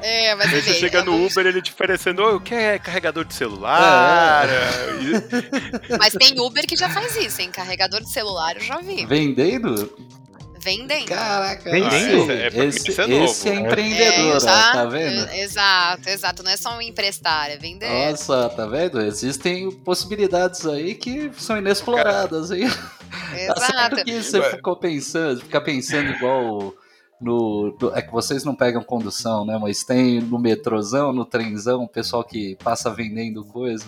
É, 0.00 0.34
mas 0.34 0.52
Aí 0.52 0.62
você 0.62 0.70
assim, 0.70 0.80
chega 0.80 1.04
no 1.04 1.26
Uber, 1.26 1.46
ele 1.46 1.62
te 1.62 1.72
oferecendo, 1.72 2.22
ô, 2.22 2.40
quer 2.40 2.78
carregador 2.80 3.24
de 3.24 3.34
celular? 3.34 4.46
E- 5.00 5.96
Mas 5.98 6.12
tem 6.14 6.38
Uber 6.40 6.66
que 6.66 6.76
já 6.76 6.88
faz 6.88 7.16
isso, 7.16 7.40
hein? 7.40 7.50
Carregador 7.50 8.00
de 8.00 8.10
celular 8.10 8.56
eu 8.56 8.62
já 8.62 8.78
vi. 8.78 9.06
Vendendo? 9.06 9.92
Vendendo. 10.68 11.06
Caraca, 11.08 11.70
Vendendo? 11.70 12.30
esse, 12.30 12.32
É, 12.32 12.64
esse, 12.66 12.90
isso 12.90 13.00
é 13.00 13.06
novo. 13.06 13.24
esse 13.24 13.48
é 13.48 13.52
É, 13.52 13.54
empreendedor, 13.56 14.40
já- 14.40 14.72
tá 14.72 14.84
vendo? 14.84 15.28
é, 15.30 15.40
Exato, 15.40 16.08
exato. 16.08 16.42
Não 16.42 16.50
é 16.50 16.56
só 16.56 16.76
um 16.76 16.82
emprestar, 16.82 17.50
é 17.50 17.56
vender. 17.56 17.88
Nossa, 17.88 18.48
tá 18.50 18.66
vendo? 18.66 19.00
Existem 19.00 19.70
possibilidades 19.70 20.66
aí 20.66 20.94
que 20.94 21.30
são 21.38 21.56
inexploradas, 21.56 22.50
hein? 22.50 22.68
Tá 23.08 23.36
exato. 23.38 23.60
certo 23.72 24.04
que 24.04 24.22
você 24.22 24.42
ficou 24.50 24.76
pensando, 24.76 25.40
fica 25.40 25.60
pensando 25.60 26.10
igual 26.10 26.74
no, 27.20 27.76
no- 27.80 27.92
É 27.94 28.02
que 28.02 28.12
vocês 28.12 28.44
não 28.44 28.54
pegam 28.54 28.82
condução, 28.82 29.44
né? 29.46 29.58
Mas 29.60 29.82
tem 29.84 30.20
no 30.20 30.38
metrozão, 30.38 31.12
no 31.12 31.24
trenzão, 31.24 31.84
o 31.84 31.88
pessoal 31.88 32.22
que 32.22 32.56
passa 32.62 32.90
vendendo 32.90 33.44
coisa. 33.44 33.86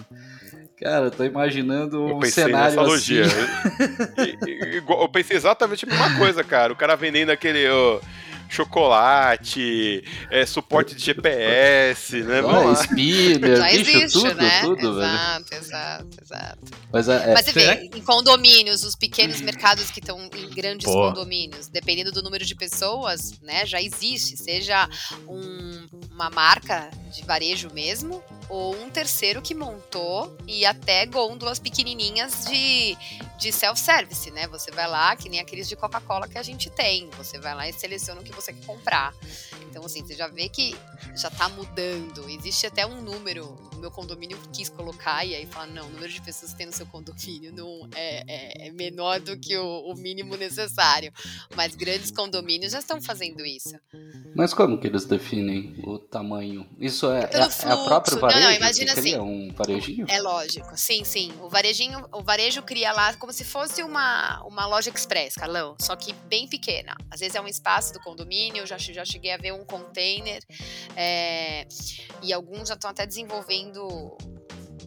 Cara, 0.80 1.06
eu 1.06 1.10
tô 1.10 1.24
imaginando 1.24 2.08
Eu 2.08 2.16
um 2.16 2.22
cenário 2.22 2.76
nessa 2.80 2.94
assim. 2.94 3.14
i- 3.16 4.76
igual- 4.78 5.02
Eu 5.02 5.08
pensei 5.08 5.36
exatamente 5.36 5.84
a 5.84 5.88
mesma 5.88 6.16
coisa, 6.18 6.42
cara. 6.42 6.72
O 6.72 6.76
cara 6.76 6.96
vendendo 6.96 7.30
aquele 7.30 7.68
ó, 7.68 8.00
chocolate, 8.48 10.02
é, 10.30 10.44
suporte 10.46 10.94
de 10.94 11.04
GPS, 11.04 12.22
né? 12.22 12.40
Lá. 12.40 12.72
spinner, 12.74 13.56
Já 13.56 13.64
bicho, 13.68 13.90
existe, 13.90 14.12
tudo, 14.18 14.34
né? 14.34 14.60
tudo, 14.62 14.94
velho. 14.96 15.12
exato, 15.12 15.54
exato, 15.54 16.06
exato. 16.22 16.58
Mas 16.92 17.08
é, 17.08 17.30
é- 17.30 17.34
Mas 17.34 17.44
você 17.44 17.52
será 17.52 17.74
vê, 17.74 17.90
em 17.94 18.00
condomínios, 18.02 18.82
os 18.82 18.96
pequenos 18.96 19.40
mercados 19.40 19.90
que 19.90 20.00
estão 20.00 20.18
em 20.34 20.50
grandes 20.50 20.86
Pô. 20.86 20.92
condomínios, 21.08 21.68
dependendo 21.68 22.10
do 22.10 22.22
número 22.22 22.44
de 22.44 22.54
pessoas, 22.54 23.34
né, 23.42 23.64
já 23.66 23.80
existe, 23.80 24.36
seja 24.36 24.88
um- 25.28 25.86
uma 26.10 26.30
marca 26.30 26.90
de 27.14 27.22
varejo 27.24 27.68
mesmo, 27.72 28.22
ou 28.50 28.74
um 28.76 28.90
terceiro 28.90 29.40
que 29.40 29.54
montou 29.54 30.36
e 30.46 30.66
até 30.66 31.06
gôndolas 31.06 31.58
pequenininhas 31.58 32.44
de, 32.46 32.96
de 33.38 33.52
self-service, 33.52 34.30
né? 34.32 34.46
Você 34.48 34.70
vai 34.72 34.88
lá, 34.88 35.14
que 35.16 35.28
nem 35.28 35.38
aqueles 35.40 35.68
de 35.68 35.76
Coca-Cola 35.76 36.26
que 36.28 36.36
a 36.36 36.42
gente 36.42 36.68
tem, 36.68 37.08
você 37.16 37.38
vai 37.38 37.54
lá 37.54 37.68
e 37.68 37.72
seleciona 37.72 38.20
o 38.20 38.24
que 38.24 38.32
você 38.32 38.52
quer 38.52 38.66
comprar. 38.66 39.14
Então, 39.70 39.84
assim, 39.84 40.04
você 40.04 40.14
já 40.16 40.26
vê 40.26 40.48
que 40.48 40.74
já 41.16 41.30
tá 41.30 41.48
mudando. 41.48 42.28
Existe 42.28 42.66
até 42.66 42.84
um 42.84 43.00
número, 43.00 43.56
o 43.72 43.76
meu 43.76 43.90
condomínio 43.90 44.36
quis 44.52 44.68
colocar, 44.68 45.24
e 45.24 45.34
aí 45.34 45.46
fala, 45.46 45.66
não, 45.68 45.86
o 45.86 45.90
número 45.90 46.12
de 46.12 46.20
pessoas 46.20 46.50
que 46.50 46.58
tem 46.58 46.66
no 46.66 46.72
seu 46.72 46.86
condomínio 46.86 47.52
não 47.52 47.88
é, 47.94 48.24
é- 48.26 48.66
é 48.68 48.70
menor 48.72 49.20
do 49.20 49.38
que 49.38 49.56
o, 49.56 49.92
o 49.92 49.94
mínimo 49.94 50.36
necessário. 50.36 51.12
Mas 51.54 51.76
grandes 51.76 52.10
condomínios 52.10 52.72
já 52.72 52.80
estão 52.80 53.00
fazendo 53.00 53.46
isso. 53.46 53.78
Mas 54.34 54.52
como 54.52 54.78
que 54.78 54.88
eles 54.88 55.04
definem 55.04 55.80
o 55.84 55.98
tamanho? 55.98 56.68
Isso 56.78 57.10
é, 57.10 57.20
é, 57.32 57.38
é 57.38 57.42
a 57.72 57.76
própria 57.76 58.18
fluxo. 58.18 58.39
Não, 58.40 58.50
não, 58.50 58.58
varejo 58.58 58.82
imagina 58.82 58.92
assim. 58.92 59.18
um 59.18 59.52
varejinho? 59.52 60.06
É 60.08 60.20
lógico, 60.20 60.76
sim, 60.76 61.04
sim. 61.04 61.32
O 61.40 61.48
varejinho, 61.48 62.06
o 62.12 62.22
varejo 62.22 62.62
cria 62.62 62.92
lá 62.92 63.14
como 63.14 63.32
se 63.32 63.44
fosse 63.44 63.82
uma, 63.82 64.42
uma 64.44 64.66
loja 64.66 64.90
express, 64.90 65.34
Carlão, 65.34 65.76
só 65.80 65.96
que 65.96 66.12
bem 66.28 66.48
pequena. 66.48 66.96
Às 67.10 67.20
vezes 67.20 67.34
é 67.34 67.40
um 67.40 67.48
espaço 67.48 67.92
do 67.92 68.00
condomínio, 68.00 68.62
eu 68.62 68.66
já, 68.66 68.78
já 68.78 69.04
cheguei 69.04 69.32
a 69.32 69.36
ver 69.36 69.52
um 69.52 69.64
container, 69.64 70.42
é, 70.96 71.66
e 72.22 72.32
alguns 72.32 72.68
já 72.68 72.74
estão 72.74 72.90
até 72.90 73.06
desenvolvendo. 73.06 74.16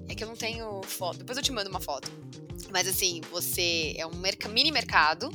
É 0.08 0.16
que 0.16 0.24
eu 0.24 0.28
não 0.28 0.36
tenho 0.36 0.82
foto, 0.84 1.20
depois 1.20 1.38
eu 1.38 1.44
te 1.44 1.52
mando 1.52 1.70
uma 1.70 1.80
foto. 1.80 2.12
Mas 2.72 2.88
assim, 2.88 3.22
você 3.32 3.94
é 3.98 4.06
um 4.06 4.14
mini 4.50 4.72
mercado 4.72 5.32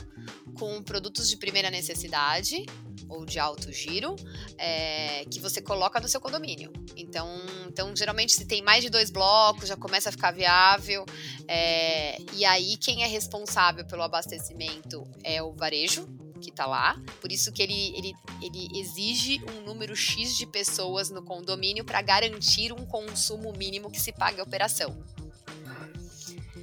com 0.59 0.83
produtos 0.83 1.29
de 1.29 1.37
primeira 1.37 1.71
necessidade 1.71 2.67
ou 3.09 3.25
de 3.25 3.39
alto 3.39 3.73
giro 3.73 4.17
é, 4.57 5.25
que 5.31 5.41
você 5.41 5.61
coloca 5.61 6.01
no 6.01 6.09
seu 6.09 6.21
condomínio. 6.21 6.73
Então, 6.97 7.29
então, 7.67 7.95
geralmente, 7.95 8.33
se 8.33 8.45
tem 8.45 8.63
mais 8.63 8.83
de 8.83 8.91
dois 8.91 9.11
blocos, 9.11 9.69
já 9.69 9.77
começa 9.77 10.09
a 10.09 10.13
ficar 10.13 10.33
viável. 10.33 11.05
é, 11.47 12.21
e 12.35 12.45
aí, 12.45 12.77
quem 12.77 13.03
é 13.03 13.07
responsável 13.07 13.85
pelo 13.85 14.03
abastecimento 14.03 15.07
é 15.23 15.43
o 15.43 15.53
varejo, 15.53 16.09
que 16.41 16.51
está 16.51 16.67
lá. 16.67 17.01
Por 17.21 17.31
isso 17.33 17.53
que 17.53 17.63
ele, 17.63 17.95
ele, 17.97 18.15
ele 18.43 18.81
exige 18.81 19.41
um 19.53 19.65
número 19.65 19.95
X 19.95 20.37
de 20.37 20.47
pessoas 20.47 21.11
no 21.11 21.23
condomínio 21.23 21.85
para 21.85 22.01
garantir 22.01 22.73
um 22.73 22.87
consumo 22.87 23.53
mínimo 23.53 23.91
que 23.91 24.01
se 24.01 24.13
pague 24.13 24.41
a 24.41 24.45
operação. 24.45 24.97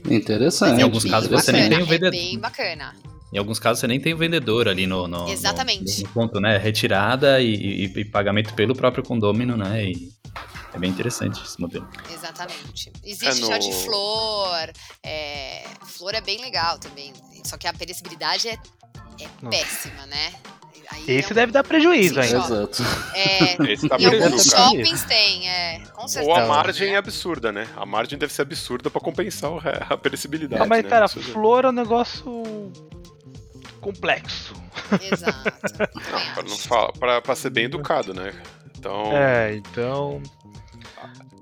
Interessante. 0.10 0.80
Em 0.80 0.84
alguns 0.84 1.04
casos 1.04 1.30
você 1.30 1.52
nem 1.52 1.64
bacana, 1.64 1.76
tem 1.76 1.84
o 1.84 1.88
vendedor. 1.88 2.08
É 2.08 2.12
bem 2.12 2.40
bacana. 2.40 2.96
Em 3.36 3.38
alguns 3.38 3.60
casos 3.60 3.82
você 3.82 3.88
nem 3.88 4.00
tem 4.00 4.14
o 4.14 4.18
vendedor 4.18 4.70
ali 4.70 4.88
no, 4.88 5.10
no, 5.10 5.26
no- 5.26 5.30
Exatamente. 5.30 6.04
no 6.04 6.10
ponto, 6.10 6.40
né? 6.40 6.58
Retirada 6.58 7.42
e, 7.42 7.54
e- 7.54 7.84
e 7.94 8.06
pagamento 8.06 8.54
pelo 8.54 8.74
próprio 8.74 9.04
condômino, 9.04 9.58
né? 9.58 9.84
E 9.84 10.10
é 10.74 10.80
bem 10.80 10.90
interessante 10.90 11.44
esse 11.44 11.60
modelo. 11.60 11.86
Exatamente. 12.14 12.94
Existe 13.04 13.44
É 13.44 13.46
chá 13.48 13.58
de 13.58 13.68
no- 13.68 13.74
flor. 13.74 14.70
é, 15.04 15.66
Flor 15.86 16.14
é 16.16 16.22
bem 16.22 16.40
legal 16.40 16.80
também. 16.80 17.12
Só 17.44 17.58
que 17.58 17.68
a 17.68 17.74
perecibilidade 17.74 18.48
é, 18.48 18.54
é 18.54 19.50
péssima, 19.50 20.06
né? 20.06 20.32
Aí 20.92 21.04
Esse 21.18 21.30
é 21.30 21.34
um- 21.34 21.36
deve 21.36 21.52
dar 21.52 21.64
prejuízo 21.66 22.20
ainda. 22.22 22.38
Exato. 22.38 22.84
É, 23.16 23.56
Esse 23.74 23.90
tá 23.90 23.98
em 23.98 24.06
alguns 24.06 24.20
prejuízo, 24.22 24.52
cara. 24.52 24.64
shoppings 24.70 25.04
tem, 25.04 25.50
é. 25.50 25.80
Com 25.94 26.08
certeza. 26.08 26.32
Ou 26.32 26.38
a 26.42 26.48
margem 26.48 26.94
é 26.94 26.98
absurda, 26.98 27.52
né? 27.52 27.68
A 27.76 27.86
margem 27.86 28.18
deve 28.18 28.32
ser 28.32 28.44
absurda 28.44 28.90
pra 28.90 29.02
compensar 29.02 29.52
a 29.90 29.98
perecibilidade. 29.98 30.62
Ah, 30.62 30.66
mas, 30.66 30.84
né? 30.84 30.90
cara, 30.90 31.06
Isso- 31.06 31.20
flor 31.22 31.66
é 31.66 31.70
um 31.70 31.74
negócio 31.74 32.72
complexo. 33.94 34.54
Exato. 35.02 35.52
também 35.78 35.88
Pra, 36.34 36.44
não 36.44 36.54
acho. 36.54 36.68
falar, 36.68 36.92
pra, 36.94 37.22
pra 37.22 37.36
ser 37.36 37.50
bem 37.52 37.66
educado, 37.66 38.14
né? 38.14 38.34
Então, 38.78 39.12
É, 39.16 39.56
então. 39.56 40.22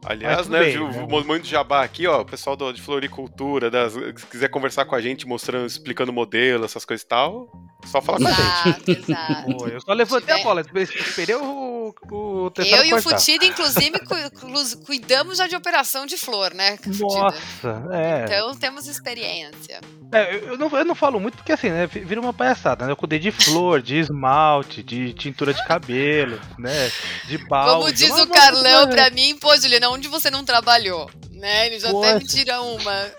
aliás, 0.06 0.48
né, 0.48 0.60
bem, 0.60 0.72
viu, 0.74 0.88
né? 0.90 1.02
o 1.04 1.08
momento 1.08 1.44
de 1.44 1.50
jabá 1.52 1.84
aqui, 1.84 2.06
ó, 2.08 2.22
o 2.22 2.26
pessoal 2.26 2.56
do, 2.56 2.72
de 2.72 2.82
floricultura, 2.82 3.70
das, 3.72 3.94
se 3.94 4.26
quiser 4.30 4.50
conversar 4.50 4.86
com 4.86 4.96
a 4.96 5.02
gente, 5.02 5.28
mostrando, 5.28 5.66
explicando 5.66 6.12
o 6.12 6.14
modelo, 6.14 6.66
essas 6.66 6.86
coisas 6.86 7.04
e 7.04 7.08
tal, 7.08 7.50
só 7.86 8.02
falar 8.02 8.20
com 8.20 8.28
a 8.28 8.32
gente. 8.32 8.92
Exato, 8.92 8.92
exato. 9.12 9.58
Pô, 9.58 9.68
eu 9.68 9.82
só 9.82 9.94
levantei 9.94 10.36
a 10.40 10.44
bola, 10.44 10.62
esperei 10.76 11.36
o, 11.36 11.94
o 12.12 12.52
Eu 12.58 12.86
e 12.86 12.94
o. 12.94 13.02
Futido, 13.02 13.44
inclusive, 13.46 14.00
cu- 14.00 14.32
cu- 14.40 14.86
cuidamos 14.86 15.38
já 15.38 15.48
de 15.48 15.56
operação 15.56 16.06
de 16.06 16.18
flor, 16.18 16.54
né? 16.54 16.78
Futido? 16.78 17.04
Nossa, 17.06 17.84
é. 17.92 18.24
Então 18.26 18.56
temos 18.56 18.88
experiência. 18.88 19.82
É, 20.14 20.36
eu, 20.36 20.58
não, 20.58 20.70
eu 20.70 20.86
não 20.86 20.96
falo 20.96 21.20
muito 21.20 21.36
porque 21.36 21.52
assim, 21.52 21.70
né? 21.70 21.88
Vira 21.88 22.22
uma 22.22 22.34
palhaçada, 22.34 22.86
né? 22.86 22.92
Eu 22.92 22.96
cuidei 22.96 23.20
de 23.20 23.32
flor, 23.32 23.82
de 23.82 23.98
esmalte, 23.98 24.84
de 24.84 25.14
tintura 25.14 25.54
de 25.54 25.66
cabelo, 25.66 26.40
né? 26.58 26.92
De 27.28 27.38
balde. 27.38 27.72
Como 27.72 27.92
diz 27.94 28.12
o 28.20 28.28
Carlão 28.28 28.88
pra 28.88 29.10
mim, 29.10 29.38
pô, 29.38 29.56
Juliana, 29.58 29.90
onde 29.90 30.08
você 30.08 30.30
não 30.30 30.46
trabalhou? 30.46 31.10
Né? 31.32 31.68
Ele 31.68 31.80
já 31.80 31.90
até 31.90 32.14
me 32.14 32.22
Poxa. 32.22 32.36
tira 32.36 32.62
uma. 32.62 33.12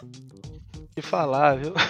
De 0.97 1.03
falar, 1.03 1.57
viu? 1.57 1.75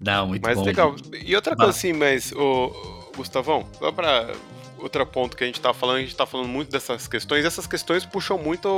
Não, 0.00 0.26
muito 0.26 0.42
Mas 0.42 0.58
bom. 0.58 0.64
legal. 0.64 0.94
E 1.24 1.34
outra 1.34 1.56
coisa 1.56 1.70
assim, 1.70 1.94
mas, 1.94 2.30
ô, 2.32 3.10
Gustavão, 3.16 3.66
só 3.78 3.90
pra 3.90 4.34
outro 4.78 5.06
ponto 5.06 5.34
que 5.34 5.42
a 5.42 5.46
gente 5.46 5.60
tá 5.60 5.72
falando, 5.72 5.96
a 5.96 6.00
gente 6.00 6.14
tá 6.14 6.26
falando 6.26 6.48
muito 6.48 6.70
dessas 6.70 7.08
questões, 7.08 7.42
essas 7.44 7.66
questões 7.66 8.04
puxam 8.04 8.36
muito 8.36 8.68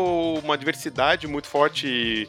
uma 0.45 0.57
diversidade 0.57 1.27
muito 1.27 1.49
forte 1.49 2.29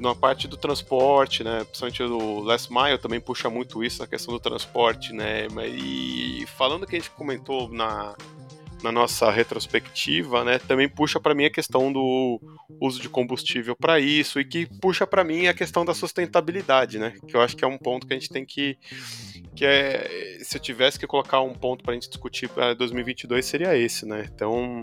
na 0.00 0.14
parte 0.14 0.48
do 0.48 0.56
transporte, 0.56 1.44
né? 1.44 1.64
Principalmente 1.64 2.02
o 2.02 2.40
Last 2.40 2.72
Mile 2.72 2.98
também 2.98 3.20
puxa 3.20 3.50
muito 3.50 3.84
isso, 3.84 4.02
a 4.02 4.06
questão 4.06 4.32
do 4.32 4.40
transporte, 4.40 5.12
né? 5.12 5.46
E 5.66 6.44
falando 6.56 6.86
que 6.86 6.96
a 6.96 6.98
gente 6.98 7.10
comentou 7.10 7.68
na, 7.68 8.16
na 8.82 8.90
nossa 8.90 9.30
retrospectiva, 9.30 10.42
né? 10.42 10.58
Também 10.58 10.88
puxa 10.88 11.20
para 11.20 11.34
mim 11.34 11.44
a 11.44 11.50
questão 11.50 11.92
do 11.92 12.40
uso 12.80 13.00
de 13.00 13.08
combustível 13.08 13.76
para 13.76 14.00
isso 14.00 14.40
e 14.40 14.44
que 14.44 14.66
puxa 14.80 15.06
para 15.06 15.22
mim 15.22 15.46
a 15.46 15.54
questão 15.54 15.84
da 15.84 15.94
sustentabilidade, 15.94 16.98
né? 16.98 17.14
Que 17.26 17.36
eu 17.36 17.40
acho 17.42 17.56
que 17.56 17.64
é 17.64 17.68
um 17.68 17.78
ponto 17.78 18.06
que 18.06 18.14
a 18.14 18.18
gente 18.18 18.30
tem 18.30 18.44
que 18.44 18.78
que 19.54 19.64
é 19.64 20.38
se 20.42 20.56
eu 20.56 20.60
tivesse 20.62 20.98
que 20.98 21.06
colocar 21.06 21.40
um 21.42 21.52
ponto 21.52 21.82
para 21.82 21.92
a 21.92 21.94
gente 21.94 22.08
discutir 22.08 22.48
para 22.48 22.72
2022 22.72 23.44
seria 23.44 23.76
esse, 23.76 24.06
né? 24.06 24.28
Então 24.34 24.82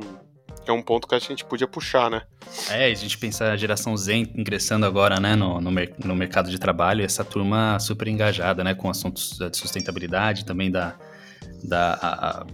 é 0.70 0.74
um 0.74 0.82
ponto 0.82 1.08
que 1.08 1.16
a 1.16 1.20
gente 1.20 1.44
podia 1.46 1.68
puxar, 1.68 2.10
né? 2.10 2.22
É, 2.70 2.86
a 2.86 2.94
gente 2.94 3.18
pensar 3.18 3.52
a 3.52 3.58
geração 3.58 3.96
Z 3.98 4.16
ingressando 4.36 4.86
agora, 4.86 5.20
né, 5.20 5.36
no, 5.36 5.60
no, 5.62 5.72
mer- 5.72 5.94
no 6.04 6.16
mercado 6.16 6.50
de 6.50 6.58
trabalho, 6.60 7.04
essa 7.04 7.24
turma 7.24 7.80
super 7.80 8.08
engajada, 8.08 8.64
né, 8.64 8.74
com 8.74 8.90
assuntos 8.90 9.38
de 9.38 9.58
sustentabilidade, 9.58 10.46
também 10.46 10.70
da, 10.72 10.96
da, 11.64 11.94
a- 12.02 12.46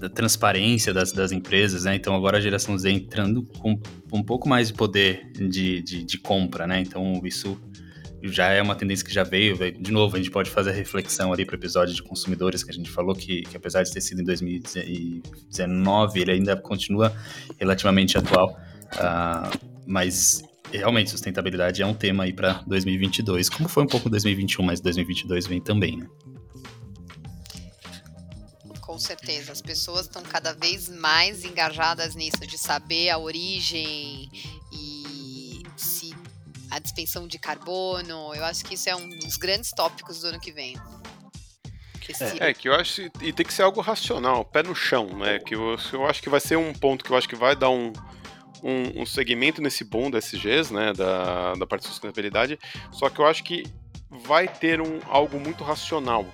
da 0.00 0.08
transparência 0.08 0.94
das, 0.94 1.12
das 1.12 1.30
empresas, 1.32 1.84
né, 1.84 1.94
então 1.94 2.14
agora 2.14 2.38
a 2.38 2.40
geração 2.40 2.78
Z 2.78 2.90
entrando 2.90 3.42
com 3.58 3.78
um 4.12 4.22
pouco 4.22 4.48
mais 4.48 4.68
de 4.68 4.74
poder 4.74 5.30
de, 5.32 5.82
de, 5.82 6.04
de 6.04 6.18
compra, 6.18 6.66
né, 6.66 6.80
então 6.80 7.20
isso 7.24 7.60
já 8.22 8.48
é 8.48 8.60
uma 8.60 8.74
tendência 8.74 9.04
que 9.04 9.12
já 9.12 9.22
veio, 9.22 9.56
de 9.72 9.90
novo, 9.90 10.16
a 10.16 10.18
gente 10.18 10.30
pode 10.30 10.50
fazer 10.50 10.70
a 10.70 10.72
reflexão 10.72 11.32
ali 11.32 11.44
para 11.44 11.54
o 11.54 11.58
episódio 11.58 11.94
de 11.94 12.02
consumidores 12.02 12.62
que 12.62 12.70
a 12.70 12.74
gente 12.74 12.90
falou 12.90 13.14
que, 13.14 13.42
que 13.42 13.56
apesar 13.56 13.82
de 13.82 13.92
ter 13.92 14.00
sido 14.00 14.20
em 14.20 14.24
2019, 14.24 16.20
ele 16.20 16.32
ainda 16.32 16.56
continua 16.56 17.14
relativamente 17.58 18.18
atual, 18.18 18.58
ah, 18.98 19.50
mas 19.86 20.42
realmente 20.72 21.10
sustentabilidade 21.10 21.82
é 21.82 21.86
um 21.86 21.94
tema 21.94 22.24
aí 22.24 22.32
para 22.32 22.62
2022, 22.66 23.48
como 23.48 23.68
foi 23.68 23.84
um 23.84 23.86
pouco 23.86 24.08
2021, 24.08 24.64
mas 24.64 24.80
2022 24.80 25.46
vem 25.46 25.60
também, 25.60 25.96
né? 25.96 26.06
Com 28.80 28.98
certeza, 28.98 29.52
as 29.52 29.62
pessoas 29.62 30.02
estão 30.02 30.22
cada 30.22 30.52
vez 30.52 30.88
mais 30.88 31.44
engajadas 31.44 32.14
nisso, 32.14 32.46
de 32.46 32.58
saber 32.58 33.08
a 33.08 33.18
origem 33.18 34.28
e 34.72 34.89
a 36.70 36.78
dispensão 36.78 37.26
de 37.26 37.38
carbono. 37.38 38.34
Eu 38.34 38.44
acho 38.44 38.64
que 38.64 38.74
isso 38.74 38.88
é 38.88 38.96
um 38.96 39.08
dos 39.08 39.36
grandes 39.36 39.70
tópicos 39.70 40.20
do 40.20 40.28
ano 40.28 40.40
que 40.40 40.52
vem. 40.52 40.76
É, 42.40 42.48
é, 42.48 42.54
que 42.54 42.68
eu 42.68 42.74
acho 42.74 43.02
e 43.20 43.32
tem 43.32 43.46
que 43.46 43.52
ser 43.52 43.62
algo 43.62 43.80
racional, 43.80 44.44
pé 44.44 44.62
no 44.62 44.74
chão, 44.74 45.06
né? 45.16 45.38
Que 45.38 45.54
eu, 45.54 45.76
eu 45.92 46.06
acho 46.06 46.20
que 46.20 46.28
vai 46.28 46.40
ser 46.40 46.56
um 46.56 46.72
ponto 46.72 47.04
que 47.04 47.10
eu 47.10 47.16
acho 47.16 47.28
que 47.28 47.36
vai 47.36 47.54
dar 47.54 47.70
um, 47.70 47.92
um, 48.62 49.02
um 49.02 49.06
segmento 49.06 49.62
nesse 49.62 49.84
boom 49.84 50.10
das 50.10 50.32
SGs, 50.32 50.72
né? 50.72 50.92
Da, 50.92 51.54
da 51.54 51.66
parte 51.66 51.82
de 51.82 51.88
sustentabilidade. 51.88 52.58
Só 52.90 53.08
que 53.08 53.20
eu 53.20 53.26
acho 53.26 53.44
que 53.44 53.64
vai 54.10 54.48
ter 54.48 54.80
um, 54.80 54.98
algo 55.06 55.38
muito 55.38 55.62
racional, 55.62 56.26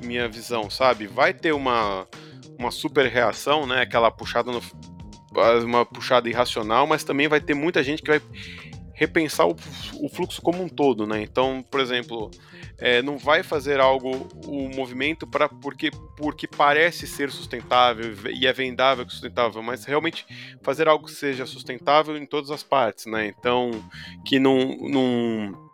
minha 0.00 0.28
visão, 0.28 0.70
sabe? 0.70 1.06
Vai 1.06 1.34
ter 1.34 1.52
uma, 1.52 2.06
uma 2.56 2.70
super 2.70 3.06
reação, 3.06 3.66
né? 3.66 3.82
Aquela 3.82 4.10
puxada 4.10 4.52
no, 4.52 4.62
uma 5.64 5.84
puxada 5.84 6.28
irracional, 6.28 6.86
mas 6.86 7.04
também 7.04 7.28
vai 7.28 7.40
ter 7.40 7.54
muita 7.54 7.82
gente 7.82 8.02
que 8.02 8.10
vai 8.10 8.22
repensar 8.98 9.46
o, 9.46 9.56
o 10.00 10.08
fluxo 10.08 10.42
como 10.42 10.60
um 10.60 10.68
todo, 10.68 11.06
né? 11.06 11.22
Então, 11.22 11.64
por 11.70 11.78
exemplo, 11.78 12.32
é, 12.76 13.00
não 13.00 13.16
vai 13.16 13.44
fazer 13.44 13.78
algo, 13.78 14.28
o 14.44 14.68
movimento 14.74 15.24
para 15.24 15.48
porque, 15.48 15.92
porque 16.16 16.48
parece 16.48 17.06
ser 17.06 17.30
sustentável 17.30 18.12
e 18.28 18.44
é 18.44 18.52
vendável 18.52 19.06
que 19.06 19.12
sustentável, 19.12 19.62
mas 19.62 19.84
realmente 19.84 20.26
fazer 20.62 20.88
algo 20.88 21.06
que 21.06 21.12
seja 21.12 21.46
sustentável 21.46 22.16
em 22.16 22.26
todas 22.26 22.50
as 22.50 22.64
partes, 22.64 23.06
né? 23.06 23.28
Então, 23.28 23.70
que 24.26 24.40
não, 24.40 24.76
não 24.80 25.68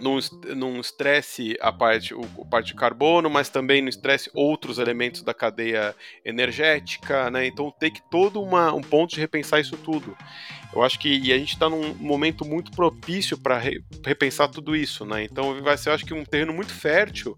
não, 0.00 0.18
não 0.54 0.80
estresse 0.80 1.56
a 1.60 1.72
parte, 1.72 2.14
o, 2.14 2.22
a 2.42 2.44
parte 2.44 2.68
de 2.68 2.74
carbono, 2.74 3.28
mas 3.30 3.48
também 3.48 3.80
não 3.80 3.88
estresse 3.88 4.30
outros 4.34 4.78
elementos 4.78 5.22
da 5.22 5.34
cadeia 5.34 5.94
energética, 6.24 7.30
né? 7.30 7.46
Então 7.46 7.72
tem 7.78 7.90
que 7.90 8.02
todo 8.10 8.42
uma, 8.42 8.72
um 8.72 8.82
ponto 8.82 9.14
de 9.14 9.20
repensar 9.20 9.60
isso 9.60 9.76
tudo. 9.76 10.16
Eu 10.72 10.82
acho 10.82 10.98
que 10.98 11.08
e 11.08 11.32
a 11.32 11.38
gente 11.38 11.54
está 11.54 11.68
num 11.68 11.94
momento 11.94 12.44
muito 12.44 12.70
propício 12.72 13.38
para 13.38 13.58
re, 13.58 13.82
repensar 14.04 14.48
tudo 14.48 14.76
isso, 14.76 15.04
né? 15.04 15.24
Então 15.24 15.62
vai 15.62 15.78
ser, 15.78 15.90
acho 15.90 16.04
que 16.04 16.12
um 16.12 16.24
terreno 16.24 16.52
muito 16.52 16.72
fértil 16.72 17.36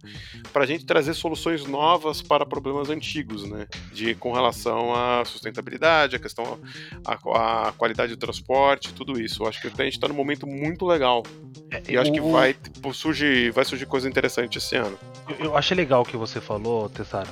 para 0.53 0.65
a 0.65 0.67
gente 0.67 0.85
trazer 0.85 1.15
soluções 1.15 1.65
novas 1.65 2.21
para 2.21 2.45
problemas 2.45 2.91
antigos, 2.91 3.49
né? 3.49 3.67
De 3.93 4.15
com 4.17 4.33
relação 4.33 4.95
à 4.95 5.25
sustentabilidade, 5.25 6.17
a 6.17 6.19
questão 6.19 6.59
a, 7.05 7.69
a 7.69 7.73
qualidade 7.73 8.15
do 8.15 8.19
transporte, 8.19 8.93
tudo 8.93 9.21
isso. 9.21 9.45
Eu 9.45 9.49
acho 9.49 9.61
que 9.61 9.69
a 9.69 9.85
gente 9.85 9.95
está 9.95 10.09
num 10.09 10.15
momento 10.15 10.47
muito 10.47 10.85
legal. 10.85 11.23
É, 11.71 11.83
e 11.89 11.97
acho 11.97 12.13
que 12.13 12.21
vai 12.21 12.53
tipo, 12.55 12.93
surgir, 12.93 13.53
vai 13.53 13.65
surgir 13.65 13.87
coisa 13.87 14.09
interessante 14.09 14.59
esse 14.59 14.75
ano. 14.77 14.99
Eu, 15.29 15.47
eu 15.47 15.57
achei 15.57 15.77
legal 15.77 16.03
o 16.03 16.05
que 16.05 16.17
você 16.17 16.41
falou, 16.41 16.89
Tessaro. 16.89 17.31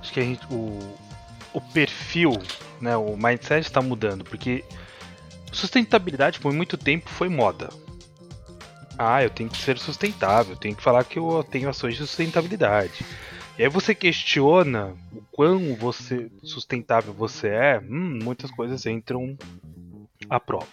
Acho 0.00 0.12
que 0.12 0.20
a 0.20 0.24
gente, 0.24 0.44
o, 0.50 0.96
o 1.52 1.60
perfil, 1.60 2.32
né, 2.80 2.96
o 2.96 3.16
mindset 3.16 3.66
está 3.66 3.80
mudando, 3.80 4.24
porque 4.24 4.64
Sustentabilidade 5.52 6.40
por 6.40 6.52
muito 6.52 6.76
tempo 6.76 7.08
foi 7.08 7.28
moda. 7.28 7.70
Ah, 8.98 9.22
eu 9.22 9.30
tenho 9.30 9.50
que 9.50 9.58
ser 9.58 9.78
sustentável, 9.78 10.56
tenho 10.56 10.74
que 10.74 10.82
falar 10.82 11.04
que 11.04 11.18
eu 11.18 11.44
tenho 11.44 11.68
ações 11.68 11.94
de 11.94 12.00
sustentabilidade. 12.00 13.04
E 13.58 13.62
aí 13.62 13.68
você 13.68 13.94
questiona 13.94 14.94
o 15.12 15.22
quão 15.32 15.74
você 15.74 16.30
sustentável 16.42 17.12
você 17.12 17.48
é, 17.48 17.78
hum, 17.78 18.18
muitas 18.22 18.50
coisas 18.50 18.84
entram 18.84 19.36
à 20.28 20.38
prova. 20.38 20.66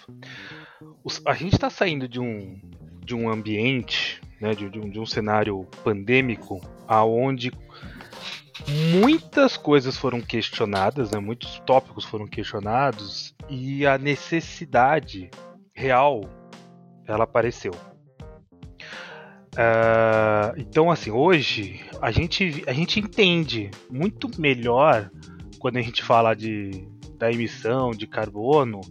a 1.26 1.34
gente 1.34 1.54
está 1.54 1.70
saindo 1.70 2.08
de 2.08 2.20
um, 2.20 2.60
de 3.04 3.16
um 3.16 3.30
ambiente, 3.30 4.22
né, 4.40 4.54
de, 4.54 4.70
de, 4.70 4.80
um, 4.80 4.90
de 4.90 5.00
um 5.00 5.06
cenário 5.06 5.66
pandêmico, 5.84 6.60
aonde 6.88 7.52
muitas 8.68 9.58
coisas 9.58 9.98
foram 9.98 10.22
questionadas, 10.22 11.12
né, 11.12 11.20
muitos 11.20 11.60
tópicos 11.66 12.06
foram 12.06 12.28
questionados 12.28 13.36
e 13.50 13.86
a 13.86 13.98
necessidade 13.98 15.30
real 15.74 16.22
ela 17.06 17.24
apareceu. 17.24 17.74
Uh, 19.54 20.58
então, 20.58 20.90
assim, 20.90 21.12
hoje 21.12 21.80
a 22.02 22.10
gente, 22.12 22.64
a 22.66 22.74
gente 22.74 23.00
entende 23.00 23.70
muito 23.90 24.30
melhor 24.40 25.12
quando 25.60 25.78
a 25.78 25.82
gente 25.82 26.02
fala 26.02 26.34
de, 26.34 26.88
da 27.18 27.32
emissão 27.32 27.92
de 27.92 28.08
carbono, 28.08 28.82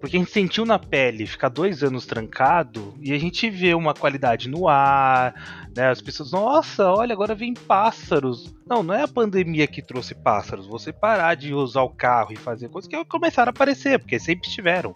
porque 0.00 0.16
a 0.16 0.20
gente 0.20 0.32
sentiu 0.32 0.64
na 0.64 0.78
pele 0.78 1.26
ficar 1.26 1.48
dois 1.48 1.82
anos 1.82 2.06
trancado 2.06 2.94
e 3.00 3.12
a 3.12 3.18
gente 3.18 3.50
vê 3.50 3.74
uma 3.74 3.92
qualidade 3.92 4.48
no 4.48 4.68
ar, 4.68 5.65
né? 5.76 5.90
As 5.90 6.00
pessoas, 6.00 6.32
nossa, 6.32 6.90
olha, 6.90 7.12
agora 7.12 7.34
vem 7.34 7.52
pássaros. 7.52 8.52
Não, 8.66 8.82
não 8.82 8.94
é 8.94 9.02
a 9.02 9.08
pandemia 9.08 9.66
que 9.66 9.82
trouxe 9.82 10.14
pássaros. 10.14 10.66
Você 10.66 10.90
parar 10.90 11.34
de 11.34 11.52
usar 11.52 11.82
o 11.82 11.90
carro 11.90 12.32
e 12.32 12.36
fazer 12.36 12.70
coisas 12.70 12.88
que 12.88 13.04
começaram 13.04 13.50
a 13.50 13.54
aparecer, 13.54 13.98
porque 13.98 14.18
sempre 14.18 14.48
estiveram. 14.48 14.94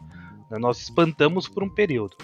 Né? 0.50 0.58
Nós 0.58 0.80
espantamos 0.80 1.46
por 1.46 1.62
um 1.62 1.68
período. 1.68 2.16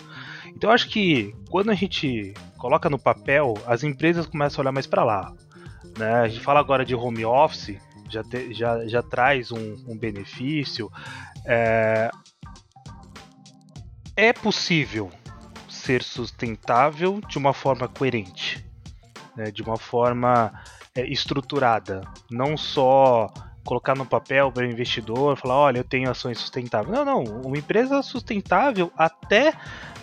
Então 0.46 0.70
eu 0.70 0.74
acho 0.74 0.88
que 0.88 1.34
quando 1.50 1.70
a 1.70 1.74
gente 1.74 2.32
coloca 2.57 2.88
no 2.88 2.98
papel, 2.98 3.52
as 3.66 3.84
empresas 3.84 4.26
começam 4.26 4.61
a 4.61 4.62
olhar 4.62 4.72
mais 4.72 4.86
para 4.86 5.04
lá. 5.04 5.34
Né? 5.98 6.14
A 6.14 6.28
gente 6.28 6.40
fala 6.40 6.59
agora 6.59 6.82
de 6.82 6.94
home 6.94 7.26
office, 7.26 7.76
já, 8.09 8.24
te, 8.24 8.54
já, 8.54 8.86
já 8.86 9.02
traz 9.02 9.52
um, 9.52 9.76
um 9.86 9.98
benefício. 9.98 10.90
É, 11.44 12.11
é 14.16 14.32
possível 14.32 15.12
ser 15.87 16.03
sustentável 16.03 17.20
de 17.28 17.39
uma 17.39 17.53
forma 17.53 17.87
coerente, 17.87 18.64
né, 19.37 19.53
de 19.53 19.62
uma 19.62 19.76
forma 19.76 20.53
é, 20.95 21.07
estruturada, 21.07 22.03
não 22.28 22.57
só 22.57 23.32
colocar 23.64 23.97
no 23.97 24.05
papel 24.05 24.51
para 24.51 24.64
o 24.64 24.70
investidor, 24.70 25.37
falar, 25.37 25.57
olha, 25.57 25.78
eu 25.78 25.84
tenho 25.84 26.11
ações 26.11 26.39
sustentáveis. 26.39 26.93
Não, 26.97 27.05
não, 27.05 27.22
uma 27.45 27.57
empresa 27.57 28.03
sustentável 28.03 28.93
até 28.97 29.53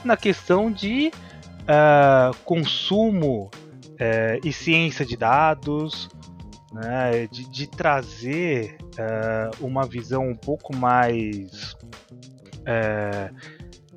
na 0.03 0.17
questão 0.17 0.71
de 0.71 1.11
uh, 1.61 2.35
consumo 2.43 3.49
uh, 3.49 4.39
e 4.43 4.51
ciência 4.51 5.05
de 5.05 5.15
dados, 5.15 6.09
né, 6.73 7.27
de, 7.27 7.49
de 7.49 7.67
trazer 7.67 8.77
uh, 8.97 9.65
uma 9.65 9.85
visão 9.85 10.27
um 10.27 10.35
pouco 10.35 10.75
mais 10.75 11.75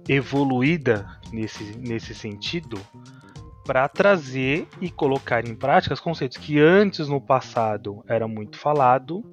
evoluída 0.09 1.16
nesse, 1.33 1.65
nesse 1.79 2.15
sentido 2.15 2.79
para 3.65 3.89
trazer 3.89 4.69
e 4.81 4.91
colocar 4.91 5.47
em 5.47 5.55
prática 5.55 5.95
os 5.95 6.01
conceitos 6.01 6.37
que 6.37 6.61
antes 6.61 7.09
no 7.09 7.21
passado 7.21 8.05
era 8.09 8.29
muito 8.29 8.57
falado 8.57 9.25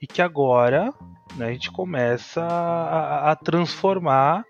e 0.00 0.06
que 0.06 0.20
agora 0.20 0.92
né, 1.36 1.46
a 1.46 1.52
gente 1.52 1.70
começa 1.70 2.42
a, 2.42 3.30
a 3.30 3.36
transformar 3.36 4.44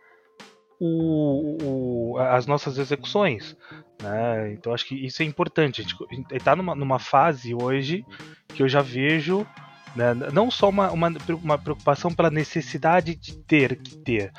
o, 0.80 1.59
o, 1.62 2.18
as 2.18 2.47
nossas 2.47 2.78
execuções. 2.78 3.57
Né? 4.03 4.53
Então 4.53 4.72
acho 4.74 4.86
que 4.86 4.95
isso 4.95 5.22
é 5.22 5.26
importante. 5.26 5.80
A 5.80 5.84
gente 5.84 6.34
está 6.34 6.57
numa, 6.57 6.74
numa 6.74 6.99
fase 6.99 7.55
hoje 7.55 8.05
que 8.49 8.62
eu 8.62 8.68
já 8.68 8.82
vejo 8.82 9.47
né? 9.95 10.14
Não 10.32 10.51
só 10.51 10.68
uma, 10.68 10.91
uma, 10.91 11.12
uma 11.43 11.59
preocupação 11.59 12.12
pela 12.12 12.30
necessidade 12.30 13.14
de 13.14 13.36
ter 13.36 13.76
que 13.76 13.97
ter, 13.99 14.32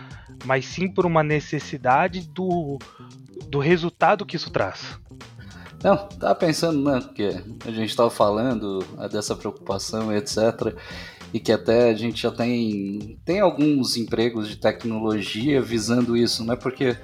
mas 0.46 0.66
sim 0.66 0.88
por 0.88 1.06
uma 1.06 1.24
necessidade 1.24 2.28
do, 2.28 2.78
do 3.48 3.60
resultado 3.60 4.26
que 4.26 4.36
isso 4.36 4.52
traz. 4.52 5.00
Não, 5.84 5.98
tava 6.08 6.36
pensando, 6.36 6.84
né, 6.84 7.02
que 7.16 7.28
a 7.66 7.72
gente 7.72 7.90
estava 7.90 8.10
falando 8.10 8.86
é, 9.00 9.10
dessa 9.10 9.36
preocupação, 9.36 10.16
etc. 10.16 10.76
E 11.34 11.40
que 11.40 11.52
até 11.52 11.90
a 11.90 11.94
gente 11.94 12.22
já 12.22 12.32
tem, 12.32 13.18
tem 13.26 13.40
alguns 13.40 13.98
empregos 13.98 14.48
de 14.48 14.58
tecnologia 14.58 15.62
visando 15.62 16.16
isso, 16.16 16.46
né? 16.46 16.56
Porque 16.56 16.96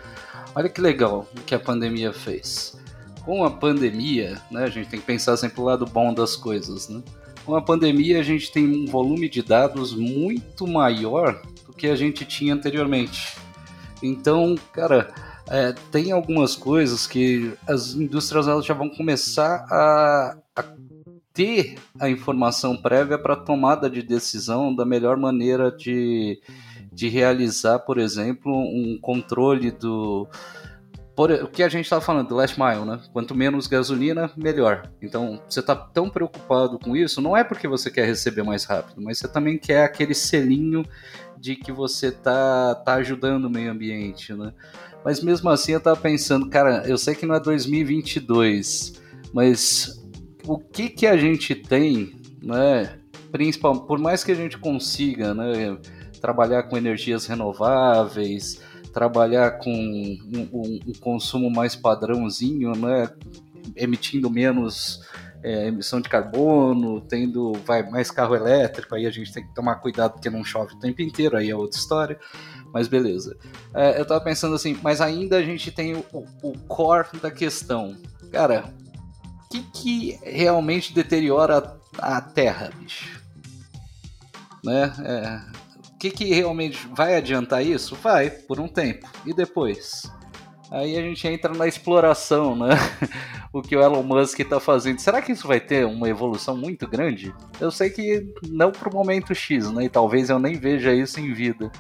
olha 0.54 0.70
que 0.70 0.82
legal 0.82 1.28
o 1.36 1.42
que 1.42 1.56
a 1.56 1.60
pandemia 1.60 2.14
fez. 2.14 2.78
Com 3.24 3.44
a 3.44 3.50
pandemia, 3.50 4.40
né, 4.52 4.66
a 4.66 4.70
gente 4.70 4.90
tem 4.90 5.00
que 5.00 5.06
pensar 5.06 5.38
sempre 5.38 5.60
o 5.60 5.64
lado 5.64 5.86
bom 5.86 6.14
das 6.14 6.36
coisas, 6.36 6.88
né? 6.88 7.02
com 7.48 7.56
a 7.56 7.62
pandemia 7.62 8.20
a 8.20 8.24
gente 8.24 8.52
tem 8.52 8.68
um 8.68 8.86
volume 8.86 9.30
de 9.30 9.42
dados 9.42 9.96
muito 9.96 10.68
maior 10.68 11.42
do 11.68 11.74
que 11.74 11.88
a 11.88 11.96
gente 11.96 12.26
tinha 12.26 12.54
anteriormente. 12.54 13.38
Então, 14.02 14.56
cara, 14.72 15.14
é, 15.50 15.74
tem 15.92 16.12
algumas 16.12 16.56
coisas 16.56 17.06
que 17.06 17.54
as 17.68 17.94
indústrias 17.94 18.48
elas 18.48 18.66
já 18.66 18.74
vão 18.74 18.90
começar 18.90 19.66
a, 19.70 20.38
a 20.56 20.64
ter 21.34 21.76
a 22.00 22.10
informação 22.10 22.76
prévia 22.76 23.18
para 23.18 23.36
tomada 23.36 23.90
de 23.90 24.02
decisão 24.02 24.76
da 24.76 24.84
melhor 24.84 25.18
maneira 25.18 25.72
de, 25.72 26.42
de 26.92 27.08
realizar, 27.08 27.80
por 27.80 27.98
exemplo, 27.98 28.52
um 28.52 28.98
controle 29.00 29.70
do, 29.72 30.28
por, 31.18 31.32
o 31.32 31.48
que 31.48 31.64
a 31.64 31.68
gente 31.68 31.86
estava 31.86 32.00
falando 32.00 32.30
do 32.30 32.36
last 32.36 32.58
mile, 32.60 32.86
né? 32.86 33.02
Quanto 33.12 33.34
menos 33.34 33.66
gasolina, 33.66 34.32
melhor. 34.38 34.90
Então, 35.02 35.42
você 35.50 35.60
está 35.60 35.76
tão 35.76 36.10
preocupado 36.10 36.78
com 36.78 36.96
isso, 36.96 37.20
não 37.20 37.36
é 37.36 37.44
porque 37.44 37.68
você 37.68 37.90
quer 37.90 38.06
receber 38.06 38.44
mais 38.44 38.64
rápido, 38.64 39.02
mas 39.02 39.18
você 39.18 39.28
também 39.28 39.58
quer 39.58 39.84
aquele 39.84 40.14
selinho 40.14 40.86
de 41.36 41.56
que 41.56 41.72
você 41.72 42.12
tá, 42.12 42.76
tá 42.76 42.94
ajudando 42.94 43.46
o 43.46 43.50
meio 43.50 43.72
ambiente, 43.72 44.32
né? 44.34 44.54
Mas 45.04 45.22
mesmo 45.22 45.50
assim, 45.50 45.72
eu 45.72 45.80
estava 45.80 46.00
pensando, 46.00 46.50
cara, 46.50 46.84
eu 46.86 46.98
sei 46.98 47.16
que 47.16 47.26
não 47.26 47.36
é 47.36 47.40
2022, 47.40 49.02
mas 49.34 50.08
o 50.46 50.58
que 50.58 50.90
que 50.90 51.08
a 51.08 51.18
gente 51.18 51.56
tem 51.56 52.18
né? 52.42 53.00
Principal, 53.32 53.82
por 53.82 54.00
mais 54.00 54.24
que 54.24 54.32
a 54.32 54.36
gente 54.36 54.58
consiga, 54.58 55.34
né, 55.34 55.78
trabalhar 56.22 56.64
com 56.64 56.78
energias 56.78 57.26
renováveis, 57.26 58.62
trabalhar 58.98 59.60
com 59.60 59.70
um, 59.70 60.50
um, 60.52 60.80
um 60.88 60.94
consumo 61.00 61.52
mais 61.52 61.76
padrãozinho, 61.76 62.72
né, 62.72 63.08
emitindo 63.76 64.28
menos 64.28 65.08
é, 65.44 65.68
emissão 65.68 66.02
de 66.02 66.10
carbono, 66.10 67.00
tendo 67.02 67.54
vai 67.64 67.88
mais 67.88 68.10
carro 68.10 68.36
elétrico, 68.36 68.96
aí 68.96 69.06
a 69.06 69.12
gente 69.12 69.32
tem 69.32 69.46
que 69.46 69.54
tomar 69.54 69.76
cuidado 69.76 70.14
porque 70.14 70.32
não 70.32 70.44
chove 70.44 70.74
o 70.74 70.80
tempo 70.80 71.00
inteiro, 71.04 71.38
aí 71.38 71.48
é 71.48 71.56
outra 71.56 71.78
história. 71.78 72.20
Mas 72.74 72.88
beleza. 72.88 73.38
É, 73.72 74.02
eu 74.02 74.06
tava 74.06 74.20
pensando 74.20 74.56
assim, 74.56 74.76
mas 74.82 75.00
ainda 75.00 75.38
a 75.38 75.44
gente 75.44 75.72
tem 75.72 75.94
o, 75.94 76.04
o 76.42 76.58
core 76.68 77.20
da 77.22 77.30
questão. 77.30 77.96
Cara, 78.32 78.74
o 79.46 79.50
que, 79.50 79.62
que 79.62 80.20
realmente 80.24 80.92
deteriora 80.92 81.78
a, 82.00 82.18
a 82.18 82.22
Terra, 82.22 82.72
bicho? 82.80 83.22
Né? 84.64 84.92
É, 85.06 85.67
o 85.98 86.00
que, 86.00 86.12
que 86.12 86.26
realmente 86.26 86.88
vai 86.96 87.16
adiantar 87.16 87.66
isso? 87.66 87.96
Vai, 87.96 88.30
por 88.30 88.60
um 88.60 88.68
tempo. 88.68 89.10
E 89.26 89.34
depois? 89.34 90.04
Aí 90.70 90.96
a 90.96 91.02
gente 91.02 91.28
entra 91.28 91.52
na 91.56 91.66
exploração, 91.66 92.56
né? 92.56 92.70
o 93.52 93.64
que 93.64 93.76
o 93.76 93.82
Elon 93.82 94.04
Musk 94.04 94.40
está 94.40 94.60
fazendo. 94.60 95.00
Será 95.00 95.24
que 95.24 95.32
isso 95.32 95.48
vai 95.48 95.60
ter 95.60 95.88
uma 95.88 96.08
evolução 96.08 96.56
muito 96.56 96.88
grande? 96.88 97.34
Eu 97.60 97.72
sei 97.72 97.90
que 97.90 98.32
não 98.48 98.72
para 98.72 98.88
o 98.88 98.94
momento 98.94 99.34
X, 99.34 99.72
né? 99.72 99.86
E 99.86 99.90
talvez 99.90 100.30
eu 100.30 100.38
nem 100.38 100.54
veja 100.54 100.94
isso 100.94 101.20
em 101.20 101.34
vida. 101.34 101.72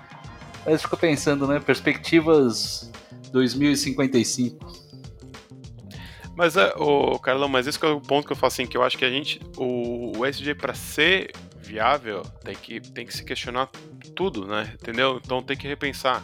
Mas 0.65 0.81
fico 0.81 0.97
pensando, 0.97 1.45
né? 1.45 1.59
Perspectivas 1.59 2.91
2055. 3.31 4.87
Mas, 6.35 6.57
é, 6.57 6.73
o 6.75 7.19
Carlão, 7.19 7.47
mas 7.47 7.67
esse 7.67 7.83
é 7.85 7.87
o 7.87 8.01
ponto 8.01 8.25
que 8.25 8.33
eu 8.33 8.37
falo 8.37 8.47
assim, 8.47 8.65
que 8.65 8.75
eu 8.77 8.81
acho 8.81 8.97
que 8.97 9.05
a 9.05 9.11
gente, 9.11 9.39
o, 9.55 10.17
o 10.17 10.25
SG 10.25 10.55
para 10.55 10.73
ser 10.73 11.31
viável, 11.67 12.23
tem 12.43 12.55
que, 12.55 12.79
tem 12.79 13.05
que 13.05 13.13
se 13.13 13.23
questionar 13.23 13.67
tudo, 14.15 14.47
né? 14.47 14.73
Entendeu? 14.81 15.19
Então 15.23 15.43
tem 15.43 15.57
que 15.57 15.67
repensar. 15.67 16.23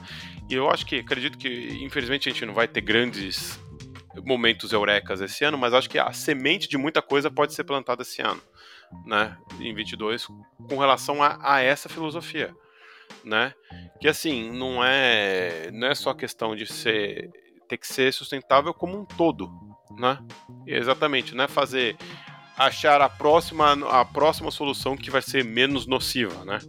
E 0.50 0.54
eu 0.54 0.70
acho 0.70 0.86
que, 0.86 0.98
acredito 0.98 1.38
que, 1.38 1.50
infelizmente, 1.82 2.30
a 2.30 2.32
gente 2.32 2.46
não 2.46 2.54
vai 2.54 2.68
ter 2.68 2.82
grandes 2.82 3.60
momentos 4.26 4.72
eurecas 4.72 5.22
esse 5.22 5.44
ano, 5.44 5.58
mas 5.58 5.74
acho 5.74 5.90
que 5.90 6.00
a 6.00 6.12
semente 6.14 6.68
de 6.68 6.78
muita 6.78 7.02
coisa 7.02 7.30
pode 7.30 7.54
ser 7.54 7.64
plantada 7.64 8.04
esse 8.04 8.22
ano, 8.22 8.42
né? 9.06 9.38
Em 9.60 9.74
22, 9.74 10.28
com 10.70 10.78
relação 10.78 11.22
a, 11.22 11.38
a 11.42 11.62
essa 11.62 11.90
filosofia, 11.90 12.56
né? 13.24 13.54
Que 14.00 14.08
assim, 14.08 14.52
não 14.52 14.84
é, 14.84 15.70
não 15.72 15.88
é 15.88 15.96
só 15.96 16.14
questão 16.14 16.56
de 16.56 16.66
ser 16.66 17.30
ter 17.68 17.78
que 17.78 17.88
ser 17.88 18.14
sustentável 18.14 18.74
como 18.74 19.00
um 19.00 19.06
todo, 19.06 19.50
né? 19.98 20.20
Exatamente, 20.68 21.34
não 21.34 21.46
é 21.46 21.48
fazer 21.48 21.96
achar 22.58 23.02
a 23.02 23.10
próxima 23.10 23.74
a 23.90 24.06
próxima 24.06 24.52
solução 24.52 24.96
que 24.96 25.12
vai 25.12 25.22
ser 25.22 25.44
menos 25.44 25.86
nociva, 25.86 26.46
né? 26.46 26.60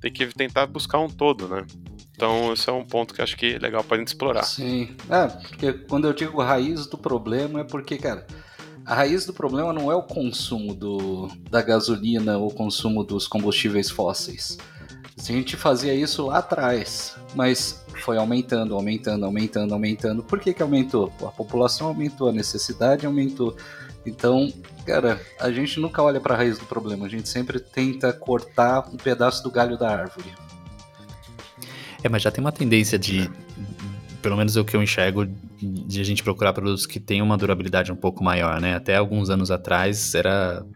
Tem 0.00 0.12
que 0.12 0.26
tentar 0.26 0.66
buscar 0.66 0.98
um 0.98 1.08
todo, 1.08 1.48
né? 1.48 1.64
Então, 2.14 2.52
esse 2.52 2.68
é 2.68 2.72
um 2.72 2.84
ponto 2.84 3.14
que 3.14 3.22
acho 3.22 3.36
que 3.36 3.54
é 3.54 3.58
legal 3.58 3.82
pra 3.82 3.96
gente 3.96 4.08
explorar. 4.08 4.44
Sim. 4.44 4.94
É, 5.08 5.26
porque 5.26 5.72
quando 5.72 6.06
eu 6.06 6.12
digo 6.12 6.40
raiz 6.42 6.86
do 6.86 6.98
problema 6.98 7.60
é 7.60 7.64
porque, 7.64 7.96
cara, 7.96 8.26
a 8.84 8.94
raiz 8.94 9.24
do 9.24 9.32
problema 9.32 9.72
não 9.72 9.90
é 9.90 9.94
o 9.94 10.02
consumo 10.02 10.74
do, 10.74 11.28
da 11.50 11.62
gasolina 11.62 12.36
ou 12.38 12.48
o 12.48 12.54
consumo 12.54 13.02
dos 13.02 13.26
combustíveis 13.26 13.90
fósseis. 13.90 14.58
A 15.18 15.22
gente 15.22 15.56
fazia 15.56 15.94
isso 15.94 16.26
lá 16.26 16.38
atrás, 16.38 17.16
mas 17.34 17.84
foi 18.02 18.16
aumentando, 18.16 18.74
aumentando, 18.74 19.24
aumentando, 19.24 19.72
aumentando. 19.72 20.22
Por 20.22 20.40
que, 20.40 20.52
que 20.52 20.62
aumentou? 20.62 21.12
A 21.22 21.30
população 21.30 21.88
aumentou, 21.88 22.28
a 22.28 22.32
necessidade 22.32 23.06
aumentou. 23.06 23.56
Então, 24.04 24.52
cara, 24.84 25.20
a 25.38 25.50
gente 25.52 25.78
nunca 25.78 26.02
olha 26.02 26.20
para 26.20 26.34
a 26.34 26.36
raiz 26.36 26.58
do 26.58 26.64
problema, 26.64 27.06
a 27.06 27.08
gente 27.08 27.28
sempre 27.28 27.60
tenta 27.60 28.12
cortar 28.12 28.88
um 28.92 28.96
pedaço 28.96 29.42
do 29.42 29.50
galho 29.50 29.78
da 29.78 29.90
árvore. 29.90 30.32
É, 32.02 32.08
mas 32.08 32.22
já 32.22 32.30
tem 32.30 32.42
uma 32.42 32.50
tendência 32.50 32.98
de, 32.98 33.30
pelo 34.20 34.36
menos 34.36 34.56
é 34.56 34.60
o 34.60 34.64
que 34.64 34.76
eu 34.76 34.82
enxergo, 34.82 35.26
de 35.60 36.00
a 36.00 36.04
gente 36.04 36.24
procurar 36.24 36.52
produtos 36.52 36.84
que 36.84 36.98
tenham 36.98 37.24
uma 37.24 37.38
durabilidade 37.38 37.92
um 37.92 37.96
pouco 37.96 38.24
maior, 38.24 38.60
né? 38.60 38.74
Até 38.74 38.96
alguns 38.96 39.30
anos 39.30 39.52
atrás 39.52 40.14
era 40.14 40.66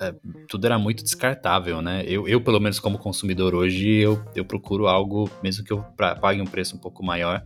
é, 0.00 0.14
tudo 0.48 0.66
era 0.66 0.78
muito 0.78 1.02
descartável, 1.02 1.80
né? 1.80 2.04
Eu, 2.06 2.26
eu, 2.28 2.40
pelo 2.40 2.60
menos 2.60 2.80
como 2.80 2.98
consumidor 2.98 3.54
hoje, 3.54 3.88
eu, 3.88 4.22
eu 4.34 4.44
procuro 4.44 4.86
algo, 4.86 5.30
mesmo 5.42 5.64
que 5.64 5.72
eu 5.72 5.82
pra, 5.96 6.14
pague 6.14 6.40
um 6.40 6.46
preço 6.46 6.76
um 6.76 6.78
pouco 6.78 7.04
maior, 7.04 7.44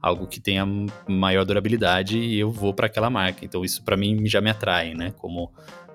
algo 0.00 0.26
que 0.26 0.40
tenha 0.40 0.66
maior 1.08 1.44
durabilidade 1.44 2.18
e 2.18 2.38
eu 2.38 2.50
vou 2.50 2.74
para 2.74 2.86
aquela 2.86 3.10
marca. 3.10 3.44
Então 3.44 3.64
isso 3.64 3.82
para 3.82 3.96
mim 3.96 4.26
já 4.26 4.40
me 4.40 4.50
atrai, 4.50 4.94
né? 4.94 5.12
Como 5.16 5.52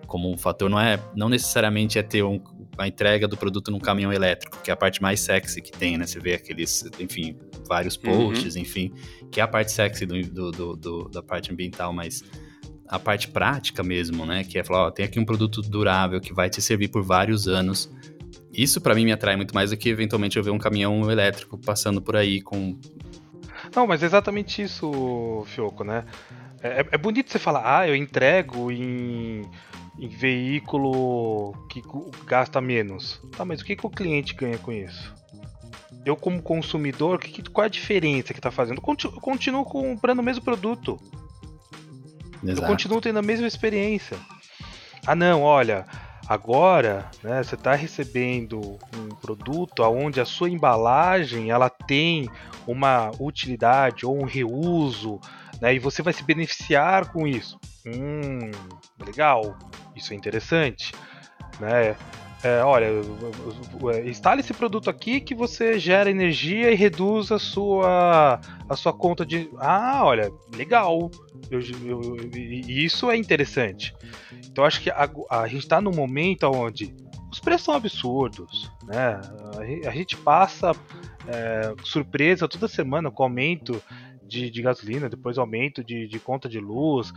como 0.08 0.30
um 0.30 0.38
fator 0.38 0.70
não 0.70 0.78
é 0.78 1.00
não 1.16 1.30
necessariamente 1.30 1.98
é 1.98 2.04
ter 2.04 2.22
um, 2.22 2.38
a 2.78 2.86
entrega 2.86 3.30
do 3.30 3.38
produto 3.38 3.72
num 3.72 3.80
caminhão 3.80 4.12
elétrico, 4.12 4.60
que 4.62 4.70
é 4.70 4.74
a 4.74 4.76
parte 4.76 5.02
mais 5.02 5.22
sexy 5.22 5.62
que 5.62 5.72
tem, 5.72 5.98
né? 5.98 6.06
Você 6.06 6.20
vê 6.20 6.34
aqueles, 6.34 6.84
enfim, 7.00 7.38
vários 7.66 7.96
uhum. 7.96 8.30
posts, 8.30 8.56
uhum. 8.56 8.62
enfim, 8.62 8.94
que 9.32 9.40
é 9.40 9.44
a 9.44 9.48
parte 9.48 9.72
sexy 9.72 10.06
do, 10.06 10.22
do, 10.22 10.52
do, 10.52 10.76
do, 10.76 11.10
da 11.10 11.24
parte 11.24 11.50
ambiental, 11.50 11.94
mas 11.94 12.24
a 12.92 13.00
parte 13.00 13.30
prática 13.30 13.82
mesmo, 13.82 14.26
né? 14.26 14.44
Que 14.44 14.60
é 14.60 14.64
falar, 14.64 14.88
ó, 14.88 14.92
tem 14.92 15.06
aqui 15.06 15.20
um 15.20 15.26
produto 15.26 15.62
durável 15.62 16.20
que 16.22 16.34
vai 16.34 16.50
te 16.50 16.62
servir 16.62 16.90
por 16.90 17.02
vários 17.02 17.48
anos. 17.48 17.90
Isso 18.54 18.82
para 18.82 18.94
mim 18.94 19.06
me 19.06 19.14
atrai 19.14 19.36
muito 19.38 19.56
mais 19.56 19.72
do 19.72 19.78
que 19.78 19.90
eventualmente 19.90 20.38
eu 20.38 20.44
ver 20.44 20.52
um 20.52 20.60
caminhão 20.60 21.10
elétrico 21.10 21.58
passando 21.58 22.02
por 22.02 22.18
aí 22.18 22.42
com. 22.42 22.78
Não, 23.74 23.88
mas 23.88 24.04
é 24.04 24.06
exatamente 24.06 24.62
isso, 24.62 25.44
Fioco, 25.48 25.84
né? 25.84 26.04
É, 26.62 26.86
é 26.92 26.98
bonito 26.98 27.32
você 27.32 27.40
falar, 27.40 27.80
ah, 27.80 27.88
eu 27.88 27.96
entrego 27.96 28.70
em 28.70 29.50
em 30.02 30.08
veículo 30.08 31.54
que 31.70 31.82
gasta 32.26 32.60
menos. 32.60 33.22
Tá, 33.38 33.46
mas 33.46 33.62
o 33.62 33.66
que, 33.66 33.76
que 33.76 33.86
o 33.86 33.90
cliente 33.90 34.34
ganha 34.34 34.58
com 34.58 34.72
isso? 34.72 35.14
Eu, 36.04 36.16
como 36.16 36.42
consumidor, 36.42 37.20
que, 37.20 37.48
qual 37.50 37.64
é 37.64 37.68
a 37.68 37.70
diferença 37.70 38.34
que 38.34 38.40
está 38.40 38.50
fazendo? 38.50 38.78
Eu 38.78 39.22
continuo, 39.22 39.64
comprando 39.64 40.20
o 40.20 40.24
mesmo 40.24 40.44
produto. 40.44 41.00
Exato. 42.44 42.62
Eu 42.62 42.68
continuo 42.68 43.02
tendo 43.02 43.20
a 43.20 43.22
mesma 43.22 43.48
experiência. 43.48 44.18
Ah, 45.06 45.16
não, 45.16 45.42
olha, 45.42 45.86
agora 46.28 47.10
né, 47.24 47.44
você 47.44 47.56
está 47.56 47.74
recebendo 47.76 48.78
um 48.96 49.10
produto 49.10 49.84
onde 49.84 50.22
a 50.22 50.26
sua 50.26 50.50
embalagem 50.50 51.50
ela 51.50 51.70
tem 51.70 52.30
uma 52.68 53.12
utilidade 53.20 54.06
ou 54.06 54.18
um 54.18 54.26
reuso, 54.26 55.20
né, 55.60 55.74
e 55.74 55.80
você 55.80 56.02
vai 56.02 56.14
se 56.14 56.24
beneficiar 56.24 57.12
com 57.12 57.28
isso. 57.28 57.60
Hum, 57.86 58.52
legal. 59.04 59.58
Isso 59.96 60.14
é 60.14 60.16
interessante, 60.16 60.94
né? 61.60 61.96
É, 62.44 62.64
olha, 62.64 62.88
instale 64.04 64.40
esse 64.40 64.54
produto 64.54 64.90
aqui 64.90 65.22
que 65.22 65.36
você 65.36 65.78
gera 65.78 66.10
energia 66.10 66.72
e 66.72 66.76
reduz 66.76 67.32
a 67.32 67.38
sua, 67.38 68.40
a 68.68 68.76
sua 68.76 68.92
conta 68.92 69.24
de. 69.24 69.48
Ah, 69.60 70.02
olha, 70.04 70.32
legal. 70.56 71.12
Eu, 71.50 71.60
isso 72.68 73.10
é 73.10 73.18
interessante. 73.18 73.94
Então 74.46 74.64
acho 74.64 74.82
que 74.82 74.90
a, 74.90 75.10
a 75.30 75.48
gente 75.48 75.64
está 75.64 75.82
num 75.82 75.92
momento 75.92 76.44
onde 76.44 76.94
os 77.32 77.40
preços 77.40 77.66
são 77.66 77.74
absurdos, 77.74 78.70
né? 78.84 79.20
A, 79.88 79.92
gente 79.92 80.18
passa 80.18 80.72
é, 81.28 81.74
surpresa 81.84 82.48
toda 82.48 82.68
semana 82.68 83.10
com 83.10 83.24
aumento 83.24 83.82
de, 84.24 84.50
de 84.50 84.62
gasolina, 84.62 85.10
depois 85.10 85.38
aumento 85.38 85.84
de, 85.84 86.08
de 86.08 86.20
conta 86.20 86.50
de 86.50 86.60
luz, 86.60 87.14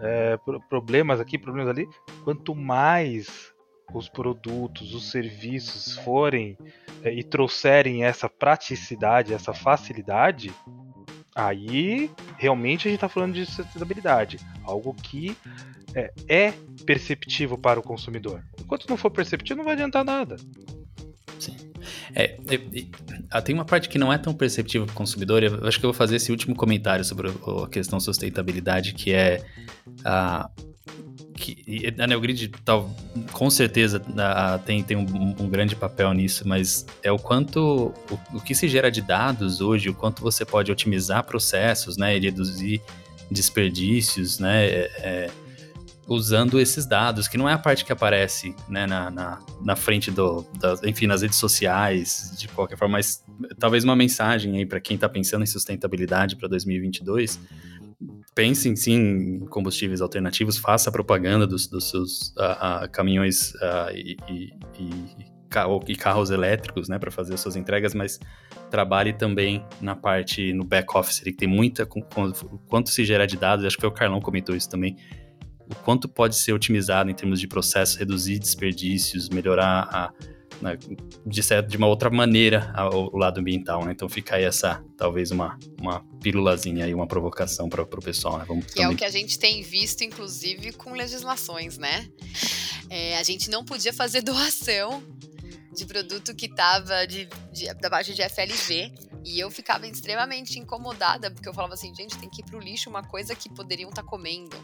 é, 0.00 0.38
problemas 0.68 1.20
aqui, 1.20 1.36
problemas 1.36 1.68
ali. 1.68 1.88
Quanto 2.24 2.54
mais 2.54 3.52
os 3.94 4.08
produtos, 4.08 4.94
os 4.94 5.10
serviços 5.10 5.96
forem 5.98 6.56
é, 7.02 7.12
e 7.12 7.22
trouxerem 7.22 8.04
essa 8.04 8.28
praticidade, 8.28 9.32
essa 9.32 9.52
facilidade, 9.52 10.52
aí 11.36 12.10
realmente 12.38 12.88
a 12.88 12.90
gente 12.90 12.96
está 12.96 13.08
falando 13.08 13.34
de 13.34 13.44
sustentabilidade, 13.44 14.38
algo 14.64 14.94
que 14.94 15.36
é, 15.94 16.12
é 16.26 16.54
perceptível 16.86 17.58
para 17.58 17.78
o 17.78 17.82
consumidor. 17.82 18.42
Enquanto 18.58 18.88
não 18.88 18.96
for 18.96 19.10
perceptível, 19.10 19.58
não 19.58 19.64
vai 19.64 19.74
adiantar 19.74 20.04
nada. 20.04 20.36
Sim. 21.38 21.56
É, 22.14 22.38
é, 22.48 22.86
é, 23.32 23.40
tem 23.42 23.54
uma 23.54 23.64
parte 23.64 23.88
que 23.88 23.98
não 23.98 24.12
é 24.12 24.16
tão 24.16 24.32
perceptível 24.32 24.86
para 24.86 24.94
o 24.94 24.96
consumidor, 24.96 25.42
eu 25.42 25.66
acho 25.66 25.78
que 25.78 25.84
eu 25.84 25.90
vou 25.90 25.96
fazer 25.96 26.16
esse 26.16 26.30
último 26.30 26.56
comentário 26.56 27.04
sobre 27.04 27.28
a 27.28 27.68
questão 27.68 28.00
sustentabilidade, 28.00 28.94
que 28.94 29.12
é 29.12 29.44
a. 30.04 30.50
Que, 31.36 31.94
a 31.98 32.06
Neogrid 32.06 32.48
tal, 32.64 32.90
com 33.32 33.50
certeza 33.50 34.02
a, 34.18 34.58
tem, 34.58 34.82
tem 34.82 34.96
um, 34.96 35.34
um, 35.38 35.48
grande 35.48 35.76
papel 35.76 36.12
nisso, 36.12 36.46
mas 36.48 36.86
é 37.02 37.12
o 37.12 37.18
quanto 37.18 37.92
o, 38.10 38.36
o, 38.36 38.40
que 38.40 38.54
se 38.54 38.68
gera 38.68 38.90
de 38.90 39.02
dados 39.02 39.60
hoje, 39.60 39.88
o 39.88 39.94
quanto 39.94 40.22
você 40.22 40.44
pode 40.44 40.72
otimizar 40.72 41.24
processos, 41.24 41.96
né, 41.96 42.16
e 42.16 42.20
reduzir 42.20 42.80
desperdícios, 43.30 44.38
né, 44.38 44.66
é, 44.66 44.90
é 44.98 45.30
usando 46.08 46.60
esses 46.60 46.86
dados, 46.86 47.26
que 47.26 47.36
não 47.36 47.48
é 47.48 47.52
a 47.52 47.58
parte 47.58 47.84
que 47.84 47.92
aparece 47.92 48.54
né, 48.68 48.86
na, 48.86 49.10
na, 49.10 49.42
na 49.60 49.76
frente 49.76 50.10
do, 50.10 50.46
da, 50.58 50.76
enfim, 50.84 51.06
nas 51.06 51.22
redes 51.22 51.36
sociais, 51.36 52.32
de 52.38 52.46
qualquer 52.48 52.78
forma, 52.78 52.92
mas 52.92 53.24
talvez 53.58 53.82
uma 53.82 53.96
mensagem 53.96 54.56
aí 54.56 54.64
para 54.64 54.80
quem 54.80 54.94
está 54.94 55.08
pensando 55.08 55.42
em 55.42 55.46
sustentabilidade 55.46 56.36
para 56.36 56.48
2022. 56.48 57.40
Pensem 58.36 58.76
sim 58.76 58.92
em 58.92 59.38
combustíveis 59.46 60.02
alternativos, 60.02 60.58
faça 60.58 60.92
propaganda 60.92 61.46
dos, 61.46 61.66
dos 61.66 61.88
seus 61.88 62.34
uh, 62.36 62.84
uh, 62.84 62.90
caminhões 62.92 63.54
uh, 63.54 63.90
e, 63.94 64.14
e, 64.28 64.52
e, 64.78 65.32
e, 65.88 65.96
carros 65.96 66.30
elétricos, 66.30 66.86
né, 66.86 66.98
para 66.98 67.10
fazer 67.10 67.32
as 67.32 67.40
suas 67.40 67.56
entregas, 67.56 67.94
mas 67.94 68.20
trabalhe 68.70 69.14
também 69.14 69.64
na 69.80 69.96
parte, 69.96 70.52
no 70.52 70.64
back-office, 70.64 71.20
que 71.20 71.32
tem 71.32 71.48
muita, 71.48 71.86
quanto 71.86 72.90
se 72.90 73.06
gera 73.06 73.26
de 73.26 73.38
dados, 73.38 73.64
acho 73.64 73.76
que 73.76 73.80
foi 73.80 73.88
o 73.88 73.92
Carlão 73.92 74.20
comentou 74.20 74.54
isso 74.54 74.68
também, 74.68 74.96
o 75.70 75.74
quanto 75.76 76.06
pode 76.06 76.36
ser 76.36 76.52
otimizado 76.52 77.10
em 77.10 77.14
termos 77.14 77.40
de 77.40 77.48
processo, 77.48 77.98
reduzir 77.98 78.38
desperdícios, 78.38 79.30
melhorar 79.30 79.88
a 79.90 80.12
né, 80.60 80.78
de, 81.24 81.42
certo, 81.42 81.68
de 81.68 81.76
uma 81.76 81.86
outra 81.86 82.10
maneira 82.10 82.72
o 82.92 83.16
lado 83.16 83.40
ambiental, 83.40 83.84
né? 83.84 83.92
Então 83.92 84.08
fica 84.08 84.36
aí 84.36 84.44
essa, 84.44 84.84
talvez 84.96 85.30
uma, 85.30 85.58
uma 85.80 86.00
pílulazinha 86.20 86.84
aí, 86.84 86.94
uma 86.94 87.06
provocação 87.06 87.68
para 87.68 87.82
o 87.82 87.86
pessoal, 87.86 88.38
né? 88.38 88.44
Vamos 88.46 88.66
que 88.66 88.74
também... 88.74 88.90
é 88.90 88.94
o 88.94 88.96
que 88.96 89.04
a 89.04 89.10
gente 89.10 89.38
tem 89.38 89.62
visto, 89.62 90.02
inclusive, 90.02 90.72
com 90.72 90.92
legislações, 90.92 91.78
né? 91.78 92.08
É, 92.88 93.18
a 93.18 93.22
gente 93.22 93.50
não 93.50 93.64
podia 93.64 93.92
fazer 93.92 94.22
doação 94.22 95.02
de 95.76 95.84
produto 95.84 96.34
que 96.34 96.46
estava 96.46 97.06
de, 97.06 97.28
de, 97.52 97.72
da 97.74 97.90
parte 97.90 98.14
de 98.14 98.22
FLV. 98.28 98.92
E 99.24 99.40
eu 99.40 99.50
ficava 99.50 99.86
extremamente 99.86 100.58
incomodada, 100.58 101.30
porque 101.30 101.48
eu 101.48 101.52
falava 101.52 101.74
assim, 101.74 101.92
gente, 101.94 102.16
tem 102.16 102.30
que 102.30 102.42
ir 102.42 102.44
pro 102.44 102.60
lixo 102.60 102.88
uma 102.88 103.02
coisa 103.02 103.34
que 103.34 103.48
poderiam 103.52 103.90
estar 103.90 104.02
tá 104.02 104.08
comendo 104.08 104.56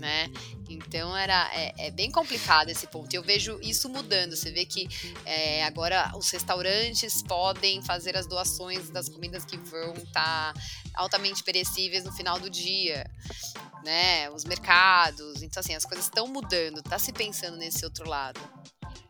né? 0.00 0.30
Então 0.68 1.16
era 1.16 1.48
é, 1.54 1.86
é, 1.86 1.90
bem 1.90 2.10
complicado 2.10 2.70
esse 2.70 2.86
ponto. 2.86 3.12
Eu 3.14 3.22
vejo 3.22 3.60
isso 3.62 3.88
mudando. 3.88 4.34
Você 4.34 4.50
vê 4.50 4.64
que 4.64 4.88
é, 5.24 5.62
agora 5.64 6.12
os 6.16 6.30
restaurantes 6.30 7.22
podem 7.22 7.82
fazer 7.82 8.16
as 8.16 8.26
doações 8.26 8.88
das 8.90 9.08
comidas 9.08 9.44
que 9.44 9.56
vão 9.58 9.92
estar 9.94 10.54
tá 10.54 10.60
altamente 10.94 11.44
perecíveis 11.44 12.04
no 12.04 12.12
final 12.12 12.40
do 12.40 12.48
dia, 12.48 13.08
né? 13.84 14.30
Os 14.30 14.44
mercados. 14.44 15.42
Então 15.42 15.60
assim 15.60 15.74
as 15.74 15.84
coisas 15.84 16.06
estão 16.06 16.26
mudando. 16.26 16.82
Tá 16.82 16.98
se 16.98 17.12
pensando 17.12 17.56
nesse 17.58 17.84
outro 17.84 18.08
lado. 18.08 18.40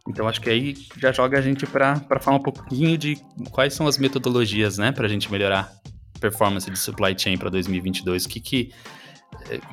Então 0.08 0.26
acho 0.26 0.40
que 0.40 0.50
aí 0.50 0.74
já 0.96 1.12
joga 1.12 1.38
a 1.38 1.40
gente 1.40 1.66
para 1.66 2.20
falar 2.20 2.38
um 2.38 2.42
pouquinho 2.42 2.98
de 2.98 3.16
quais 3.50 3.74
são 3.74 3.86
as 3.86 3.96
metodologias, 3.96 4.76
né, 4.76 4.90
para 4.90 5.06
a 5.06 5.08
gente 5.08 5.30
melhorar 5.30 5.72
a 6.16 6.18
performance 6.18 6.68
de 6.68 6.78
supply 6.78 7.16
chain 7.16 7.38
para 7.38 7.48
2022. 7.48 8.24
O 8.24 8.28
que 8.28 8.40
que 8.40 8.72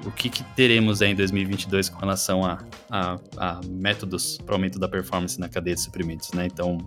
o 0.05 0.11
que, 0.11 0.29
que, 0.29 0.43
teremos 0.55 1.01
aí 1.01 1.11
em 1.11 1.15
2022 1.15 1.89
com 1.89 1.99
relação 1.99 2.43
a, 2.45 2.59
a, 2.89 3.17
a 3.37 3.61
métodos 3.67 4.37
para 4.37 4.55
aumento 4.55 4.79
da 4.79 4.87
performance 4.87 5.39
na 5.39 5.49
cadeia 5.49 5.75
de 5.75 5.81
suprimentos, 5.81 6.31
né? 6.33 6.45
Então, 6.45 6.77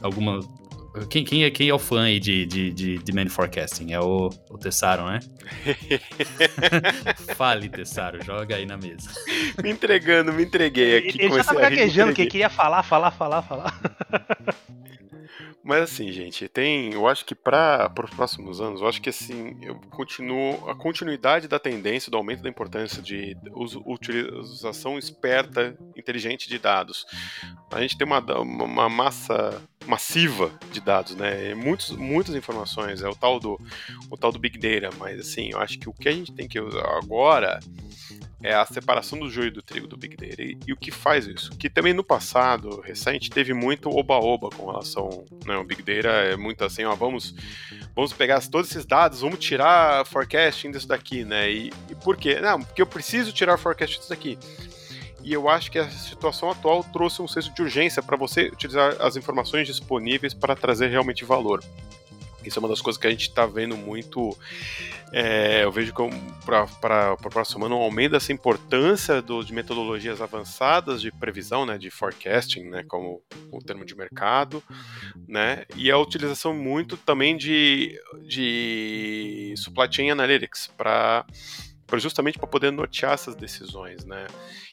alguma... 0.00 0.40
Quem, 1.10 1.24
quem, 1.24 1.44
é, 1.44 1.50
quem 1.50 1.68
é 1.68 1.74
o 1.74 1.78
fã 1.78 2.04
aí 2.04 2.18
de, 2.18 2.46
de, 2.46 2.72
de 2.72 2.98
demand 3.00 3.28
forecasting? 3.28 3.92
É 3.92 4.00
o, 4.00 4.30
o 4.48 4.56
Tessaro, 4.56 5.04
né? 5.04 5.20
Fale, 7.36 7.68
Tessaro, 7.68 8.24
joga 8.24 8.56
aí 8.56 8.64
na 8.64 8.78
mesa. 8.78 9.10
Me 9.62 9.70
entregando, 9.70 10.32
me 10.32 10.44
entreguei 10.44 10.96
aqui. 10.96 11.20
Ele 11.20 11.34
já 11.34 11.44
tá 11.44 11.54
gaguejando, 11.54 12.14
que 12.14 12.24
queria 12.24 12.48
falar, 12.48 12.82
falar, 12.82 13.10
falar, 13.10 13.42
falar. 13.42 13.78
Mas 15.62 15.82
assim, 15.82 16.12
gente, 16.12 16.48
tem. 16.48 16.92
Eu 16.92 17.06
acho 17.06 17.24
que 17.24 17.34
para 17.34 17.92
os 18.02 18.10
próximos 18.10 18.60
anos, 18.60 18.80
eu 18.80 18.88
acho 18.88 19.00
que 19.00 19.10
assim, 19.10 19.56
eu 19.62 19.76
continuo. 19.90 20.68
A 20.68 20.74
continuidade 20.74 21.48
da 21.48 21.58
tendência 21.58 22.10
do 22.10 22.16
aumento 22.16 22.42
da 22.42 22.48
importância 22.48 23.02
de 23.02 23.36
uso, 23.54 23.82
utilização 23.86 24.98
esperta, 24.98 25.76
inteligente 25.96 26.48
de 26.48 26.58
dados. 26.58 27.04
A 27.76 27.80
gente 27.82 27.96
tem 27.96 28.06
uma, 28.06 28.20
uma 28.40 28.88
massa 28.88 29.62
massiva 29.86 30.50
de 30.72 30.80
dados, 30.80 31.14
né? 31.14 31.54
Muitos, 31.54 31.90
muitas 31.90 32.34
informações, 32.34 33.02
é 33.02 33.08
o 33.08 33.14
tal 33.14 33.38
do 33.38 33.60
o 34.10 34.16
tal 34.16 34.32
do 34.32 34.38
Big 34.38 34.58
Data, 34.58 34.94
mas 34.98 35.20
assim, 35.20 35.50
eu 35.52 35.60
acho 35.60 35.78
que 35.78 35.88
o 35.88 35.92
que 35.92 36.08
a 36.08 36.12
gente 36.12 36.32
tem 36.32 36.48
que 36.48 36.60
usar 36.60 36.86
agora 36.98 37.60
é 38.42 38.54
a 38.54 38.64
separação 38.66 39.18
do 39.18 39.30
joio 39.30 39.50
do 39.50 39.62
trigo 39.62 39.86
do 39.86 39.96
Big 39.96 40.16
Data. 40.16 40.42
E, 40.42 40.58
e, 40.66 40.72
o 40.72 40.76
que 40.76 40.90
faz 40.90 41.26
isso? 41.26 41.50
Que 41.52 41.70
também 41.70 41.92
no 41.92 42.04
passado 42.04 42.80
recente 42.80 43.30
teve 43.30 43.54
muito 43.54 43.88
oba-oba 43.88 44.50
com 44.50 44.66
relação 44.66 45.24
né, 45.44 45.62
Big 45.64 45.82
Data. 45.82 46.08
É 46.08 46.36
muito 46.36 46.64
assim, 46.64 46.84
ó, 46.84 46.94
vamos, 46.94 47.34
vamos 47.94 48.12
pegar 48.12 48.40
todos 48.48 48.70
esses 48.70 48.84
dados, 48.84 49.20
vamos 49.20 49.38
tirar 49.38 50.06
forecasting 50.06 50.70
disso 50.70 50.88
daqui, 50.88 51.24
né? 51.24 51.50
E, 51.50 51.72
e 51.90 51.94
por 51.94 52.16
quê? 52.16 52.40
Não, 52.40 52.62
porque 52.62 52.82
eu 52.82 52.86
preciso 52.86 53.32
tirar 53.32 53.56
forecasting 53.56 53.98
disso 53.98 54.10
daqui. 54.10 54.38
E 55.26 55.32
eu 55.32 55.48
acho 55.48 55.72
que 55.72 55.78
a 55.80 55.90
situação 55.90 56.48
atual 56.52 56.84
trouxe 56.84 57.20
um 57.20 57.26
senso 57.26 57.52
de 57.52 57.60
urgência 57.60 58.00
para 58.00 58.16
você 58.16 58.42
utilizar 58.42 58.94
as 59.00 59.16
informações 59.16 59.66
disponíveis 59.66 60.32
para 60.32 60.54
trazer 60.54 60.86
realmente 60.86 61.24
valor. 61.24 61.64
Isso 62.44 62.56
é 62.56 62.60
uma 62.60 62.68
das 62.68 62.80
coisas 62.80 62.96
que 62.96 63.08
a 63.08 63.10
gente 63.10 63.28
está 63.28 63.44
vendo 63.44 63.76
muito. 63.76 64.38
É, 65.12 65.64
eu 65.64 65.72
vejo 65.72 65.92
para 66.44 67.14
o 67.14 67.16
próximo 67.28 67.66
ano 67.66 67.76
um 67.76 67.82
aumento 67.82 68.12
dessa 68.12 68.32
importância 68.32 69.20
do, 69.20 69.42
de 69.42 69.52
metodologias 69.52 70.22
avançadas 70.22 71.02
de 71.02 71.10
previsão, 71.10 71.66
né, 71.66 71.76
de 71.76 71.90
forecasting, 71.90 72.62
né, 72.62 72.84
como 72.86 73.20
o 73.50 73.58
termo 73.58 73.84
de 73.84 73.96
mercado, 73.96 74.62
né, 75.26 75.64
e 75.74 75.90
a 75.90 75.98
utilização 75.98 76.54
muito 76.54 76.96
também 76.96 77.36
de, 77.36 78.00
de 78.28 79.54
supply 79.56 79.88
chain 79.90 80.10
analytics 80.10 80.68
para 80.68 81.26
justamente 81.94 82.38
para 82.38 82.46
poder 82.46 82.70
nortear 82.70 83.12
essas 83.12 83.34
decisões, 83.36 84.04
né? 84.04 84.26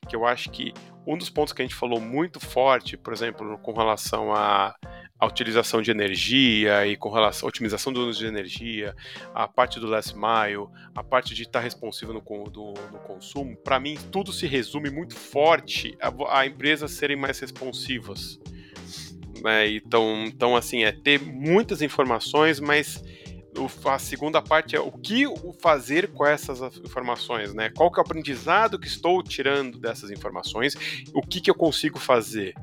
Que 0.08 0.16
eu 0.16 0.26
acho 0.26 0.50
que 0.50 0.74
um 1.06 1.18
dos 1.18 1.30
pontos 1.30 1.54
que 1.54 1.62
a 1.62 1.66
gente 1.66 1.76
falou 1.76 2.00
muito 2.00 2.40
forte, 2.40 2.98
por 2.98 3.14
exemplo, 3.14 3.58
com 3.60 3.74
relação 3.74 4.34
a 4.34 4.76
a 5.24 5.26
utilização 5.26 5.82
de 5.82 5.90
energia 5.90 6.86
e 6.86 6.98
com 6.98 7.10
relação 7.10 7.48
à 7.48 7.50
otimização 7.50 7.94
do 7.94 8.06
uso 8.08 8.20
de 8.20 8.26
energia, 8.26 8.94
a 9.34 9.48
parte 9.48 9.80
do 9.80 9.88
last 9.88 10.14
mile, 10.14 10.68
a 10.94 11.02
parte 11.02 11.34
de 11.34 11.44
estar 11.44 11.62
responsivo 11.62 12.12
no, 12.12 12.20
do, 12.50 12.74
no 12.92 13.00
consumo, 13.00 13.56
para 13.56 13.80
mim 13.80 13.98
tudo 14.12 14.34
se 14.34 14.46
resume 14.46 14.90
muito 14.90 15.16
forte 15.16 15.98
a, 16.02 16.40
a 16.40 16.46
empresas 16.46 16.92
serem 16.92 17.16
mais 17.16 17.40
responsivas. 17.40 18.38
Né? 19.42 19.70
Então, 19.70 20.26
então, 20.26 20.56
assim, 20.56 20.84
é 20.84 20.92
ter 20.92 21.22
muitas 21.22 21.82
informações, 21.82 22.60
mas 22.60 23.02
a 23.86 24.00
segunda 24.00 24.42
parte 24.42 24.76
é 24.76 24.80
o 24.80 24.92
que 24.92 25.26
fazer 25.62 26.12
com 26.12 26.26
essas 26.26 26.60
informações, 26.78 27.54
né? 27.54 27.70
Qual 27.70 27.92
que 27.92 28.00
é 28.00 28.02
o 28.02 28.06
aprendizado 28.06 28.80
que 28.80 28.88
estou 28.88 29.22
tirando 29.24 29.78
dessas 29.78 30.10
informações? 30.10 30.76
O 31.14 31.22
que, 31.22 31.40
que 31.40 31.50
eu 31.50 31.56
consigo 31.56 32.00
fazer? 32.00 32.56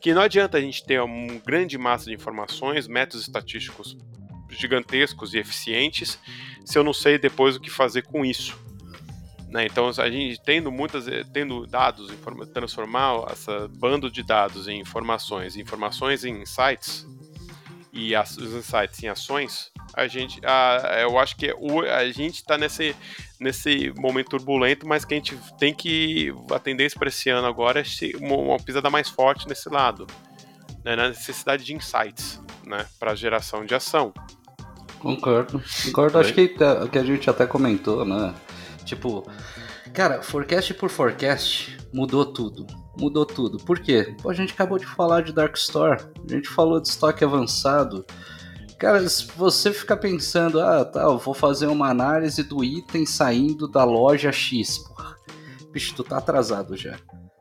que 0.00 0.14
não 0.14 0.22
adianta 0.22 0.58
a 0.58 0.60
gente 0.60 0.84
ter 0.84 1.00
uma 1.00 1.34
grande 1.44 1.76
massa 1.76 2.04
de 2.06 2.14
informações, 2.14 2.86
métodos 2.86 3.26
estatísticos 3.26 3.96
gigantescos 4.48 5.34
e 5.34 5.38
eficientes, 5.38 6.18
se 6.64 6.78
eu 6.78 6.84
não 6.84 6.92
sei 6.92 7.18
depois 7.18 7.56
o 7.56 7.60
que 7.60 7.68
fazer 7.68 8.02
com 8.02 8.24
isso. 8.24 8.56
Né? 9.48 9.66
Então, 9.66 9.88
a 9.88 10.10
gente 10.10 10.40
tendo 10.40 10.70
muitas, 10.70 11.08
eh, 11.08 11.24
tendo 11.32 11.66
dados, 11.66 12.08
transformar 12.54 13.24
essa 13.30 13.68
bando 13.68 14.08
de 14.08 14.22
dados 14.22 14.68
em 14.68 14.80
informações, 14.80 15.56
informações 15.56 16.24
em 16.24 16.42
insights 16.42 17.04
e 17.96 18.14
as, 18.14 18.36
os 18.36 18.52
insights 18.52 19.02
em 19.02 19.08
ações, 19.08 19.72
a 19.94 20.06
gente, 20.06 20.38
a, 20.44 20.98
eu 21.00 21.18
acho 21.18 21.34
que 21.34 21.52
o, 21.58 21.80
a 21.80 22.04
gente 22.10 22.36
está 22.36 22.58
nesse, 22.58 22.94
nesse 23.40 23.92
momento 23.96 24.28
turbulento, 24.28 24.86
mas 24.86 25.04
que 25.04 25.14
a 25.14 25.16
gente 25.16 25.36
tem 25.58 25.72
que 25.74 26.32
a 26.52 26.58
tendência 26.58 26.98
para 26.98 27.08
esse 27.08 27.30
ano 27.30 27.46
agora 27.46 27.80
é 27.80 28.16
uma, 28.18 28.36
uma 28.36 28.56
pisada 28.58 28.90
mais 28.90 29.08
forte 29.08 29.48
nesse 29.48 29.70
lado, 29.70 30.06
né, 30.84 30.94
na 30.94 31.08
necessidade 31.08 31.64
de 31.64 31.74
insights, 31.74 32.40
né, 32.66 32.86
para 33.00 33.14
geração 33.14 33.64
de 33.64 33.74
ação. 33.74 34.12
Concordo, 34.98 35.62
concordo. 35.84 36.18
Acho 36.18 36.34
que, 36.34 36.48
que 36.48 36.98
a 36.98 37.04
gente 37.04 37.30
até 37.30 37.46
comentou, 37.46 38.04
né? 38.04 38.34
Tipo, 38.84 39.26
cara, 39.96 40.20
forecast 40.20 40.74
por 40.74 40.90
forecast 40.90 41.74
mudou 41.90 42.26
tudo. 42.26 42.66
Mudou 43.00 43.24
tudo. 43.24 43.56
Por 43.56 43.80
quê? 43.80 44.14
A 44.28 44.32
gente 44.34 44.52
acabou 44.52 44.78
de 44.78 44.84
falar 44.84 45.22
de 45.22 45.32
Dark 45.32 45.56
Store, 45.56 46.04
a 46.22 46.32
gente 46.34 46.48
falou 46.50 46.78
de 46.78 46.88
estoque 46.88 47.24
avançado. 47.24 48.04
Cara, 48.78 49.08
se 49.08 49.26
você 49.34 49.72
ficar 49.72 49.96
pensando, 49.96 50.60
ah, 50.60 50.84
tá, 50.84 51.04
eu 51.04 51.16
vou 51.16 51.32
fazer 51.32 51.66
uma 51.66 51.88
análise 51.88 52.42
do 52.42 52.62
item 52.62 53.06
saindo 53.06 53.66
da 53.66 53.84
loja 53.84 54.30
X, 54.30 54.76
porra. 54.76 55.16
Bicho, 55.72 55.94
tu 55.94 56.04
tá 56.04 56.18
atrasado 56.18 56.76
já. 56.76 56.98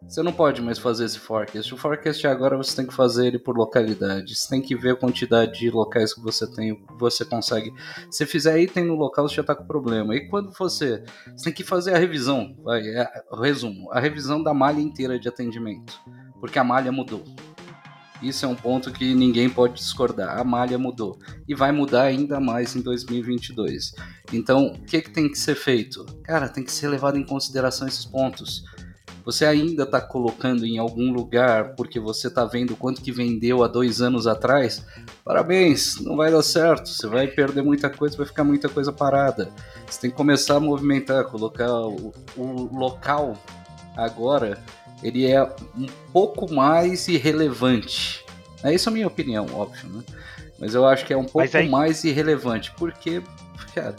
Você 0.08 0.22
não 0.22 0.32
pode 0.32 0.62
mais 0.62 0.78
fazer 0.78 1.06
esse 1.06 1.18
forecast. 1.18 1.74
O 1.74 1.78
forecast 1.78 2.28
agora 2.28 2.56
você 2.56 2.76
tem 2.76 2.86
que 2.86 2.94
fazer 2.94 3.28
ele 3.28 3.40
por 3.40 3.58
localidade. 3.58 4.36
Você 4.36 4.48
tem 4.48 4.62
que 4.62 4.76
ver 4.76 4.92
a 4.92 4.96
quantidade 4.96 5.60
de 5.60 5.70
locais 5.70 6.14
que 6.14 6.22
você 6.22 6.46
tem, 6.48 6.80
você 6.98 7.26
consegue. 7.26 7.74
Se 8.12 8.26
fizer 8.26 8.60
item 8.60 8.86
no 8.86 8.96
local, 8.96 9.28
você 9.28 9.36
já 9.36 9.44
tá 9.44 9.56
com 9.56 9.66
problema. 9.66 10.16
E 10.16 10.28
quando 10.30 10.52
você. 10.52 11.04
Você 11.36 11.46
tem 11.46 11.54
que 11.54 11.64
fazer 11.64 11.96
a 11.96 11.98
revisão. 11.98 12.56
Vai, 12.64 12.88
é, 12.88 13.12
resumo. 13.42 13.92
A 13.92 14.00
revisão 14.00 14.42
da 14.42 14.54
malha 14.54 14.80
inteira 14.80 15.20
de 15.20 15.28
atendimento. 15.28 16.00
Porque 16.40 16.60
a 16.60 16.64
malha 16.64 16.92
mudou. 16.92 17.24
Isso 18.22 18.46
é 18.46 18.48
um 18.48 18.56
ponto 18.56 18.92
que 18.92 19.14
ninguém 19.14 19.50
pode 19.50 19.74
discordar. 19.74 20.40
A 20.40 20.44
malha 20.44 20.78
mudou 20.78 21.20
e 21.48 21.54
vai 21.54 21.72
mudar 21.72 22.04
ainda 22.04 22.40
mais 22.40 22.76
em 22.76 22.82
2022. 22.82 23.94
Então, 24.32 24.68
o 24.68 24.86
que, 24.86 25.02
que 25.02 25.12
tem 25.12 25.30
que 25.30 25.38
ser 25.38 25.56
feito? 25.56 26.06
Cara, 26.24 26.48
tem 26.48 26.64
que 26.64 26.72
ser 26.72 26.88
levado 26.88 27.18
em 27.18 27.26
consideração 27.26 27.88
esses 27.88 28.06
pontos. 28.06 28.64
Você 29.26 29.46
ainda 29.46 29.84
está 29.84 30.00
colocando 30.00 30.66
em 30.66 30.78
algum 30.78 31.12
lugar 31.12 31.76
porque 31.76 32.00
você 32.00 32.28
está 32.28 32.46
vendo 32.46 32.76
quanto 32.76 33.02
que 33.02 33.12
vendeu 33.12 33.64
há 33.64 33.68
dois 33.68 34.00
anos 34.00 34.28
atrás, 34.28 34.86
parabéns, 35.24 36.00
não 36.00 36.16
vai 36.16 36.32
dar 36.32 36.44
certo. 36.44 36.90
Você 36.90 37.08
vai 37.08 37.28
perder 37.28 37.64
muita 37.64 37.90
coisa, 37.90 38.16
vai 38.16 38.28
ficar 38.28 38.44
muita 38.44 38.70
coisa 38.70 38.92
parada. 38.92 39.50
Você 39.88 40.02
tem 40.02 40.12
que 40.12 40.16
começar 40.16 40.58
a 40.58 40.60
movimentar, 40.60 41.26
colocar 41.26 41.72
o, 41.72 42.14
o 42.38 42.78
local 42.78 43.36
agora, 43.98 44.62
ele 45.02 45.26
é 45.26 45.42
um 45.44 45.88
pouco 46.14 46.54
mais 46.54 47.08
irrelevante. 47.08 48.24
É 48.64 48.74
isso 48.74 48.90
a 48.90 48.92
minha 48.92 49.08
opinião, 49.08 49.48
óbvio, 49.54 49.90
né? 49.90 50.04
Mas 50.60 50.74
eu 50.74 50.86
acho 50.86 51.06
que 51.06 51.14
é 51.14 51.18
um 51.18 51.26
pouco 51.26 51.58
aí... 51.58 51.70
mais 51.70 52.04
irrelevante, 52.04 52.72
porque, 52.78 53.22
cara, 53.74 53.96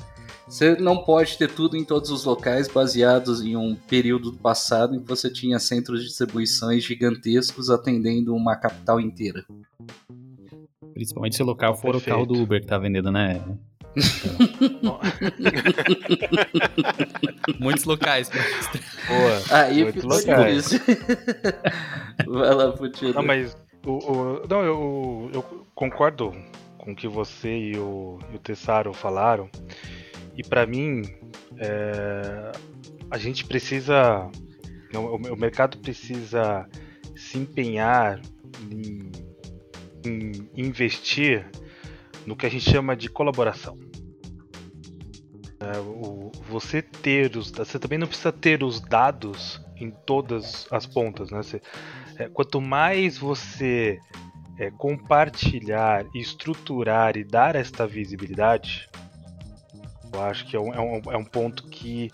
você 0.48 0.76
não 0.76 0.98
pode 0.98 1.36
ter 1.36 1.50
tudo 1.50 1.76
em 1.76 1.84
todos 1.84 2.10
os 2.10 2.24
locais 2.24 2.68
baseados 2.68 3.42
em 3.42 3.56
um 3.56 3.74
período 3.74 4.32
passado 4.32 4.94
em 4.94 5.00
que 5.00 5.08
você 5.08 5.28
tinha 5.28 5.58
centros 5.58 6.00
de 6.00 6.06
distribuições 6.06 6.84
gigantescos 6.84 7.68
atendendo 7.68 8.34
uma 8.34 8.54
capital 8.54 9.00
inteira. 9.00 9.44
Principalmente 10.94 11.36
se 11.36 11.42
o 11.42 11.46
local 11.46 11.74
for 11.74 11.92
Perfeito. 11.92 12.06
o 12.06 12.10
carro 12.10 12.26
do 12.26 12.40
Uber 12.40 12.60
que 12.60 12.66
tá 12.66 12.78
vendendo, 12.78 13.10
né? 13.10 13.42
Muitos 17.58 17.84
locais. 17.84 18.30
Boa. 19.08 19.42
Aí 19.50 19.92
ficou 19.92 20.10
locais. 20.10 20.70
Vai 22.26 22.54
lá, 22.54 22.72
Putino. 22.72 23.14
Não, 23.14 23.22
mas 23.22 23.56
o, 23.84 23.92
o, 23.92 24.46
não, 24.48 24.62
eu, 24.62 25.30
eu 25.34 25.42
concordo 25.74 26.32
com 26.78 26.92
o 26.92 26.96
que 26.96 27.08
você 27.08 27.56
e 27.56 27.76
o, 27.76 28.20
e 28.32 28.36
o 28.36 28.38
Tessaro 28.38 28.92
falaram. 28.92 29.50
E 30.36 30.42
para 30.42 30.66
mim, 30.66 31.02
é, 31.58 32.52
a 33.10 33.18
gente 33.18 33.44
precisa. 33.44 34.30
O, 34.94 35.32
o, 35.32 35.36
mercado 35.36 35.78
precisa 35.78 36.68
se 37.14 37.38
empenhar 37.38 38.20
em, 38.70 39.10
em 40.04 40.50
investir 40.56 41.46
no 42.26 42.36
que 42.36 42.46
a 42.46 42.48
gente 42.48 42.70
chama 42.70 42.96
de 42.96 43.08
colaboração. 43.08 43.78
É, 45.58 45.78
o, 45.78 46.30
você 46.48 46.82
ter 46.82 47.36
os 47.36 47.50
você 47.50 47.78
também 47.78 47.98
não 47.98 48.06
precisa 48.06 48.32
ter 48.32 48.62
os 48.62 48.80
dados 48.80 49.60
em 49.80 49.90
todas 49.90 50.66
as 50.70 50.86
pontas, 50.86 51.30
né? 51.30 51.42
Você, 51.42 51.60
é, 52.18 52.28
quanto 52.28 52.60
mais 52.60 53.18
você 53.18 53.98
é, 54.58 54.70
compartilhar, 54.70 56.06
estruturar 56.14 57.16
e 57.16 57.24
dar 57.24 57.54
esta 57.56 57.86
visibilidade, 57.86 58.88
eu 60.12 60.22
acho 60.22 60.46
que 60.46 60.56
é 60.56 60.60
um, 60.60 60.74
é 60.74 60.80
um, 60.80 61.12
é 61.12 61.16
um 61.16 61.24
ponto 61.24 61.68
que 61.68 62.10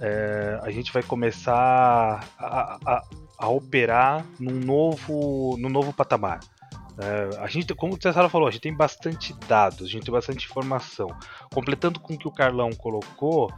é, 0.00 0.58
a 0.62 0.70
gente 0.70 0.92
vai 0.92 1.02
começar 1.02 2.28
a, 2.38 2.78
a, 2.84 3.02
a, 3.38 3.48
operar 3.48 4.24
num 4.38 4.58
novo, 4.60 5.56
num 5.58 5.68
novo 5.68 5.92
patamar. 5.92 6.40
É, 6.96 7.38
a 7.40 7.46
gente, 7.48 7.74
como 7.74 7.94
o 7.94 8.00
Cesaro 8.00 8.28
falou, 8.28 8.46
a 8.46 8.50
gente 8.50 8.62
tem 8.62 8.74
bastante 8.74 9.34
dados, 9.48 9.88
a 9.88 9.90
gente 9.90 10.04
tem 10.04 10.12
bastante 10.12 10.46
informação. 10.46 11.08
Completando 11.52 11.98
com 11.98 12.14
o 12.14 12.18
que 12.18 12.28
o 12.28 12.32
Carlão 12.32 12.70
colocou, 12.72 13.52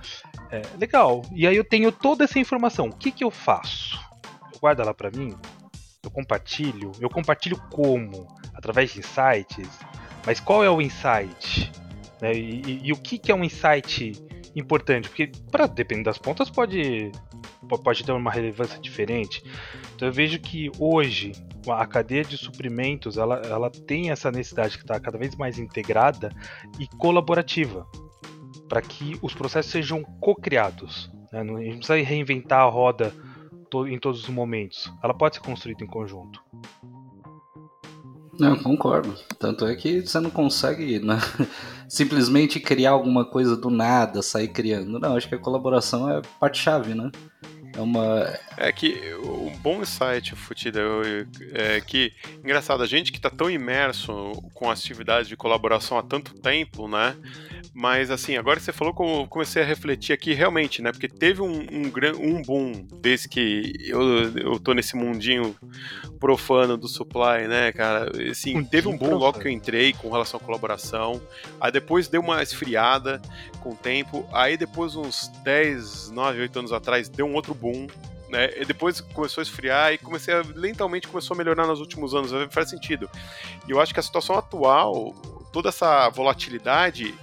é 0.51 0.63
legal. 0.79 1.23
E 1.33 1.47
aí 1.47 1.57
eu 1.57 1.65
tenho 1.65 1.93
toda 1.93 2.25
essa 2.25 2.39
informação. 2.39 2.87
O 2.87 2.97
que, 2.97 3.11
que 3.11 3.25
eu 3.25 3.31
faço? 3.31 4.01
Eu 4.53 4.61
guardo 4.61 4.81
ela 4.81 4.95
para 4.95 5.11
mim? 5.11 5.35
Eu 6.03 6.11
compartilho? 6.11 6.93
Eu 7.01 7.11
compartilho 7.11 7.61
como? 7.71 8.27
Através 8.55 8.93
de 8.93 9.01
insights? 9.01 9.69
Mas 10.25 10.41
qual 10.41 10.65
é 10.65 10.71
o 10.71 10.81
insight? 10.81 11.71
Né? 12.21 12.35
E, 12.35 12.63
e, 12.67 12.81
e, 12.89 12.93
o 12.93 12.97
que, 12.97 13.19
que 13.19 13.31
é 13.31 13.35
um 13.35 13.45
insight 13.45 14.13
importante? 14.55 15.09
Porque, 15.09 15.31
para 15.51 15.67
depender 15.67 16.05
das 16.05 16.19
pontas, 16.19 16.49
pode, 16.51 17.11
pode 17.83 18.05
ter 18.05 18.13
uma 18.13 18.31
relevância 18.31 18.81
diferente. 18.81 19.43
Então, 19.95 20.09
eu 20.09 20.13
vejo 20.13 20.39
que 20.39 20.71
hoje 20.79 21.33
a 21.69 21.87
cadeia 21.87 22.25
de 22.25 22.37
suprimentos 22.37 23.17
ela, 23.17 23.43
ela 23.45 23.71
tem 23.71 24.11
essa 24.11 24.31
necessidade 24.31 24.77
que 24.77 24.85
está 24.85 24.99
cada 25.01 25.19
vez 25.19 25.35
mais 25.37 25.59
integrada 25.59 26.31
e 26.79 26.87
colaborativa 26.97 27.87
para 28.69 28.81
que 28.83 29.19
os 29.23 29.35
processos 29.35 29.71
sejam 29.71 30.03
co-criados. 30.03 31.11
Né? 31.33 31.43
Não, 31.43 31.57
a 31.57 31.61
gente 31.61 31.73
não 31.73 31.79
precisa 31.79 32.09
reinventar 32.09 32.61
a 32.61 32.69
roda 32.71 33.13
em 33.89 33.99
todos 33.99 34.23
os 34.23 34.29
momentos. 34.29 34.93
Ela 35.03 35.13
pode 35.13 35.37
ser 35.37 35.43
construída 35.43 35.85
em 35.85 35.87
conjunto. 35.87 36.43
Não, 38.39 38.57
concordo. 38.57 39.15
Tanto 39.39 39.67
é 39.67 39.75
que 39.75 40.01
você 40.01 40.21
não 40.21 40.31
consegue 40.31 40.99
né, 40.99 41.19
simplesmente 41.89 42.61
criar 42.61 42.91
alguma 42.91 43.25
coisa 43.25 43.57
do 43.57 43.71
nada, 43.71 44.23
sair 44.23 44.49
criando. 44.49 44.99
Não, 44.99 45.17
acho 45.17 45.29
que 45.29 45.35
a 45.35 45.39
colaboração 45.39 46.11
é 46.11 46.23
parte-chave, 46.41 46.95
né? 46.95 47.11
É 47.77 47.81
uma. 47.81 48.35
É 48.57 48.73
que 48.73 48.95
o 49.23 49.51
bom 49.59 49.83
insight, 49.83 50.35
Futida, 50.35 50.81
é 51.53 51.81
que, 51.81 52.13
engraçado, 52.43 52.83
a 52.83 52.87
gente 52.87 53.13
que 53.13 53.19
está 53.19 53.29
tão 53.29 53.51
imerso 53.51 54.33
com 54.55 54.71
as 54.71 54.81
atividades 54.81 55.29
de 55.29 55.37
colaboração 55.37 55.99
há 55.99 56.03
tanto 56.03 56.35
tempo, 56.35 56.89
né? 56.89 57.15
Mas 57.79 58.11
assim, 58.11 58.39
agora 58.39 58.59
que 58.59 58.65
você 58.65 58.73
falou, 58.73 58.95
comecei 59.29 59.63
a 59.63 59.65
refletir 59.67 60.15
aqui 60.15 60.33
realmente, 60.33 60.81
né? 60.81 60.91
Porque 60.91 61.07
teve 61.07 61.43
um, 61.43 61.59
um, 61.61 61.93
um 62.23 62.41
boom 62.41 62.73
desde 63.03 63.29
que 63.29 63.75
eu, 63.87 64.01
eu 64.35 64.59
tô 64.59 64.73
nesse 64.73 64.97
mundinho 64.97 65.55
profano 66.19 66.79
do 66.79 66.89
supply, 66.89 67.47
né, 67.47 67.73
cara? 67.73 68.11
Assim, 68.31 68.65
teve 68.65 68.89
um 68.89 68.97
boom 68.97 69.17
logo 69.17 69.39
que 69.39 69.47
eu 69.47 69.53
entrei 69.53 69.93
com 69.93 70.11
relação 70.11 70.41
à 70.41 70.43
colaboração. 70.43 71.21
Aí 71.61 71.71
depois 71.71 72.09
deu 72.09 72.23
uma 72.23 72.43
esfriada 72.43 73.21
com 73.61 73.73
o 73.73 73.77
tempo. 73.77 74.27
Aí 74.33 74.57
depois, 74.57 74.97
uns 74.97 75.29
10, 75.45 76.13
9, 76.13 76.41
8 76.41 76.59
anos 76.59 76.73
atrás, 76.73 77.11
deu 77.11 77.27
um 77.27 77.35
outro 77.35 77.55
boom 77.55 77.87
né? 78.31 78.51
E 78.57 78.65
depois 78.65 79.03
começou 79.03 79.43
a 79.43 79.45
esfriar 79.45 79.93
e 79.93 79.99
comecei 79.99 80.33
a, 80.33 80.43
lentamente 80.55 81.07
começou 81.07 81.35
a 81.35 81.39
melhorar 81.39 81.67
nos 81.67 81.79
últimos 81.79 82.15
anos. 82.15 82.31
Faz 82.51 82.71
sentido. 82.71 83.09
E 83.69 83.71
eu 83.71 83.79
acho 83.81 83.93
que 83.93 84.01
a 84.01 84.03
situação 84.03 84.37
atual, 84.37 85.15
toda 85.53 85.69
essa 85.69 86.09
volatilidade 86.09 87.15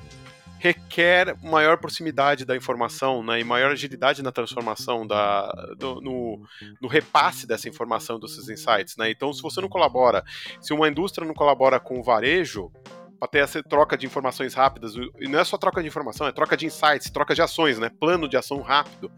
requer 0.64 1.36
maior 1.44 1.78
proximidade 1.78 2.46
da 2.46 2.56
informação 2.56 3.22
né, 3.22 3.42
e 3.42 3.44
maior 3.44 3.72
agilidade 3.72 4.24
na 4.24 4.32
transformação, 4.32 5.06
da, 5.06 5.52
do, 5.78 6.00
no, 6.00 6.42
no, 6.82 6.88
repasse 6.88 7.46
dessa 7.46 7.68
informação, 7.68 8.18
desses 8.18 8.48
insights. 8.48 8.96
Né? 8.96 9.12
Então, 9.12 9.34
se 9.34 9.42
você 9.42 9.60
não 9.60 9.68
colabora, 9.68 10.24
se 10.62 10.74
uma 10.74 10.88
indústria 10.88 11.28
não 11.28 11.34
colabora 11.34 11.82
com 11.82 12.00
o 12.00 12.04
varejo, 12.04 12.72
para 13.20 13.28
ter 13.28 13.40
essa 13.40 13.62
troca 13.62 13.98
de 13.98 14.06
informações 14.06 14.54
rápidas, 14.54 14.94
e 15.20 15.28
não 15.28 15.40
é 15.40 15.44
só 15.44 15.58
troca 15.58 15.82
de 15.82 15.88
informação, 15.90 16.28
é 16.28 16.32
troca 16.32 16.56
de 16.56 16.66
insights, 16.66 17.12
troca 17.12 17.36
de 17.36 17.42
ações, 17.42 17.78
né? 17.78 17.90
plano 18.00 18.30
de 18.30 18.38
ação 18.38 18.62
rápido, 18.62 19.12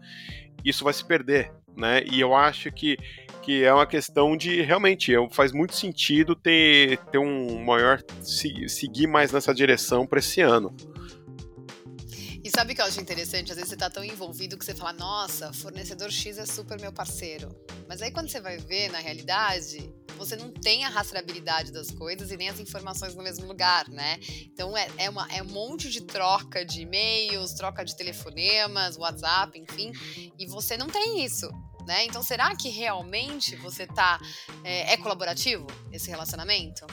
isso 0.64 0.82
vai 0.82 0.92
se 0.92 1.04
perder. 1.04 1.52
Né? 1.76 2.02
E 2.10 2.20
eu 2.20 2.34
acho 2.34 2.72
que, 2.72 2.96
que 3.42 3.62
é 3.62 3.72
uma 3.72 3.86
questão 3.86 4.36
de 4.36 4.62
realmente 4.62 5.12
faz 5.30 5.52
muito 5.52 5.76
sentido 5.76 6.34
ter, 6.34 6.98
ter 7.12 7.18
um 7.18 7.64
maior 7.64 8.02
seguir 8.20 9.06
mais 9.06 9.30
nessa 9.30 9.54
direção 9.54 10.04
para 10.04 10.18
esse 10.18 10.40
ano. 10.40 10.74
Sabe 12.56 12.72
o 12.72 12.74
que 12.74 12.80
eu 12.80 12.86
acho 12.86 13.02
interessante? 13.02 13.52
Às 13.52 13.58
vezes 13.58 13.68
você 13.68 13.76
tá 13.76 13.90
tão 13.90 14.02
envolvido 14.02 14.56
que 14.56 14.64
você 14.64 14.74
fala, 14.74 14.94
nossa, 14.94 15.52
fornecedor 15.52 16.10
X 16.10 16.38
é 16.38 16.46
super 16.46 16.80
meu 16.80 16.90
parceiro. 16.90 17.54
Mas 17.86 18.00
aí 18.00 18.10
quando 18.10 18.30
você 18.30 18.40
vai 18.40 18.56
ver, 18.56 18.90
na 18.90 18.96
realidade, 18.96 19.92
você 20.16 20.36
não 20.36 20.50
tem 20.50 20.82
a 20.82 20.88
rastreabilidade 20.88 21.70
das 21.70 21.90
coisas 21.90 22.30
e 22.30 22.36
nem 22.38 22.48
as 22.48 22.58
informações 22.58 23.14
no 23.14 23.22
mesmo 23.22 23.46
lugar, 23.46 23.86
né? 23.90 24.18
Então 24.40 24.74
é, 24.74 24.88
é, 24.96 25.10
uma, 25.10 25.28
é 25.30 25.42
um 25.42 25.48
monte 25.48 25.90
de 25.90 26.00
troca 26.00 26.64
de 26.64 26.80
e-mails, 26.80 27.52
troca 27.52 27.84
de 27.84 27.94
telefonemas, 27.94 28.96
WhatsApp, 28.96 29.58
enfim, 29.58 29.92
e 30.38 30.46
você 30.46 30.78
não 30.78 30.86
tem 30.86 31.22
isso. 31.22 31.50
Né? 31.86 32.06
Então, 32.06 32.22
será 32.22 32.56
que 32.56 32.70
realmente 32.70 33.54
você 33.56 33.86
tá. 33.86 34.18
É, 34.64 34.94
é 34.94 34.96
colaborativo 34.96 35.66
esse 35.92 36.08
relacionamento? 36.08 36.86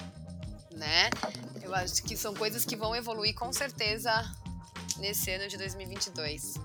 Né? 0.72 1.10
Eu 1.62 1.74
acho 1.74 2.04
que 2.04 2.18
são 2.18 2.34
coisas 2.34 2.66
que 2.66 2.76
vão 2.76 2.94
evoluir 2.94 3.34
com 3.34 3.54
certeza 3.54 4.30
nesse 4.98 5.32
ano 5.32 5.48
de 5.48 5.58
2022. 5.58 6.56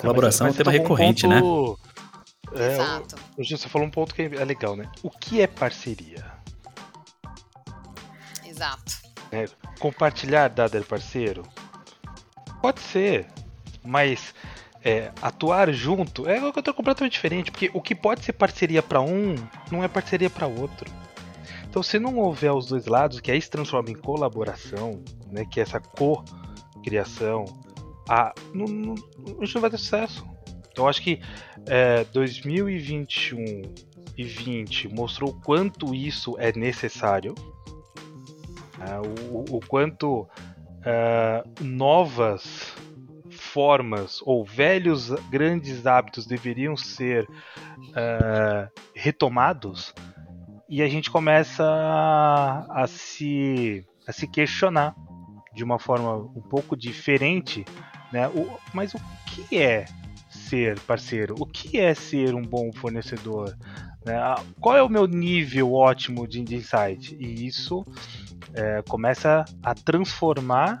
Colaboração 0.00 0.46
é 0.46 0.50
um 0.50 0.52
tema 0.52 0.70
recorrente, 0.70 1.26
né? 1.26 1.40
ponto... 1.40 1.80
né? 2.52 2.66
É, 2.66 2.74
Exato. 2.74 3.16
Hoje 3.36 3.56
você 3.56 3.68
falou 3.68 3.86
um 3.86 3.90
ponto 3.90 4.14
que 4.14 4.22
é 4.22 4.44
legal, 4.44 4.76
né? 4.76 4.90
O 5.02 5.10
que 5.10 5.40
é 5.40 5.46
parceria? 5.46 6.24
Exato. 8.44 9.02
É, 9.32 9.46
compartilhar 9.80 10.48
dado 10.48 10.78
de 10.78 10.84
parceiro? 10.84 11.42
Pode 12.62 12.80
ser, 12.80 13.26
mas 13.82 14.34
é, 14.84 15.10
atuar 15.20 15.72
junto 15.72 16.28
é 16.28 16.40
outra 16.42 16.72
completamente 16.72 17.12
diferente, 17.12 17.50
porque 17.50 17.70
o 17.74 17.80
que 17.80 17.94
pode 17.94 18.24
ser 18.24 18.34
parceria 18.34 18.82
para 18.82 19.00
um 19.00 19.34
não 19.70 19.82
é 19.82 19.88
parceria 19.88 20.30
para 20.30 20.46
outro. 20.46 20.90
Então, 21.68 21.82
se 21.82 21.98
não 21.98 22.16
houver 22.18 22.52
os 22.52 22.66
dois 22.66 22.86
lados, 22.86 23.18
que 23.18 23.32
aí 23.32 23.40
se 23.40 23.50
transforma 23.50 23.90
em 23.90 23.94
colaboração, 23.94 25.02
né, 25.26 25.44
que 25.44 25.58
é 25.58 25.64
essa 25.64 25.80
co 25.80 26.24
criação, 26.84 27.44
a, 28.08 28.34
não, 28.52 28.66
não, 28.66 28.94
a 29.40 29.44
gente 29.44 29.54
não 29.54 29.62
vai 29.62 29.70
ter 29.70 29.78
sucesso. 29.78 30.24
Então 30.70 30.88
acho 30.88 31.02
que 31.02 31.20
é, 31.66 32.04
2021 32.12 33.62
e 34.16 34.24
20 34.24 34.88
mostrou 34.88 35.30
o 35.30 35.40
quanto 35.40 35.94
isso 35.94 36.36
é 36.38 36.52
necessário, 36.52 37.34
é, 38.80 38.98
o, 39.30 39.56
o, 39.56 39.60
quanto 39.66 40.28
é, 40.84 41.44
novas 41.60 42.74
formas 43.30 44.20
ou 44.24 44.44
velhos 44.44 45.10
grandes 45.30 45.86
hábitos 45.86 46.26
deveriam 46.26 46.76
ser 46.76 47.24
uh, 47.24 48.70
retomados 48.94 49.94
e 50.68 50.82
a 50.82 50.88
gente 50.88 51.10
começa 51.10 51.64
a, 51.64 52.82
a, 52.82 52.86
se, 52.86 53.86
a 54.06 54.12
se 54.12 54.26
questionar 54.26 54.94
de 55.54 55.62
uma 55.62 55.78
forma 55.78 56.16
um 56.16 56.42
pouco 56.42 56.76
diferente, 56.76 57.64
né? 58.12 58.28
O, 58.28 58.58
mas 58.72 58.94
o 58.94 59.00
que 59.26 59.58
é 59.58 59.84
ser 60.28 60.78
parceiro? 60.80 61.34
O 61.38 61.46
que 61.46 61.78
é 61.78 61.94
ser 61.94 62.34
um 62.34 62.42
bom 62.42 62.70
fornecedor? 62.72 63.56
Né? 64.04 64.14
Qual 64.60 64.76
é 64.76 64.82
o 64.82 64.88
meu 64.88 65.06
nível 65.06 65.72
ótimo 65.72 66.26
de, 66.26 66.40
insight? 66.40 67.16
E 67.18 67.46
isso 67.46 67.84
é, 68.52 68.82
começa 68.82 69.44
a 69.62 69.74
transformar 69.74 70.80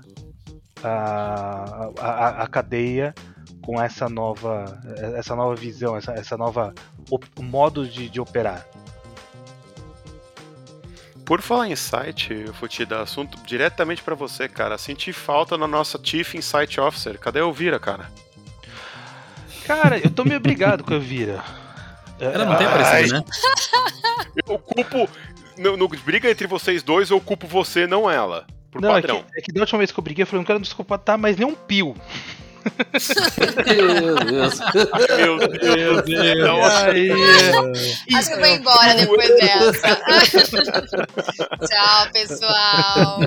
a, 0.82 1.90
a, 1.98 2.28
a, 2.42 2.46
cadeia 2.46 3.14
com 3.62 3.80
essa 3.80 4.08
nova, 4.08 4.80
essa 5.16 5.34
nova 5.34 5.54
visão, 5.54 5.96
essa, 5.96 6.12
essa 6.12 6.36
nova 6.36 6.74
modo 7.40 7.88
de, 7.88 8.10
de 8.10 8.20
operar. 8.20 8.66
Por 11.24 11.40
falar 11.40 11.68
em 11.68 11.76
site, 11.76 12.44
te 12.68 12.84
dar 12.84 13.02
assunto 13.02 13.38
diretamente 13.46 14.02
para 14.02 14.14
você, 14.14 14.48
cara. 14.48 14.76
Senti 14.76 15.12
falta 15.12 15.56
na 15.56 15.66
nossa 15.66 15.98
Chief 16.02 16.34
Insight 16.34 16.78
Officer. 16.78 17.18
Cadê 17.18 17.38
a 17.38 17.42
Elvira, 17.42 17.78
cara? 17.78 18.10
Cara, 19.66 19.98
eu 19.98 20.10
tô 20.10 20.24
meio 20.24 20.36
obrigado 20.36 20.84
com 20.84 20.92
a 20.92 20.96
Elvira. 20.96 21.42
Ela 22.20 22.44
não 22.44 22.56
tem 22.56 22.66
aparecido, 22.66 23.14
né? 23.14 23.24
Eu 24.46 24.58
culpo. 24.58 25.08
No, 25.56 25.76
no, 25.76 25.88
briga 25.88 26.28
entre 26.28 26.46
vocês 26.46 26.82
dois, 26.82 27.10
eu 27.10 27.20
culpo 27.20 27.46
você, 27.46 27.86
não 27.86 28.10
ela. 28.10 28.44
Por 28.70 28.82
não, 28.82 28.90
padrão. 28.90 29.18
É 29.18 29.22
que, 29.22 29.38
é 29.38 29.42
que 29.42 29.52
da 29.52 29.60
última 29.60 29.78
vez 29.78 29.92
que 29.92 29.98
eu 29.98 30.02
briguei, 30.02 30.24
eu 30.24 30.26
falei, 30.26 30.40
não 30.40 30.44
quero 30.44 30.58
desculpar, 30.58 30.98
tá, 30.98 31.16
mas 31.16 31.36
nem 31.36 31.46
um 31.46 31.54
pio. 31.54 31.94
Meu 33.66 34.14
Deus. 34.24 34.60
Meu 35.18 35.48
Deus. 35.48 35.58
Meu 35.62 36.02
Deus. 36.02 36.72
Aí, 36.84 37.10
Acho 38.14 38.28
que 38.28 38.34
eu 38.34 38.40
vou 38.40 38.48
embora 38.48 38.94
depois 38.94 39.28
dessa. 39.36 39.96
Tchau, 41.66 42.10
pessoal. 42.12 43.20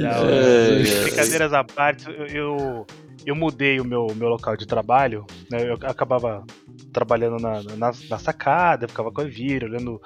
Não, 0.00 1.02
brincadeiras 1.02 1.52
à 1.52 1.64
parte, 1.64 2.06
eu, 2.06 2.26
eu, 2.26 2.86
eu, 3.24 3.34
mudei 3.36 3.80
o 3.80 3.84
meu, 3.84 4.06
meu 4.14 4.28
local 4.28 4.56
de 4.56 4.66
trabalho. 4.66 5.26
Né, 5.50 5.68
eu 5.68 5.74
acabava 5.82 6.44
trabalhando 6.92 7.40
na, 7.40 7.62
na, 7.62 7.92
na 8.08 8.18
sacada, 8.18 8.86
ficava 8.88 9.10
com 9.10 9.22
a 9.22 9.24
Vira, 9.24 9.66
olhando 9.66 10.00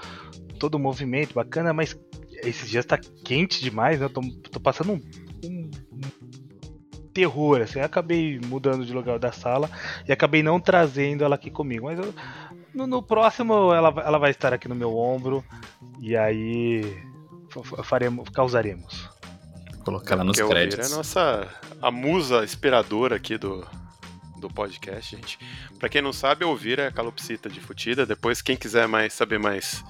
todo 0.59 0.77
o 0.77 0.79
movimento 0.79 1.35
bacana, 1.35 1.73
mas 1.73 1.97
esses 2.43 2.69
dias 2.69 2.87
tá 2.87 2.99
quente 3.25 3.61
demais, 3.61 3.99
né? 3.99 4.07
Eu 4.07 4.11
tô, 4.11 4.21
tô 4.51 4.61
passando 4.61 4.93
um, 4.93 5.01
terror, 7.19 7.61
assim. 7.61 7.81
Eu 7.81 7.85
acabei 7.85 8.39
mudando 8.47 8.87
de 8.87 8.93
lugar 8.93 9.19
da 9.19 9.33
sala 9.33 9.69
e 10.07 10.13
acabei 10.13 10.41
não 10.41 10.61
trazendo 10.61 11.25
ela 11.25 11.35
aqui 11.35 11.51
comigo. 11.51 11.87
Mas 11.87 11.99
eu, 11.99 12.15
no, 12.73 12.87
no, 12.87 13.03
próximo 13.03 13.75
ela, 13.75 13.93
ela 14.05 14.19
vai 14.19 14.31
estar 14.31 14.53
aqui 14.53 14.69
no 14.69 14.75
meu 14.75 14.97
ombro 14.97 15.45
e 15.99 16.17
aí 16.17 16.97
faremos, 17.83 18.29
causaremos. 18.29 19.11
Colocar 19.85 20.15
ela 20.15 20.25
nos 20.25 20.41
créditos. 20.41 20.91
É 20.91 20.95
a 20.95 20.97
nossa 20.97 21.49
a 21.83 21.91
musa 21.91 22.45
inspiradora 22.45 23.17
aqui 23.17 23.37
do, 23.37 23.67
do 24.39 24.49
podcast, 24.49 25.17
gente. 25.17 25.39
Para 25.79 25.89
quem 25.89 26.01
não 26.01 26.13
sabe, 26.13 26.45
ouvir 26.45 26.79
é 26.79 26.87
a 26.87 26.93
calopsita 26.93 27.49
de 27.49 27.61
Futida. 27.61 28.07
Depois, 28.07 28.41
quem 28.41 28.57
quiser 28.57 28.87
mais 28.87 29.13
saber 29.13 29.39
mais, 29.39 29.85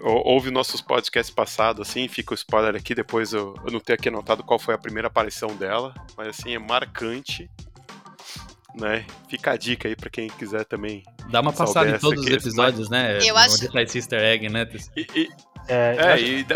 ouve 0.00 0.50
nossos 0.50 0.80
podcasts 0.80 1.34
passados, 1.34 1.88
assim, 1.88 2.08
fica 2.08 2.32
o 2.32 2.34
spoiler 2.34 2.74
aqui. 2.74 2.94
Depois 2.94 3.32
eu, 3.32 3.54
eu 3.64 3.72
não 3.72 3.80
tenho 3.80 3.98
aqui 3.98 4.08
anotado 4.08 4.42
qual 4.42 4.58
foi 4.58 4.74
a 4.74 4.78
primeira 4.78 5.08
aparição 5.08 5.54
dela, 5.56 5.94
mas 6.16 6.28
assim, 6.28 6.54
é 6.54 6.58
marcante. 6.58 7.50
Né? 8.74 9.06
Fica 9.28 9.52
a 9.52 9.56
dica 9.56 9.86
aí 9.86 9.94
para 9.94 10.10
quem 10.10 10.28
quiser 10.28 10.64
também. 10.64 11.04
Dá 11.30 11.40
uma 11.40 11.52
passada 11.52 11.90
em 11.90 11.98
todos 11.98 12.24
os 12.24 12.30
episódios, 12.30 12.90
né? 12.90 13.18
Eu 13.22 13.36
acho. 13.36 13.54
Onde 13.54 13.72
tá 13.72 13.82
esse 13.82 13.98
easter 13.98 14.20
egg, 14.20 14.48
né? 14.48 14.68
E, 14.96 15.06
e, 15.14 15.28
é, 15.68 15.96
é 15.96 16.12
acho... 16.12 16.24
e, 16.24 16.46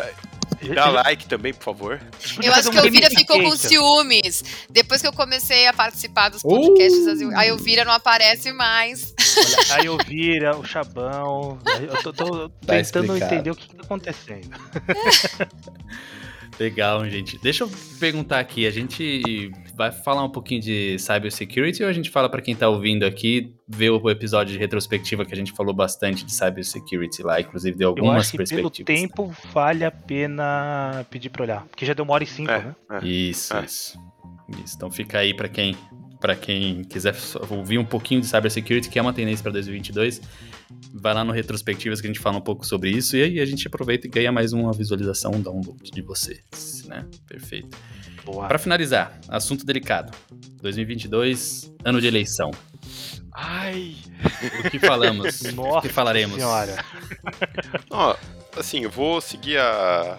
Dá 0.75 0.89
like 0.89 1.27
também, 1.27 1.55
por 1.55 1.63
favor. 1.63 2.01
Eu 2.43 2.53
acho 2.53 2.71
que 2.71 2.79
a 2.79 2.85
Elvira 2.85 3.11
ficou 3.11 3.41
com 3.43 3.57
ciúmes. 3.57 4.43
Depois 4.69 5.01
que 5.01 5.07
eu 5.07 5.13
comecei 5.13 5.67
a 5.67 5.73
participar 5.73 6.29
dos 6.29 6.43
podcasts, 6.43 7.23
uh! 7.23 7.37
a 7.37 7.47
Elvira 7.47 7.85
não 7.85 7.93
aparece 7.93 8.53
mais. 8.53 9.15
Olha, 9.37 9.77
a 9.77 9.85
Elvira, 9.85 10.57
o 10.57 10.65
Chabão. 10.65 11.59
Eu 11.81 12.03
tô, 12.03 12.13
tô 12.13 12.49
tá 12.49 12.75
tentando 12.75 13.17
entender 13.17 13.51
o 13.51 13.57
que, 13.57 13.69
que 13.69 13.77
tá 13.77 13.83
acontecendo. 13.85 14.51
Legal, 16.59 17.09
gente. 17.09 17.39
Deixa 17.39 17.65
eu 17.65 17.71
perguntar 18.01 18.41
aqui, 18.41 18.67
a 18.67 18.71
gente 18.71 19.53
vai 19.77 19.93
falar 19.93 20.25
um 20.25 20.31
pouquinho 20.31 20.61
de 20.61 20.99
cybersecurity 20.99 21.85
ou 21.85 21.89
a 21.89 21.93
gente 21.93 22.11
fala 22.11 22.29
para 22.29 22.43
quem 22.43 22.55
tá 22.55 22.69
ouvindo 22.69 23.05
aqui, 23.05 23.55
ver 23.67 23.91
o 23.91 24.11
episódio 24.11 24.53
de 24.53 24.59
retrospectiva 24.59 25.25
que 25.25 25.33
a 25.33 25.37
gente 25.37 25.53
falou 25.53 25.73
bastante 25.73 26.25
de 26.25 26.33
cybersecurity 26.33 27.23
lá, 27.23 27.41
inclusive 27.41 27.77
deu 27.77 27.91
algumas 27.91 28.15
Eu 28.15 28.21
acho 28.21 28.31
que 28.33 28.37
perspectivas. 28.39 28.85
Pelo 28.85 28.99
tempo 28.99 29.37
vale 29.53 29.85
a 29.85 29.91
pena 29.91 31.07
pedir 31.11 31.31
para 31.31 31.43
olhar, 31.45 31.65
porque 31.67 31.87
já 31.87 31.95
deu 31.95 32.05
uma 32.05 32.15
hora 32.15 32.25
e 32.25 32.27
cinco, 32.27 32.51
é, 32.51 32.59
né? 32.59 32.77
É, 32.91 33.07
isso, 33.07 33.57
é. 33.57 33.65
isso. 33.65 33.99
Isso. 34.65 34.77
Então 34.77 34.91
fica 34.91 35.19
aí 35.19 35.35
para 35.35 35.49
quem 35.49 35.77
para 36.21 36.35
quem 36.35 36.85
quiser 36.85 37.14
ouvir 37.51 37.79
um 37.79 37.85
pouquinho 37.85 38.21
de 38.21 38.27
cybersecurity, 38.27 38.89
que 38.89 38.99
é 38.99 39.03
uma 39.03 39.12
tendência 39.12 39.43
para 39.43 39.53
2022, 39.53 40.21
vai 40.93 41.14
lá 41.14 41.25
no 41.25 41.33
Retrospectivas 41.33 42.01
que 42.01 42.07
a 42.07 42.11
gente 42.11 42.21
fala 42.21 42.39
um 42.39 42.43
pouco 42.43 42.66
sobre 42.66 42.91
isso 42.91 43.16
e 43.16 43.23
aí 43.23 43.41
a 43.41 43.47
gente 43.47 43.66
aproveita 43.66 44.07
e 44.07 44.11
ganha 44.11 44.33
mais 44.33 44.53
uma 44.53 44.73
visualização, 44.73 45.33
um 45.33 45.41
download 45.41 45.91
de 45.91 46.03
vocês, 46.03 46.85
né? 46.87 47.07
Perfeito. 47.27 47.77
Para 48.47 48.59
finalizar, 48.59 49.19
assunto 49.29 49.64
delicado. 49.64 50.12
2022, 50.61 51.73
ano 51.85 52.01
de 52.01 52.07
eleição. 52.07 52.51
Ai! 53.33 53.97
O 54.64 54.71
que 54.71 54.79
falamos? 54.79 55.43
Nossa 55.55 55.79
o 55.79 55.83
que 55.83 55.89
falaremos? 55.89 56.37
Senhora. 56.37 56.85
Ó, 57.89 58.16
assim, 58.57 58.83
eu 58.83 58.91
vou 58.91 59.21
seguir 59.21 59.59
a, 59.59 60.19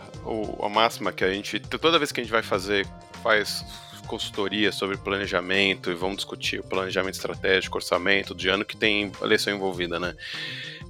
a 0.61 0.69
máxima 0.69 1.11
que 1.11 1.23
a 1.23 1.31
gente. 1.31 1.59
Toda 1.59 1.99
vez 1.99 2.11
que 2.11 2.21
a 2.21 2.23
gente 2.23 2.31
vai 2.31 2.41
fazer, 2.41 2.87
faz 3.21 3.63
consultoria 4.09 4.71
sobre 4.71 4.97
planejamento 4.97 5.91
e 5.91 5.93
vamos 5.93 6.17
discutir 6.17 6.59
o 6.59 6.63
planejamento 6.63 7.13
estratégico, 7.13 7.77
orçamento 7.77 8.33
de 8.33 8.49
ano 8.49 8.65
que 8.65 8.75
tem 8.75 9.11
eleição 9.21 9.55
envolvida, 9.55 9.99
né? 9.99 10.15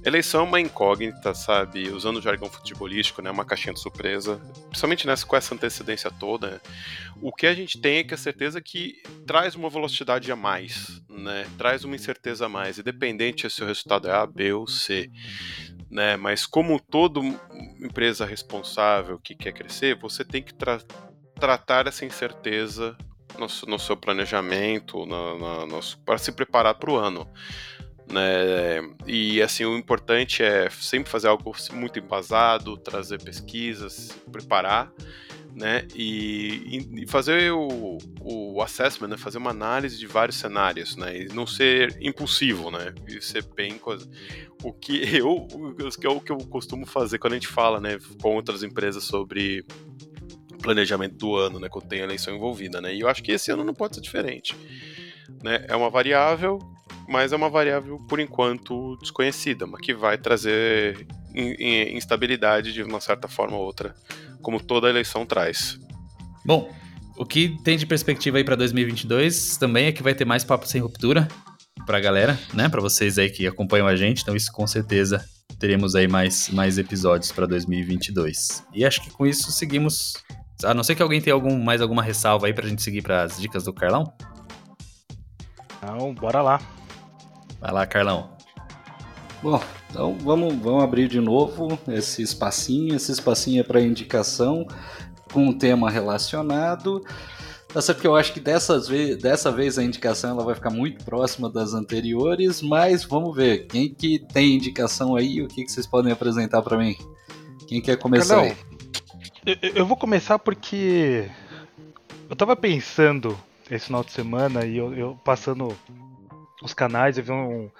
Eleição 0.02 0.40
é 0.40 0.44
uma 0.44 0.60
incógnita, 0.60 1.34
sabe? 1.34 1.90
Usando 1.90 2.16
o 2.16 2.22
jargão 2.22 2.48
futebolístico, 2.48 3.20
né? 3.20 3.30
Uma 3.30 3.44
caixinha 3.44 3.74
de 3.74 3.80
surpresa. 3.80 4.40
Principalmente 4.68 5.06
nessa, 5.06 5.26
com 5.26 5.36
essa 5.36 5.54
antecedência 5.54 6.10
toda. 6.10 6.62
O 7.20 7.30
que 7.30 7.46
a 7.46 7.52
gente 7.52 7.78
tem 7.78 7.98
é 7.98 8.04
que 8.04 8.14
a 8.14 8.16
certeza 8.16 8.62
que 8.62 9.02
traz 9.26 9.54
uma 9.54 9.68
velocidade 9.68 10.32
a 10.32 10.36
mais, 10.36 11.02
né? 11.06 11.46
Traz 11.58 11.84
uma 11.84 11.94
incerteza 11.94 12.46
a 12.46 12.48
mais. 12.48 12.78
Independente 12.78 13.50
se 13.50 13.62
o 13.62 13.66
resultado 13.66 14.08
é 14.08 14.12
A, 14.12 14.26
B 14.26 14.54
ou 14.54 14.66
C. 14.66 15.10
Né? 15.90 16.16
Mas 16.16 16.46
como 16.46 16.80
toda 16.80 17.20
empresa 17.78 18.24
responsável 18.24 19.18
que 19.18 19.34
quer 19.34 19.52
crescer, 19.52 19.94
você 19.96 20.24
tem 20.24 20.42
que 20.42 20.54
tra 20.54 20.80
tratar 21.38 21.86
essa 21.86 22.04
incerteza 22.04 22.96
no, 23.40 23.46
no 23.66 23.78
seu 23.78 23.96
planejamento, 23.96 25.04
para 26.04 26.18
se 26.18 26.30
preparar 26.32 26.74
para 26.74 26.90
o 26.90 26.96
ano. 26.96 27.26
Né? 28.10 28.82
E 29.06 29.40
assim, 29.40 29.64
o 29.64 29.76
importante 29.76 30.42
é 30.42 30.68
sempre 30.70 31.10
fazer 31.10 31.28
algo 31.28 31.52
muito 31.72 31.98
embasado, 31.98 32.76
trazer 32.76 33.22
pesquisas, 33.22 34.10
preparar, 34.30 34.92
né? 35.54 35.86
E, 35.94 36.88
e 37.02 37.06
fazer 37.06 37.52
o, 37.52 37.98
o 38.20 38.62
assessment, 38.62 39.08
né? 39.08 39.16
fazer 39.16 39.38
uma 39.38 39.50
análise 39.50 39.98
de 39.98 40.06
vários 40.06 40.38
cenários, 40.38 40.96
né? 40.96 41.22
E 41.22 41.28
não 41.28 41.46
ser 41.46 41.96
impulsivo, 42.00 42.70
né? 42.70 42.94
E 43.08 43.20
ser 43.20 43.44
bem 43.54 43.78
coisa. 43.78 44.08
O 44.62 44.72
que 44.72 45.02
eu, 45.16 45.46
o 45.46 46.20
que 46.20 46.32
eu 46.32 46.38
costumo 46.48 46.86
fazer 46.86 47.18
quando 47.18 47.34
a 47.34 47.36
gente 47.36 47.48
fala, 47.48 47.80
né, 47.80 47.98
com 48.20 48.34
outras 48.34 48.62
empresas 48.62 49.04
sobre 49.04 49.64
planejamento 50.60 51.16
do 51.16 51.36
ano, 51.36 51.58
né, 51.58 51.68
quando 51.68 51.88
tem 51.88 52.00
eleição 52.00 52.34
envolvida, 52.34 52.80
né? 52.80 52.94
E 52.94 53.00
eu 53.00 53.08
acho 53.08 53.22
que 53.22 53.32
esse 53.32 53.50
ano 53.50 53.64
não 53.64 53.74
pode 53.74 53.96
ser 53.96 54.00
diferente, 54.00 54.56
né? 55.42 55.64
É 55.68 55.74
uma 55.74 55.90
variável, 55.90 56.58
mas 57.08 57.32
é 57.32 57.36
uma 57.36 57.50
variável 57.50 57.98
por 58.08 58.20
enquanto 58.20 58.96
desconhecida, 58.98 59.66
mas 59.66 59.80
que 59.80 59.94
vai 59.94 60.18
trazer 60.18 61.06
instabilidade 61.34 62.72
de 62.72 62.82
uma 62.82 63.00
certa 63.00 63.28
forma 63.28 63.56
ou 63.56 63.64
outra, 63.64 63.94
como 64.42 64.60
toda 64.60 64.88
eleição 64.88 65.24
traz. 65.24 65.78
Bom, 66.44 66.72
o 67.16 67.24
que 67.24 67.56
tem 67.62 67.76
de 67.76 67.86
perspectiva 67.86 68.38
aí 68.38 68.44
para 68.44 68.56
2022 68.56 69.56
também 69.56 69.86
é 69.86 69.92
que 69.92 70.02
vai 70.02 70.14
ter 70.14 70.24
mais 70.24 70.42
papo 70.42 70.66
sem 70.66 70.80
ruptura 70.80 71.28
para 71.86 71.98
a 71.98 72.00
galera, 72.00 72.38
né? 72.54 72.68
Para 72.68 72.80
vocês 72.80 73.18
aí 73.18 73.30
que 73.30 73.46
acompanham 73.46 73.86
a 73.86 73.94
gente, 73.94 74.22
então 74.22 74.34
isso 74.34 74.50
com 74.52 74.66
certeza 74.66 75.24
teremos 75.58 75.94
aí 75.94 76.08
mais, 76.08 76.48
mais 76.48 76.78
episódios 76.78 77.30
para 77.30 77.46
2022. 77.46 78.64
E 78.72 78.84
acho 78.84 79.02
que 79.02 79.10
com 79.10 79.26
isso 79.26 79.52
seguimos 79.52 80.14
a 80.64 80.74
não 80.74 80.82
ser 80.82 80.94
que 80.94 81.02
alguém 81.02 81.20
tenha 81.20 81.34
algum, 81.34 81.58
mais 81.58 81.80
alguma 81.80 82.02
ressalva 82.02 82.46
aí 82.46 82.54
pra 82.54 82.68
gente 82.68 82.82
seguir 82.82 83.02
para 83.02 83.22
as 83.22 83.40
dicas 83.40 83.64
do 83.64 83.72
Carlão. 83.72 84.12
Então, 85.78 86.14
bora 86.14 86.42
lá. 86.42 86.60
Vai 87.60 87.72
lá, 87.72 87.86
Carlão. 87.86 88.30
Bom, 89.42 89.62
então 89.88 90.16
vamos, 90.18 90.54
vamos 90.56 90.84
abrir 90.84 91.08
de 91.08 91.20
novo 91.20 91.78
esse 91.88 92.22
espacinho. 92.22 92.94
Esse 92.94 93.12
espacinho 93.12 93.60
é 93.60 93.62
para 93.62 93.80
indicação 93.80 94.66
com 95.32 95.46
um 95.46 95.52
tema 95.56 95.90
relacionado. 95.90 97.02
Tá 97.72 97.80
certo 97.80 98.00
que 98.00 98.06
eu 98.06 98.16
acho 98.16 98.32
que 98.32 98.40
dessas 98.40 98.88
ve 98.88 99.14
dessa 99.14 99.52
vez 99.52 99.78
a 99.78 99.84
indicação 99.84 100.30
ela 100.30 100.44
vai 100.44 100.56
ficar 100.56 100.70
muito 100.70 101.04
próxima 101.04 101.48
das 101.48 101.72
anteriores, 101.72 102.60
mas 102.60 103.04
vamos 103.04 103.34
ver. 103.34 103.66
Quem 103.68 103.94
que 103.94 104.18
tem 104.18 104.56
indicação 104.56 105.14
aí? 105.14 105.40
O 105.40 105.48
que, 105.48 105.64
que 105.64 105.70
vocês 105.70 105.86
podem 105.86 106.12
apresentar 106.12 106.62
para 106.62 106.76
mim? 106.76 106.96
Quem 107.68 107.80
quer 107.80 107.96
começar 107.96 108.34
Carlão, 108.34 108.50
aí? 108.50 108.69
Eu, 109.44 109.70
eu 109.74 109.86
vou 109.86 109.96
começar 109.96 110.38
porque 110.38 111.28
eu 112.28 112.36
tava 112.36 112.54
pensando 112.54 113.36
esse 113.70 113.86
final 113.86 114.04
de 114.04 114.12
semana 114.12 114.64
e 114.64 114.76
eu, 114.76 114.94
eu 114.94 115.20
passando 115.24 115.76
os 116.62 116.74
canais, 116.74 117.16
eu 117.16 117.24
vi 117.24 117.32
um, 117.32 117.70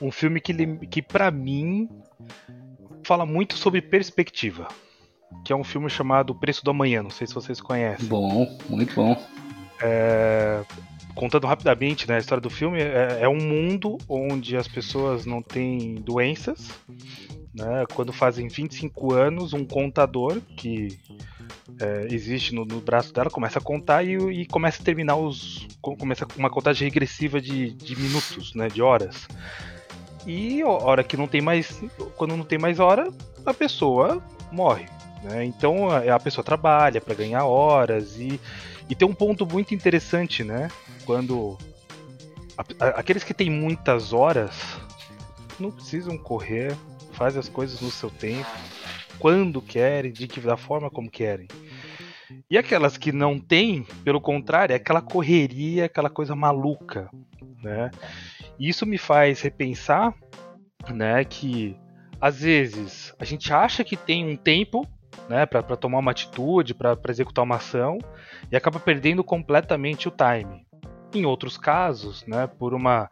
um 0.00 0.10
filme 0.10 0.40
que, 0.40 0.54
que 0.86 1.02
para 1.02 1.30
mim 1.30 1.88
fala 3.04 3.26
muito 3.26 3.56
sobre 3.56 3.82
perspectiva. 3.82 4.68
Que 5.44 5.52
é 5.52 5.56
um 5.56 5.64
filme 5.64 5.88
chamado 5.88 6.34
Preço 6.34 6.64
do 6.64 6.70
Amanhã, 6.70 7.02
não 7.02 7.10
sei 7.10 7.26
se 7.26 7.34
vocês 7.34 7.60
conhecem. 7.60 8.06
Bom, 8.06 8.58
muito 8.68 8.94
bom. 8.94 9.16
É, 9.80 10.64
contando 11.14 11.46
rapidamente 11.46 12.08
né, 12.08 12.16
a 12.16 12.18
história 12.18 12.40
do 12.40 12.50
filme, 12.50 12.80
é, 12.80 13.18
é, 13.20 13.28
um 13.28 13.36
mundo 13.36 13.96
onde 14.08 14.56
as 14.56 14.66
pessoas 14.66 15.24
não 15.26 15.40
têm 15.42 15.96
doenças. 15.96 16.70
Né, 17.52 17.84
quando 17.94 18.12
fazem 18.12 18.46
25 18.46 19.12
anos, 19.12 19.52
um 19.52 19.64
contador 19.64 20.40
que 20.56 20.96
é, 21.80 22.06
existe 22.08 22.54
no, 22.54 22.64
no, 22.64 22.80
braço 22.80 23.12
dela 23.12 23.28
começa 23.28 23.58
a 23.58 23.62
contar 23.62 24.04
e, 24.04 24.14
e, 24.14 24.46
começa 24.46 24.80
a 24.80 24.84
terminar 24.84 25.16
os. 25.16 25.66
começa 25.80 26.28
uma 26.36 26.48
contagem 26.48 26.86
regressiva 26.86 27.40
de, 27.40 27.72
de 27.72 27.96
minutos, 27.96 28.54
né, 28.54 28.68
de 28.68 28.80
horas. 28.80 29.26
E 30.24 30.62
hora 30.62 31.02
que 31.02 31.16
não 31.16 31.26
tem 31.26 31.40
mais. 31.40 31.82
Quando 32.16 32.36
não 32.36 32.44
tem 32.44 32.58
mais 32.58 32.78
hora, 32.78 33.10
a 33.44 33.52
pessoa 33.52 34.22
morre. 34.52 34.86
Né? 35.22 35.44
Então 35.44 35.90
a, 35.90 36.14
a 36.14 36.20
pessoa 36.20 36.44
trabalha 36.44 37.00
para 37.00 37.14
ganhar 37.14 37.44
horas 37.44 38.16
e, 38.16 38.40
e 38.88 38.94
tem 38.94 39.08
um 39.08 39.14
ponto 39.14 39.44
muito 39.44 39.74
interessante, 39.74 40.44
né? 40.44 40.70
Quando 41.04 41.58
a, 42.56 42.84
a, 42.84 42.88
aqueles 43.00 43.24
que 43.24 43.34
têm 43.34 43.50
muitas 43.50 44.12
horas 44.12 44.78
não 45.58 45.70
precisam 45.70 46.16
correr, 46.16 46.76
fazem 47.20 47.38
as 47.38 47.50
coisas 47.50 47.82
no 47.82 47.90
seu 47.90 48.08
tempo, 48.08 48.48
quando 49.18 49.60
querem, 49.60 50.10
de 50.10 50.26
que 50.26 50.40
da 50.40 50.56
forma 50.56 50.88
como 50.88 51.10
querem. 51.10 51.48
E 52.50 52.56
aquelas 52.56 52.96
que 52.96 53.12
não 53.12 53.38
têm, 53.38 53.82
pelo 54.02 54.22
contrário, 54.22 54.72
é 54.72 54.76
aquela 54.76 55.02
correria, 55.02 55.84
aquela 55.84 56.08
coisa 56.08 56.34
maluca, 56.34 57.10
né? 57.62 57.90
Isso 58.58 58.86
me 58.86 58.96
faz 58.96 59.42
repensar, 59.42 60.14
né, 60.88 61.22
que 61.22 61.76
às 62.18 62.40
vezes 62.40 63.14
a 63.18 63.24
gente 63.26 63.52
acha 63.52 63.84
que 63.84 63.98
tem 63.98 64.26
um 64.26 64.36
tempo, 64.36 64.86
né, 65.28 65.44
para 65.44 65.76
tomar 65.76 65.98
uma 65.98 66.12
atitude, 66.12 66.72
para 66.72 66.96
executar 67.10 67.44
uma 67.44 67.56
ação, 67.56 67.98
e 68.50 68.56
acaba 68.56 68.80
perdendo 68.80 69.22
completamente 69.22 70.08
o 70.08 70.10
time. 70.10 70.66
Em 71.14 71.26
outros 71.26 71.58
casos, 71.58 72.24
né, 72.26 72.46
por 72.46 72.72
uma 72.72 73.10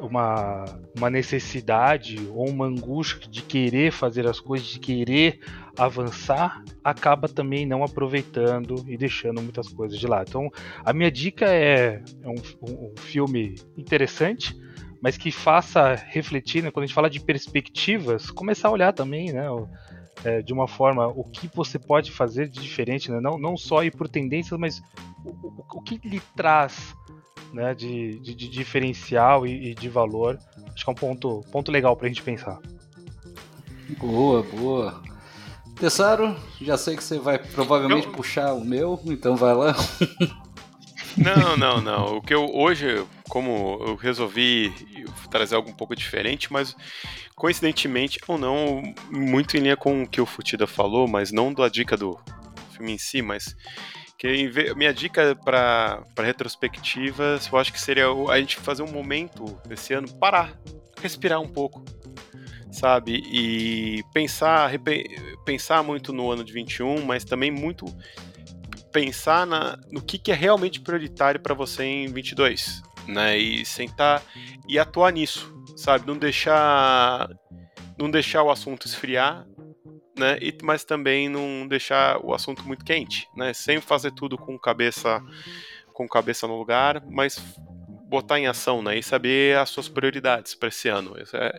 uma, 0.00 0.64
uma 0.96 1.10
necessidade 1.10 2.16
ou 2.32 2.48
uma 2.48 2.66
angústia 2.66 3.28
de 3.30 3.42
querer 3.42 3.92
fazer 3.92 4.26
as 4.26 4.40
coisas, 4.40 4.66
de 4.66 4.78
querer 4.78 5.40
avançar, 5.76 6.62
acaba 6.82 7.28
também 7.28 7.66
não 7.66 7.82
aproveitando 7.82 8.84
e 8.86 8.96
deixando 8.96 9.40
muitas 9.42 9.68
coisas 9.68 9.98
de 9.98 10.06
lado. 10.06 10.28
Então, 10.28 10.50
a 10.84 10.92
minha 10.92 11.10
dica 11.10 11.46
é, 11.46 12.02
é 12.22 12.28
um, 12.28 12.34
um, 12.62 12.94
filme 12.96 13.56
interessante, 13.76 14.56
mas 15.00 15.16
que 15.16 15.30
faça 15.30 15.94
refletir, 15.94 16.62
né, 16.62 16.70
quando 16.70 16.84
a 16.84 16.86
gente 16.86 16.94
fala 16.94 17.10
de 17.10 17.20
perspectivas, 17.20 18.30
começar 18.30 18.68
a 18.68 18.72
olhar 18.72 18.92
também, 18.92 19.32
né, 19.32 19.46
é, 20.24 20.42
de 20.42 20.52
uma 20.52 20.68
forma 20.68 21.06
o 21.08 21.24
que 21.24 21.48
você 21.54 21.78
pode 21.78 22.10
fazer 22.10 22.48
de 22.48 22.60
diferente, 22.60 23.10
né, 23.10 23.20
não, 23.20 23.38
não 23.38 23.56
só 23.56 23.82
ir 23.82 23.90
por 23.90 24.08
tendências, 24.08 24.58
mas 24.58 24.80
o, 25.24 25.30
o, 25.30 25.64
o 25.74 25.82
que 25.82 26.00
lhe 26.06 26.20
traz 26.36 26.94
né, 27.54 27.72
de, 27.74 28.18
de, 28.18 28.34
de 28.34 28.48
diferencial 28.48 29.46
e, 29.46 29.70
e, 29.70 29.74
de 29.74 29.88
valor. 29.88 30.38
Acho 30.74 30.84
que 30.84 30.90
é 30.90 30.92
um 30.92 30.96
ponto, 30.96 31.44
ponto 31.52 31.70
legal 31.70 31.96
para 31.96 32.06
a 32.06 32.08
gente 32.08 32.22
pensar. 32.22 32.58
Boa, 33.98 34.42
boa. 34.42 35.02
Tessaro, 35.78 36.36
já 36.60 36.76
sei 36.76 36.96
que 36.96 37.04
você 37.04 37.18
vai 37.18 37.38
provavelmente 37.38 38.08
puxar 38.08 38.52
o 38.52 38.64
meu, 38.64 39.00
então 39.06 39.36
vai 39.36 39.54
lá. 39.54 39.74
Não, 41.16 41.56
não, 41.56 41.80
não. 41.80 42.16
O 42.16 42.20
que 42.20 42.34
eu 42.34 42.50
hoje, 42.52 43.04
como 43.28 43.78
eu 43.86 43.94
resolvi 43.94 44.72
trazer 45.30 45.54
algo 45.54 45.70
um 45.70 45.74
pouco 45.74 45.94
diferente, 45.94 46.52
mas 46.52 46.74
coincidentemente 47.36 48.18
ou 48.26 48.36
não, 48.36 48.82
muito 49.10 49.56
em 49.56 49.60
linha 49.60 49.76
com 49.76 50.02
o 50.02 50.08
que 50.08 50.20
o 50.20 50.26
Futida 50.26 50.66
falou, 50.66 51.06
mas 51.06 51.30
não 51.30 51.52
da 51.52 51.68
dica 51.68 51.96
do 51.96 52.18
filme 52.72 52.92
em 52.92 52.98
si, 52.98 53.22
mas 53.22 53.54
que 54.18 54.74
minha 54.74 54.92
dica 54.92 55.36
para 55.44 56.04
retrospectivas, 56.18 57.48
eu 57.50 57.58
acho 57.58 57.72
que 57.72 57.80
seria 57.80 58.06
a 58.30 58.38
gente 58.38 58.56
fazer 58.56 58.82
um 58.82 58.90
momento 58.90 59.60
esse 59.70 59.92
ano, 59.92 60.08
parar, 60.14 60.56
respirar 61.00 61.40
um 61.40 61.48
pouco, 61.48 61.84
sabe? 62.70 63.22
E 63.26 64.02
pensar, 64.12 64.70
pensar 65.44 65.82
muito 65.82 66.12
no 66.12 66.30
ano 66.30 66.44
de 66.44 66.52
21, 66.52 67.04
mas 67.04 67.24
também 67.24 67.50
muito 67.50 67.86
pensar 68.92 69.44
na, 69.46 69.76
no 69.90 70.00
que, 70.00 70.18
que 70.18 70.30
é 70.30 70.34
realmente 70.34 70.80
prioritário 70.80 71.40
para 71.40 71.52
você 71.52 71.84
em 71.84 72.06
22, 72.06 72.82
né? 73.08 73.36
E 73.36 73.64
sentar 73.64 74.22
e 74.68 74.78
atuar 74.78 75.12
nisso, 75.12 75.52
sabe? 75.76 76.06
Não 76.06 76.16
deixar 76.16 77.28
não 77.98 78.10
deixar 78.10 78.42
o 78.42 78.50
assunto 78.50 78.86
esfriar, 78.86 79.46
né? 80.16 80.38
E, 80.40 80.56
mas 80.62 80.84
também 80.84 81.28
não 81.28 81.66
deixar 81.66 82.18
o 82.24 82.34
assunto 82.34 82.66
muito 82.66 82.84
quente, 82.84 83.28
né? 83.36 83.52
Fazer 83.80 84.12
tudo 84.12 84.36
com 84.36 84.58
cabeça 84.58 85.22
com 85.92 86.08
cabeça 86.08 86.48
no 86.48 86.58
lugar, 86.58 87.00
mas 87.08 87.38
botar 88.08 88.38
em 88.38 88.46
ação, 88.46 88.82
né? 88.82 88.98
E 88.98 89.02
saber 89.02 89.56
as 89.56 89.70
suas 89.70 89.88
prioridades 89.88 90.54
para 90.54 90.68
esse 90.68 90.88
ano. 90.88 91.14
É, 91.32 91.58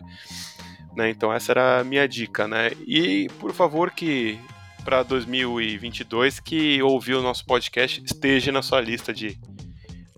né? 0.96 1.10
Então 1.10 1.32
essa 1.32 1.52
era 1.52 1.80
a 1.80 1.84
minha 1.84 2.06
dica, 2.06 2.46
né? 2.46 2.70
E 2.86 3.28
por 3.38 3.52
favor 3.52 3.90
que 3.90 4.38
para 4.84 5.02
2022 5.02 6.38
que 6.38 6.80
ouviu 6.82 7.18
o 7.18 7.22
nosso 7.22 7.44
podcast 7.44 8.02
esteja 8.04 8.52
na 8.52 8.62
sua 8.62 8.80
lista 8.80 9.12
de 9.12 9.38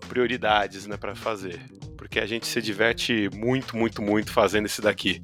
prioridades, 0.07 0.87
né, 0.87 0.97
para 0.97 1.15
fazer, 1.15 1.59
porque 1.97 2.19
a 2.19 2.25
gente 2.25 2.47
se 2.47 2.61
diverte 2.61 3.29
muito, 3.33 3.77
muito, 3.77 4.01
muito 4.01 4.31
fazendo 4.31 4.65
esse 4.65 4.81
daqui. 4.81 5.23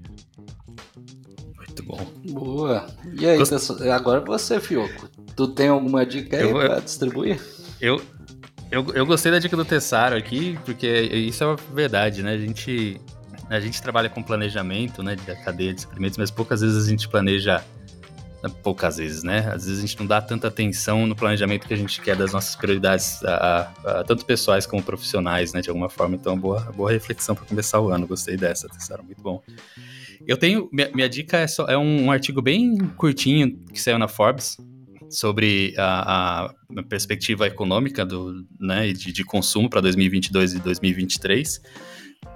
Bom. 1.86 2.06
Boa. 2.32 2.88
E 3.20 3.26
aí, 3.26 3.38
Gost... 3.38 3.82
agora 3.92 4.20
você, 4.22 4.60
Fioco. 4.60 5.08
Tu 5.36 5.48
tem 5.50 5.68
alguma 5.68 6.06
dica 6.06 6.38
aí 6.38 6.50
eu, 6.50 6.54
pra 6.54 6.80
distribuir? 6.80 7.40
Eu, 7.80 8.02
eu, 8.72 8.86
eu 8.94 9.06
gostei 9.06 9.32
da 9.32 9.40
dica 9.40 9.56
do 9.56 9.64
Tessaro 9.64 10.16
aqui, 10.16 10.58
porque 10.66 10.88
isso 10.88 11.44
é 11.44 11.48
uma 11.48 11.58
verdade, 11.74 12.24
né? 12.24 12.34
A 12.34 12.38
gente, 12.38 13.00
a 13.50 13.60
gente 13.60 13.82
trabalha 13.82 14.10
com 14.10 14.24
planejamento, 14.24 15.04
né, 15.04 15.16
da 15.28 15.36
cadeia 15.36 15.74
de 15.74 15.82
suprimentos, 15.82 16.18
mas 16.18 16.32
poucas 16.32 16.62
vezes 16.62 16.86
a 16.86 16.90
gente 16.90 17.08
planeja 17.08 17.64
poucas 18.50 18.98
vezes, 18.98 19.24
né? 19.24 19.40
Às 19.54 19.66
vezes 19.66 19.80
a 19.80 19.82
gente 19.82 20.00
não 20.00 20.06
dá 20.06 20.22
tanta 20.22 20.48
atenção 20.48 21.06
no 21.08 21.16
planejamento 21.16 21.68
que 21.68 21.74
a 21.74 21.78
gente 21.78 22.02
quer 22.02 22.16
das 22.16 22.34
nossas 22.34 22.56
prioridades, 22.56 23.24
a, 23.24 23.72
a, 23.84 24.00
a 24.00 24.04
tanto 24.04 24.26
pessoais 24.26 24.66
como 24.66 24.84
profissionais, 24.84 25.54
né? 25.54 25.62
De 25.62 25.70
alguma 25.70 25.90
forma. 25.90 26.16
Então, 26.16 26.38
boa, 26.38 26.62
boa 26.76 26.92
reflexão 26.92 27.36
para 27.36 27.46
começar 27.46 27.80
o 27.80 27.90
ano. 27.90 28.08
Gostei 28.08 28.38
dessa, 28.38 28.68
Tessaro, 28.68 29.04
muito 29.04 29.22
bom. 29.22 29.42
Eu 30.28 30.38
tenho. 30.38 30.70
Minha, 30.72 30.92
minha 30.94 31.10
dica 31.10 31.38
é, 31.38 31.48
só, 31.48 31.66
é 31.66 31.78
um, 31.78 32.06
um, 32.06 32.12
artigo 32.12 32.42
bem 32.42 32.78
curtinho 32.98 33.58
que 33.72 33.80
saiu 33.80 34.00
na 34.00 34.08
Forbes 34.08 34.58
sobre 35.10 35.74
a, 35.78 36.46
a 36.46 36.84
perspectiva 36.90 37.48
econômica 37.48 38.06
do, 38.06 38.46
né, 38.60 38.92
de, 38.92 39.12
de 39.12 39.24
consumo 39.24 39.70
para 39.70 39.82
2022 39.82 40.54
e 40.54 40.60
2023. 40.60 41.62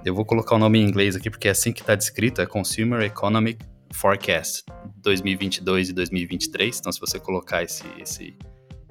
Eu 0.04 0.14
vou 0.14 0.24
colocar 0.24 0.54
o 0.54 0.58
nome 0.58 0.78
em 0.78 0.84
inglês 0.84 1.16
aqui 1.16 1.28
porque 1.28 1.48
é 1.48 1.50
assim 1.50 1.72
que 1.72 1.80
está 1.80 1.94
descrito: 1.94 2.40
é 2.40 2.46
Consumer 2.46 3.02
Economic 3.02 3.64
Forecast 3.92 4.64
2022 4.96 5.90
e 5.90 5.92
2023. 5.92 6.78
Então, 6.78 6.92
se 6.92 7.00
você 7.00 7.18
colocar 7.18 7.62
esse. 7.62 7.84
esse... 7.98 8.36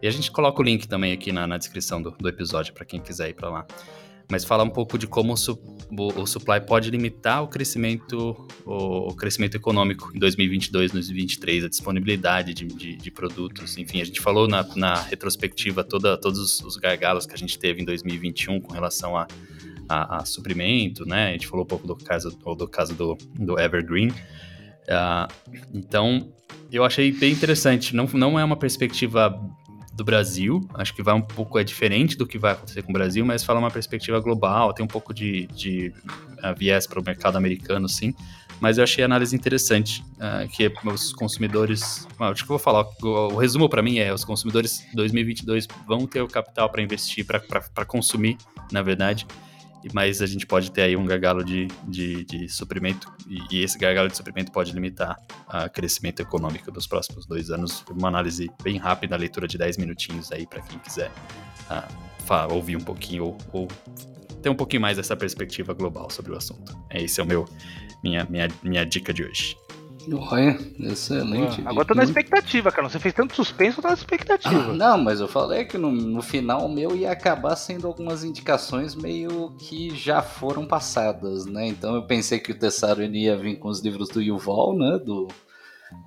E 0.01 0.07
a 0.07 0.11
gente 0.11 0.31
coloca 0.31 0.61
o 0.61 0.63
link 0.63 0.87
também 0.87 1.11
aqui 1.11 1.31
na, 1.31 1.45
na 1.45 1.57
descrição 1.57 2.01
do, 2.01 2.11
do 2.11 2.29
episódio 2.29 2.73
para 2.73 2.85
quem 2.85 3.01
quiser 3.01 3.29
ir 3.29 3.33
para 3.33 3.49
lá 3.49 3.67
mas 4.31 4.45
falar 4.45 4.63
um 4.63 4.69
pouco 4.69 4.97
de 4.97 5.07
como 5.07 5.33
o, 5.33 5.37
su 5.37 5.59
o, 5.89 6.25
supply 6.27 6.61
pode 6.61 6.91
limitar 6.91 7.43
o 7.43 7.47
crescimento, 7.47 8.47
o, 8.63 9.09
o, 9.09 9.15
crescimento 9.15 9.55
econômico 9.55 10.11
em 10.15 10.19
2022, 10.19 10.91
2023, 10.91 11.65
a 11.65 11.67
disponibilidade 11.67 12.53
de, 12.53 12.67
de, 12.67 12.95
de 12.95 13.11
produtos. 13.11 13.75
Enfim, 13.77 14.01
a 14.01 14.05
gente 14.05 14.21
falou 14.21 14.47
na, 14.47 14.63
na 14.75 15.01
retrospectiva 15.01 15.83
toda, 15.83 16.15
todos 16.15 16.61
os 16.61 16.77
gargalos 16.77 17.25
que 17.25 17.33
a 17.33 17.37
gente 17.37 17.57
teve 17.57 17.81
em 17.81 17.85
2021 17.85 18.61
com 18.61 18.71
relação 18.71 19.17
a, 19.17 19.27
a, 19.89 20.17
a 20.17 20.25
suprimento, 20.25 21.07
né? 21.07 21.29
A 21.29 21.31
gente 21.31 21.47
falou 21.47 21.65
um 21.65 21.67
pouco 21.67 21.87
do 21.87 21.95
caso, 21.95 22.29
do, 22.29 22.67
caso 22.67 22.93
do, 22.93 23.17
do 23.33 23.59
Evergreen. 23.59 24.13
Uh, 24.89 25.53
então, 25.73 26.33
eu 26.71 26.83
achei 26.83 27.11
bem 27.11 27.31
interessante. 27.31 27.95
Não, 27.95 28.05
não 28.05 28.39
é 28.39 28.43
uma 28.43 28.57
perspectiva 28.57 29.39
do 29.99 30.03
Brasil. 30.03 30.67
Acho 30.73 30.95
que 30.95 31.03
vai 31.03 31.13
um 31.13 31.21
pouco, 31.21 31.59
é 31.59 31.63
diferente 31.63 32.17
do 32.17 32.25
que 32.25 32.37
vai 32.39 32.53
acontecer 32.53 32.81
com 32.81 32.89
o 32.89 32.93
Brasil, 32.93 33.25
mas 33.25 33.43
fala 33.43 33.59
uma 33.59 33.69
perspectiva 33.69 34.19
global, 34.19 34.73
tem 34.73 34.83
um 34.83 34.87
pouco 34.87 35.13
de, 35.13 35.45
de 35.47 35.93
uh, 36.43 36.55
viés 36.57 36.87
para 36.87 36.99
o 36.99 37.03
mercado 37.03 37.37
americano, 37.37 37.87
sim. 37.89 38.15
mas 38.61 38.77
eu 38.77 38.83
achei 38.85 39.03
a 39.03 39.05
análise 39.05 39.35
interessante, 39.35 40.01
uh, 40.15 40.47
que 40.47 40.71
os 40.85 41.11
consumidores, 41.11 42.07
acho 42.17 42.45
que 42.45 42.51
eu 42.51 42.57
vou 42.57 42.59
falar, 42.59 42.85
o, 43.03 43.33
o 43.33 43.37
resumo 43.37 43.67
para 43.67 43.81
mim 43.81 43.99
é, 43.99 44.13
os 44.13 44.23
consumidores 44.23 44.85
2022 44.93 45.67
vão 45.85 46.07
ter 46.07 46.21
o 46.21 46.27
capital 46.27 46.69
para 46.69 46.81
investir, 46.81 47.25
para 47.25 47.85
consumir, 47.85 48.37
na 48.71 48.81
verdade, 48.81 49.27
mas 49.93 50.21
a 50.21 50.25
gente 50.25 50.45
pode 50.45 50.71
ter 50.71 50.83
aí 50.83 50.95
um 50.95 51.05
gargalo 51.05 51.43
de, 51.43 51.67
de, 51.87 52.23
de 52.23 52.49
suprimento, 52.49 53.11
e, 53.27 53.61
esse 53.61 53.77
gargalo 53.77 54.07
de 54.09 54.17
suprimento 54.17 54.51
pode 54.51 54.71
limitar 54.71 55.17
o 55.47 55.69
crescimento 55.69 56.21
econômico 56.21 56.71
dos 56.71 56.87
próximos 56.87 57.25
dois 57.25 57.49
anos. 57.49 57.83
Uma 57.89 58.07
análise 58.07 58.49
bem 58.63 58.77
rápida, 58.77 59.15
leitura 59.15 59.47
de 59.47 59.57
10 59.57 59.77
minutinhos 59.77 60.31
aí 60.31 60.45
para 60.45 60.61
quem 60.61 60.79
quiser 60.79 61.11
uh, 61.69 62.53
ouvir 62.53 62.75
um 62.75 62.81
pouquinho 62.81 63.25
ou, 63.25 63.37
ou, 63.51 63.67
ter 64.41 64.49
um 64.49 64.55
pouquinho 64.55 64.81
mais 64.81 64.97
dessa 64.97 65.15
perspectiva 65.15 65.73
global 65.73 66.09
sobre 66.09 66.31
o 66.31 66.37
assunto. 66.37 66.77
Esse 66.91 67.19
é 67.19 67.23
o 67.23 67.27
meu 67.27 67.47
minha, 68.03 68.25
minha, 68.29 68.47
minha 68.63 68.85
dica 68.85 69.13
de 69.13 69.23
hoje. 69.23 69.57
Olha, 70.17 70.57
excelente. 70.79 71.61
Ah, 71.65 71.69
agora 71.69 71.85
tô 71.85 71.93
na 71.93 72.03
expectativa, 72.03 72.71
cara. 72.71 72.89
Você 72.89 72.99
fez 72.99 73.13
tanto 73.13 73.35
suspense, 73.35 73.77
eu 73.77 73.81
tô 73.81 73.87
na 73.87 73.93
expectativa. 73.93 74.71
Ah, 74.71 74.73
não, 74.73 74.97
mas 74.97 75.19
eu 75.19 75.27
falei 75.27 75.65
que 75.65 75.77
no, 75.77 75.91
no 75.91 76.21
final 76.21 76.65
o 76.65 76.73
meu 76.73 76.95
ia 76.95 77.11
acabar 77.11 77.55
sendo 77.55 77.87
algumas 77.87 78.23
indicações 78.23 78.95
meio 78.95 79.55
que 79.57 79.95
já 79.95 80.21
foram 80.21 80.65
passadas, 80.65 81.45
né? 81.45 81.67
Então 81.67 81.95
eu 81.95 82.03
pensei 82.03 82.39
que 82.39 82.51
o 82.51 82.57
Tessaro 82.57 83.03
ia 83.03 83.37
vir 83.37 83.57
com 83.57 83.67
os 83.69 83.81
livros 83.81 84.09
do 84.09 84.21
Yuval, 84.21 84.77
né? 84.77 84.99
Do, 85.03 85.27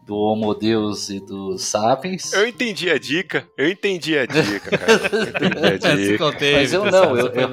do 0.07 0.17
Homo 0.17 0.55
Deus 0.55 1.09
e 1.11 1.21
do 1.21 1.59
Sapiens. 1.59 2.33
Eu 2.33 2.47
entendi 2.47 2.91
a 2.91 2.99
dica, 2.99 3.47
eu 3.57 3.69
entendi 3.69 4.17
a 4.17 4.27
dica, 4.27 4.79
cara. 4.79 4.93
Eu 5.41 5.47
entendi 5.77 5.87
a 5.87 5.97
dica. 5.97 6.53
Mas 6.53 6.73
eu 6.73 6.91
não, 6.91 7.17
eu, 7.17 7.27
eu, 7.29 7.51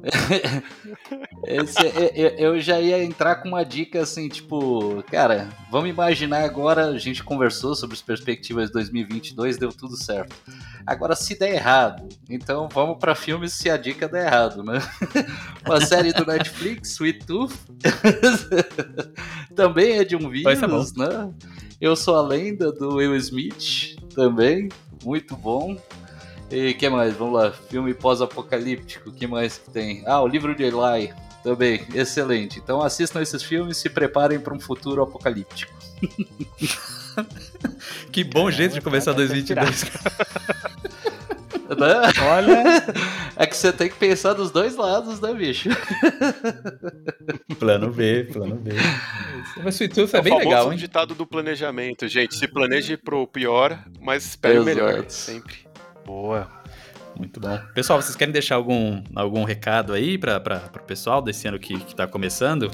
Esse, 1.50 1.78
eu, 2.14 2.28
eu, 2.54 2.60
já 2.60 2.80
ia 2.80 3.02
entrar 3.02 3.36
com 3.36 3.48
uma 3.48 3.64
dica 3.64 4.00
assim, 4.02 4.28
tipo, 4.28 5.02
cara, 5.10 5.48
vamos 5.70 5.90
imaginar 5.90 6.44
agora, 6.44 6.86
a 6.86 6.98
gente 6.98 7.24
conversou 7.24 7.74
sobre 7.74 7.94
as 7.94 8.02
perspectivas 8.02 8.68
de 8.68 8.72
2022, 8.74 9.56
deu 9.56 9.70
tudo 9.70 9.96
certo. 9.96 10.34
Agora, 10.86 11.16
se 11.16 11.38
der 11.38 11.54
errado, 11.54 12.08
então 12.28 12.68
vamos 12.72 12.98
para 12.98 13.14
filmes 13.14 13.52
se 13.52 13.68
a 13.68 13.76
dica 13.76 14.08
der 14.08 14.26
errado, 14.26 14.62
né? 14.62 14.80
Uma 15.66 15.80
série 15.80 16.12
do 16.12 16.24
Netflix, 16.24 16.92
Sweet 16.92 17.26
Tooth, 17.26 17.54
também 19.54 19.98
é 19.98 20.04
de 20.04 20.16
um 20.16 20.28
vírus, 20.28 20.94
né? 20.94 21.32
Eu 21.80 21.96
sou 21.96 22.16
a 22.16 22.22
lenda 22.22 22.70
do 22.70 22.96
Will 22.96 23.16
Smith, 23.16 23.96
também, 24.14 24.68
muito 25.04 25.36
bom. 25.36 25.76
E 26.50 26.74
que 26.74 26.88
mais? 26.88 27.14
Vamos 27.14 27.34
lá. 27.34 27.52
Filme 27.52 27.94
pós-apocalíptico. 27.94 29.12
que 29.12 29.26
mais 29.26 29.56
que 29.56 29.70
tem? 29.70 30.02
Ah, 30.04 30.20
o 30.20 30.26
livro 30.26 30.54
de 30.54 30.64
Eli. 30.64 31.12
Também, 31.42 31.86
excelente. 31.94 32.58
Então 32.58 32.82
assistam 32.82 33.22
esses 33.22 33.42
filmes 33.42 33.78
e 33.78 33.80
se 33.80 33.88
preparem 33.88 34.38
para 34.38 34.54
um 34.54 34.60
futuro 34.60 35.02
apocalíptico. 35.02 35.72
que 38.12 38.24
bom 38.24 38.50
jeito 38.50 38.74
de 38.74 38.80
começar 38.80 39.12
2022. 39.12 39.90
Né? 41.70 42.26
Olha, 42.28 42.64
é 43.36 43.46
que 43.46 43.56
você 43.56 43.72
tem 43.72 43.88
que 43.88 43.94
pensar 43.94 44.32
dos 44.32 44.50
dois 44.50 44.74
lados, 44.74 45.20
né, 45.20 45.32
bicho? 45.32 45.68
Plano 47.60 47.92
B, 47.92 48.24
plano 48.24 48.56
B. 48.56 48.72
Mas 49.62 49.76
Sweet 49.76 49.94
Tooth 49.94 50.14
é, 50.14 50.18
é 50.18 50.22
bem 50.22 50.36
legal, 50.36 50.72
hein? 50.72 50.78
ditado 50.78 51.14
do 51.14 51.24
planejamento, 51.24 52.08
gente. 52.08 52.34
Se 52.34 52.48
planeje 52.48 52.96
pro 52.96 53.24
pior, 53.24 53.84
mas 54.00 54.26
espere 54.26 54.58
o 54.58 54.64
melhor, 54.64 55.08
sempre. 55.08 55.58
Boa. 56.04 56.59
Muito 57.20 57.38
bom. 57.38 57.60
Pessoal, 57.74 58.00
vocês 58.00 58.16
querem 58.16 58.32
deixar 58.32 58.54
algum, 58.54 59.02
algum 59.14 59.44
recado 59.44 59.92
aí 59.92 60.16
para 60.16 60.70
o 60.74 60.86
pessoal 60.86 61.20
desse 61.20 61.46
ano 61.46 61.58
que 61.58 61.74
está 61.74 62.06
começando? 62.06 62.70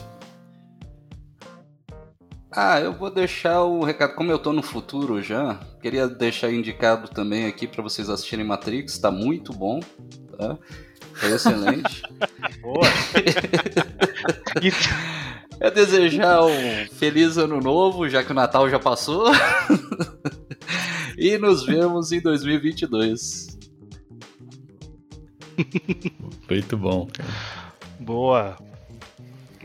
Ah, 2.53 2.79
eu 2.79 2.93
vou 2.93 3.11
deixar 3.11 3.63
o 3.63 3.83
recado, 3.83 4.15
como 4.15 4.31
eu 4.31 4.39
tô 4.39 4.53
no 4.53 4.63
futuro 4.63 5.21
já, 5.21 5.59
queria 5.83 6.07
deixar 6.07 6.53
indicado 6.53 7.09
também 7.09 7.47
aqui 7.47 7.67
para 7.67 7.83
vocês 7.83 8.09
assistirem 8.09 8.47
Matrix, 8.47 8.97
tá 8.99 9.11
muito 9.11 9.53
bom, 9.53 9.81
tá? 10.39 10.57
Foi 11.15 11.33
excelente. 11.33 12.03
Boa! 12.63 12.87
é 15.59 15.71
desejar 15.73 16.45
um 16.45 16.87
feliz 16.93 17.37
ano 17.37 17.61
novo, 17.61 18.09
já 18.09 18.23
que 18.23 18.31
o 18.31 18.35
Natal 18.35 18.71
já 18.71 18.79
passou. 18.79 19.25
e 21.19 21.37
nos 21.37 21.67
vemos 21.67 22.13
em 22.13 22.21
2022. 22.21 23.56
Muito 26.49 26.77
bom. 26.77 27.09
Boa. 27.99 28.57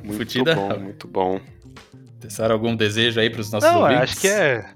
Muito 0.03 0.17
Futida? 0.17 0.55
bom, 0.55 0.79
muito 0.79 1.07
bom. 1.07 1.39
Tessaram 2.19 2.53
algum 2.53 2.75
desejo 2.75 3.19
aí 3.19 3.29
para 3.29 3.41
os 3.41 3.51
nossos 3.51 3.69
Não, 3.69 3.81
ouvintes? 3.81 4.03
acho 4.03 4.19
que 4.21 4.27
é. 4.27 4.73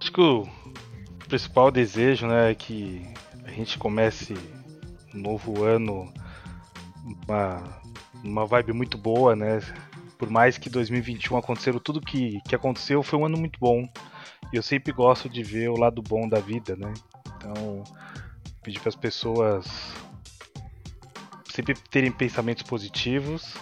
Acho 0.00 0.12
que 0.12 0.20
o 0.20 0.48
principal 1.28 1.70
desejo, 1.70 2.26
né, 2.26 2.50
é 2.50 2.54
que 2.54 3.06
a 3.44 3.50
gente 3.50 3.78
comece 3.78 4.34
um 5.14 5.18
novo 5.20 5.62
ano 5.62 6.12
uma, 7.04 7.80
uma 8.22 8.46
vibe 8.46 8.72
muito 8.72 8.96
boa, 8.96 9.34
né? 9.34 9.60
Por 10.18 10.30
mais 10.30 10.58
que 10.58 10.68
2021 10.68 11.36
aconteceu 11.36 11.78
tudo 11.80 12.00
que, 12.00 12.40
que 12.48 12.54
aconteceu, 12.54 13.02
foi 13.02 13.18
um 13.18 13.26
ano 13.26 13.38
muito 13.38 13.58
bom. 13.58 13.88
E 14.52 14.56
eu 14.56 14.62
sempre 14.62 14.92
gosto 14.92 15.28
de 15.28 15.42
ver 15.42 15.68
o 15.70 15.78
lado 15.78 16.02
bom 16.02 16.28
da 16.28 16.40
vida, 16.40 16.76
né? 16.76 16.92
Então, 17.36 17.84
pedir 18.70 18.80
para 18.80 18.88
as 18.88 18.96
pessoas 18.96 19.66
sempre 21.52 21.74
terem 21.90 22.12
pensamentos 22.12 22.62
positivos, 22.62 23.54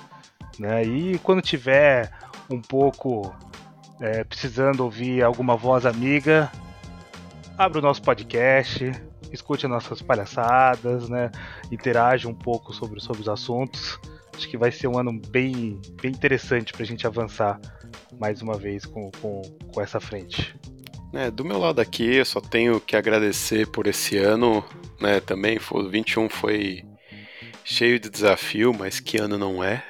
né? 0.59 0.85
E 0.85 1.19
quando 1.21 1.41
tiver 1.41 2.13
um 2.51 2.61
pouco 2.61 3.35
é, 4.01 4.23
precisando 4.25 4.81
ouvir 4.81 5.23
alguma 5.25 5.57
voz 5.57 5.87
amiga, 5.87 6.53
abra 7.57 7.79
o 7.79 7.83
nosso 7.83 8.03
podcast, 8.03 8.93
escute 9.33 9.65
as 9.65 9.73
nossas 9.73 10.03
palhaçadas, 10.03 11.09
né? 11.09 11.31
Interage 11.73 12.29
um 12.29 12.35
pouco 12.35 12.75
sobre, 12.75 13.01
sobre 13.01 13.23
os 13.23 13.29
assuntos. 13.29 13.99
Acho 14.37 14.49
que 14.49 14.59
vai 14.59 14.71
ser 14.71 14.87
um 14.89 14.99
ano 14.99 15.19
bem, 15.31 15.81
bem 16.01 16.13
interessante 16.13 16.73
para 16.73 16.83
a 16.83 16.87
gente 16.87 17.07
avançar 17.07 17.59
mais 18.21 18.43
uma 18.43 18.57
vez 18.57 18.85
com, 18.85 19.11
com, 19.21 19.43
com 19.73 19.81
essa 19.81 19.99
frente. 19.99 20.55
É, 21.13 21.31
do 21.31 21.43
meu 21.45 21.59
lado 21.59 21.81
aqui, 21.81 22.17
eu 22.17 22.25
só 22.25 22.41
tenho 22.41 22.79
que 22.81 22.95
agradecer 22.95 23.67
por 23.69 23.87
esse 23.87 24.19
ano, 24.19 24.63
né? 25.01 25.21
Também 25.21 25.59
foi 25.59 25.89
21 25.89 26.29
foi 26.29 26.85
cheio 27.65 27.99
de 27.99 28.11
desafio, 28.11 28.75
mas 28.79 29.01
que 29.01 29.17
ano 29.17 29.39
não 29.39 29.65
é, 29.65 29.85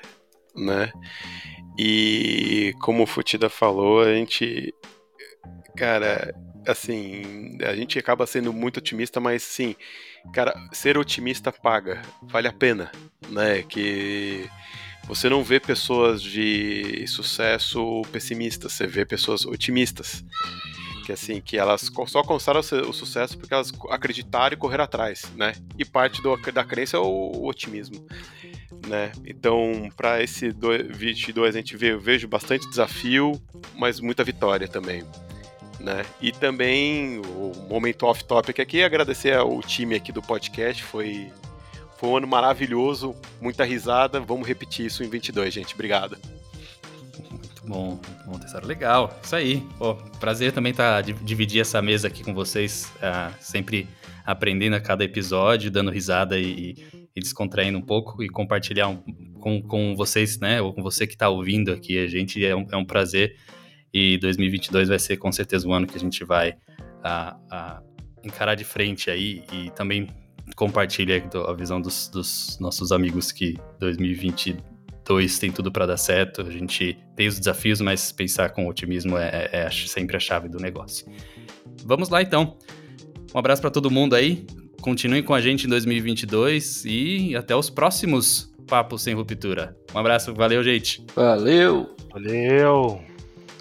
né? 0.55 0.93
E 1.77 2.73
como 2.81 3.03
o 3.03 3.07
Futida 3.07 3.49
falou, 3.49 4.01
a 4.01 4.15
gente 4.15 4.73
cara, 5.77 6.35
assim, 6.67 7.59
a 7.63 7.75
gente 7.75 7.99
acaba 7.99 8.27
sendo 8.27 8.53
muito 8.53 8.79
otimista, 8.79 9.21
mas 9.21 9.43
sim, 9.43 9.75
cara, 10.33 10.55
ser 10.73 10.97
otimista 10.97 11.53
paga, 11.53 12.01
vale 12.23 12.47
a 12.47 12.53
pena, 12.53 12.93
né? 13.29 13.63
Que 13.63 14.49
você 15.09 15.29
não 15.29 15.43
vê 15.43 15.59
pessoas 15.59 16.23
de 16.23 17.05
sucesso 17.09 18.03
pessimistas, 18.13 18.73
você 18.73 18.87
vê 18.87 19.05
pessoas 19.05 19.45
otimistas 19.45 20.25
que 21.09 21.13
assim, 21.13 21.41
que 21.41 21.57
elas 21.57 21.91
só 22.07 22.19
alcançaram 22.19 22.61
o 22.61 22.93
sucesso 22.93 23.39
porque 23.39 23.55
elas 23.55 23.73
acreditaram 23.89 24.53
e 24.53 24.59
correram 24.59 24.85
atrás, 24.85 25.25
né? 25.35 25.55
E 25.79 25.83
parte 25.83 26.21
do, 26.21 26.37
da 26.53 26.63
crença 26.63 26.99
é 26.99 27.01
o, 27.01 27.05
o 27.05 27.47
otimismo, 27.47 28.07
né? 28.87 29.11
Então, 29.25 29.89
para 29.97 30.23
esse 30.23 30.51
22 30.51 31.57
a 31.57 31.59
gente 31.59 31.79
vê, 31.79 31.93
eu 31.93 31.99
vejo 31.99 32.29
bastante 32.29 32.69
desafio, 32.69 33.41
mas 33.75 34.01
muita 34.01 34.23
vitória 34.23 34.69
também. 34.69 35.03
Né? 35.81 36.05
E 36.21 36.31
também 36.31 37.21
o 37.21 37.53
momento 37.71 38.05
off-topic 38.05 38.61
aqui, 38.61 38.83
agradecer 38.83 39.35
ao 39.35 39.63
time 39.63 39.95
aqui 39.95 40.13
do 40.13 40.21
podcast, 40.21 40.85
foi, 40.85 41.33
foi 41.97 42.11
um 42.11 42.17
ano 42.19 42.27
maravilhoso, 42.27 43.17
muita 43.41 43.65
risada, 43.65 44.21
vamos 44.21 44.47
repetir 44.47 44.85
isso 44.85 45.03
em 45.03 45.09
22, 45.09 45.55
gente, 45.55 45.73
obrigado. 45.73 46.19
Bom, 47.69 48.01
bom, 48.25 48.39
Tessaro. 48.39 48.67
Legal, 48.67 49.15
isso 49.23 49.37
aí. 49.37 49.63
Pô, 49.77 49.95
prazer 50.19 50.53
também 50.53 50.73
tá, 50.73 51.03
dividir 51.03 51.61
essa 51.61 51.83
mesa 51.83 52.09
aqui 52.09 52.25
com 52.25 52.33
vocês, 52.33 52.91
uh, 52.97 53.35
sempre 53.39 53.87
aprendendo 54.25 54.75
a 54.75 54.81
cada 54.81 55.05
episódio, 55.05 55.71
dando 55.71 55.91
risada 55.91 56.39
e, 56.39 56.77
e 57.15 57.21
descontraindo 57.21 57.77
um 57.77 57.83
pouco 57.83 58.23
e 58.23 58.29
compartilhar 58.29 58.89
um, 58.89 58.97
com, 59.39 59.63
com 59.63 59.95
vocês, 59.95 60.39
né, 60.39 60.63
ou 60.63 60.73
com 60.73 60.83
você 60.83 61.07
que 61.07 61.13
está 61.13 61.29
ouvindo 61.29 61.71
aqui. 61.71 61.99
A 61.99 62.07
gente 62.07 62.43
é 62.43 62.57
um, 62.57 62.67
é 62.73 62.77
um 62.77 62.87
prazer 62.87 63.37
e 63.93 64.17
2022 64.17 64.89
vai 64.89 64.99
ser 64.99 65.19
com 65.19 65.31
certeza 65.31 65.69
um 65.69 65.73
ano 65.75 65.87
que 65.87 65.97
a 65.97 66.01
gente 66.01 66.25
vai 66.25 66.53
uh, 66.53 67.37
uh, 67.53 67.85
encarar 68.25 68.55
de 68.55 68.65
frente 68.65 69.11
aí 69.11 69.45
e 69.53 69.71
também 69.73 70.09
compartilha 70.57 71.23
a 71.47 71.53
visão 71.53 71.83
dos, 71.83 72.09
dos 72.09 72.59
nossos 72.59 72.93
amigos 72.93 73.31
que 73.31 73.59
2022 73.79 74.78
dois 75.09 75.39
tem 75.39 75.51
tudo 75.51 75.73
para 75.73 75.87
dar 75.87 75.97
certo. 75.97 76.43
A 76.43 76.51
gente 76.51 76.97
tem 77.17 77.27
os 77.27 77.39
desafios, 77.39 77.81
mas 77.81 78.13
pensar 78.13 78.51
com 78.51 78.69
otimismo 78.69 79.17
é, 79.17 79.49
é, 79.53 79.65
é 79.65 79.71
sempre 79.71 80.17
a 80.17 80.21
chave 80.21 80.49
do 80.49 80.59
negócio. 80.59 81.07
Vamos 81.85 82.11
lá 82.11 82.21
então. 82.21 82.57
Um 83.35 83.39
abraço 83.39 83.63
para 83.63 83.71
todo 83.71 83.91
mundo 83.91 84.15
aí. 84.15 84.47
Continuem 84.81 85.23
com 85.23 85.35
a 85.35 85.41
gente 85.41 85.67
em 85.67 85.69
2022 85.69 86.85
e 86.85 87.35
até 87.35 87.57
os 87.57 87.69
próximos 87.71 88.53
Papos 88.67 89.03
Sem 89.03 89.15
Ruptura. 89.15 89.77
Um 89.95 89.99
abraço, 89.99 90.35
valeu, 90.35 90.63
gente. 90.63 91.05
Valeu. 91.17 91.97
Valeu! 92.13 93.03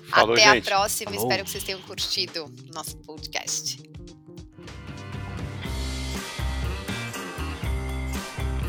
Falou, 0.09 0.35
Até 0.35 0.53
gente. 0.53 0.67
a 0.67 0.75
próxima. 0.75 1.11
Falou. 1.11 1.27
Espero 1.27 1.43
que 1.43 1.49
vocês 1.49 1.63
tenham 1.63 1.81
curtido 1.81 2.45
o 2.45 2.73
nosso 2.73 2.95
podcast. 2.97 3.77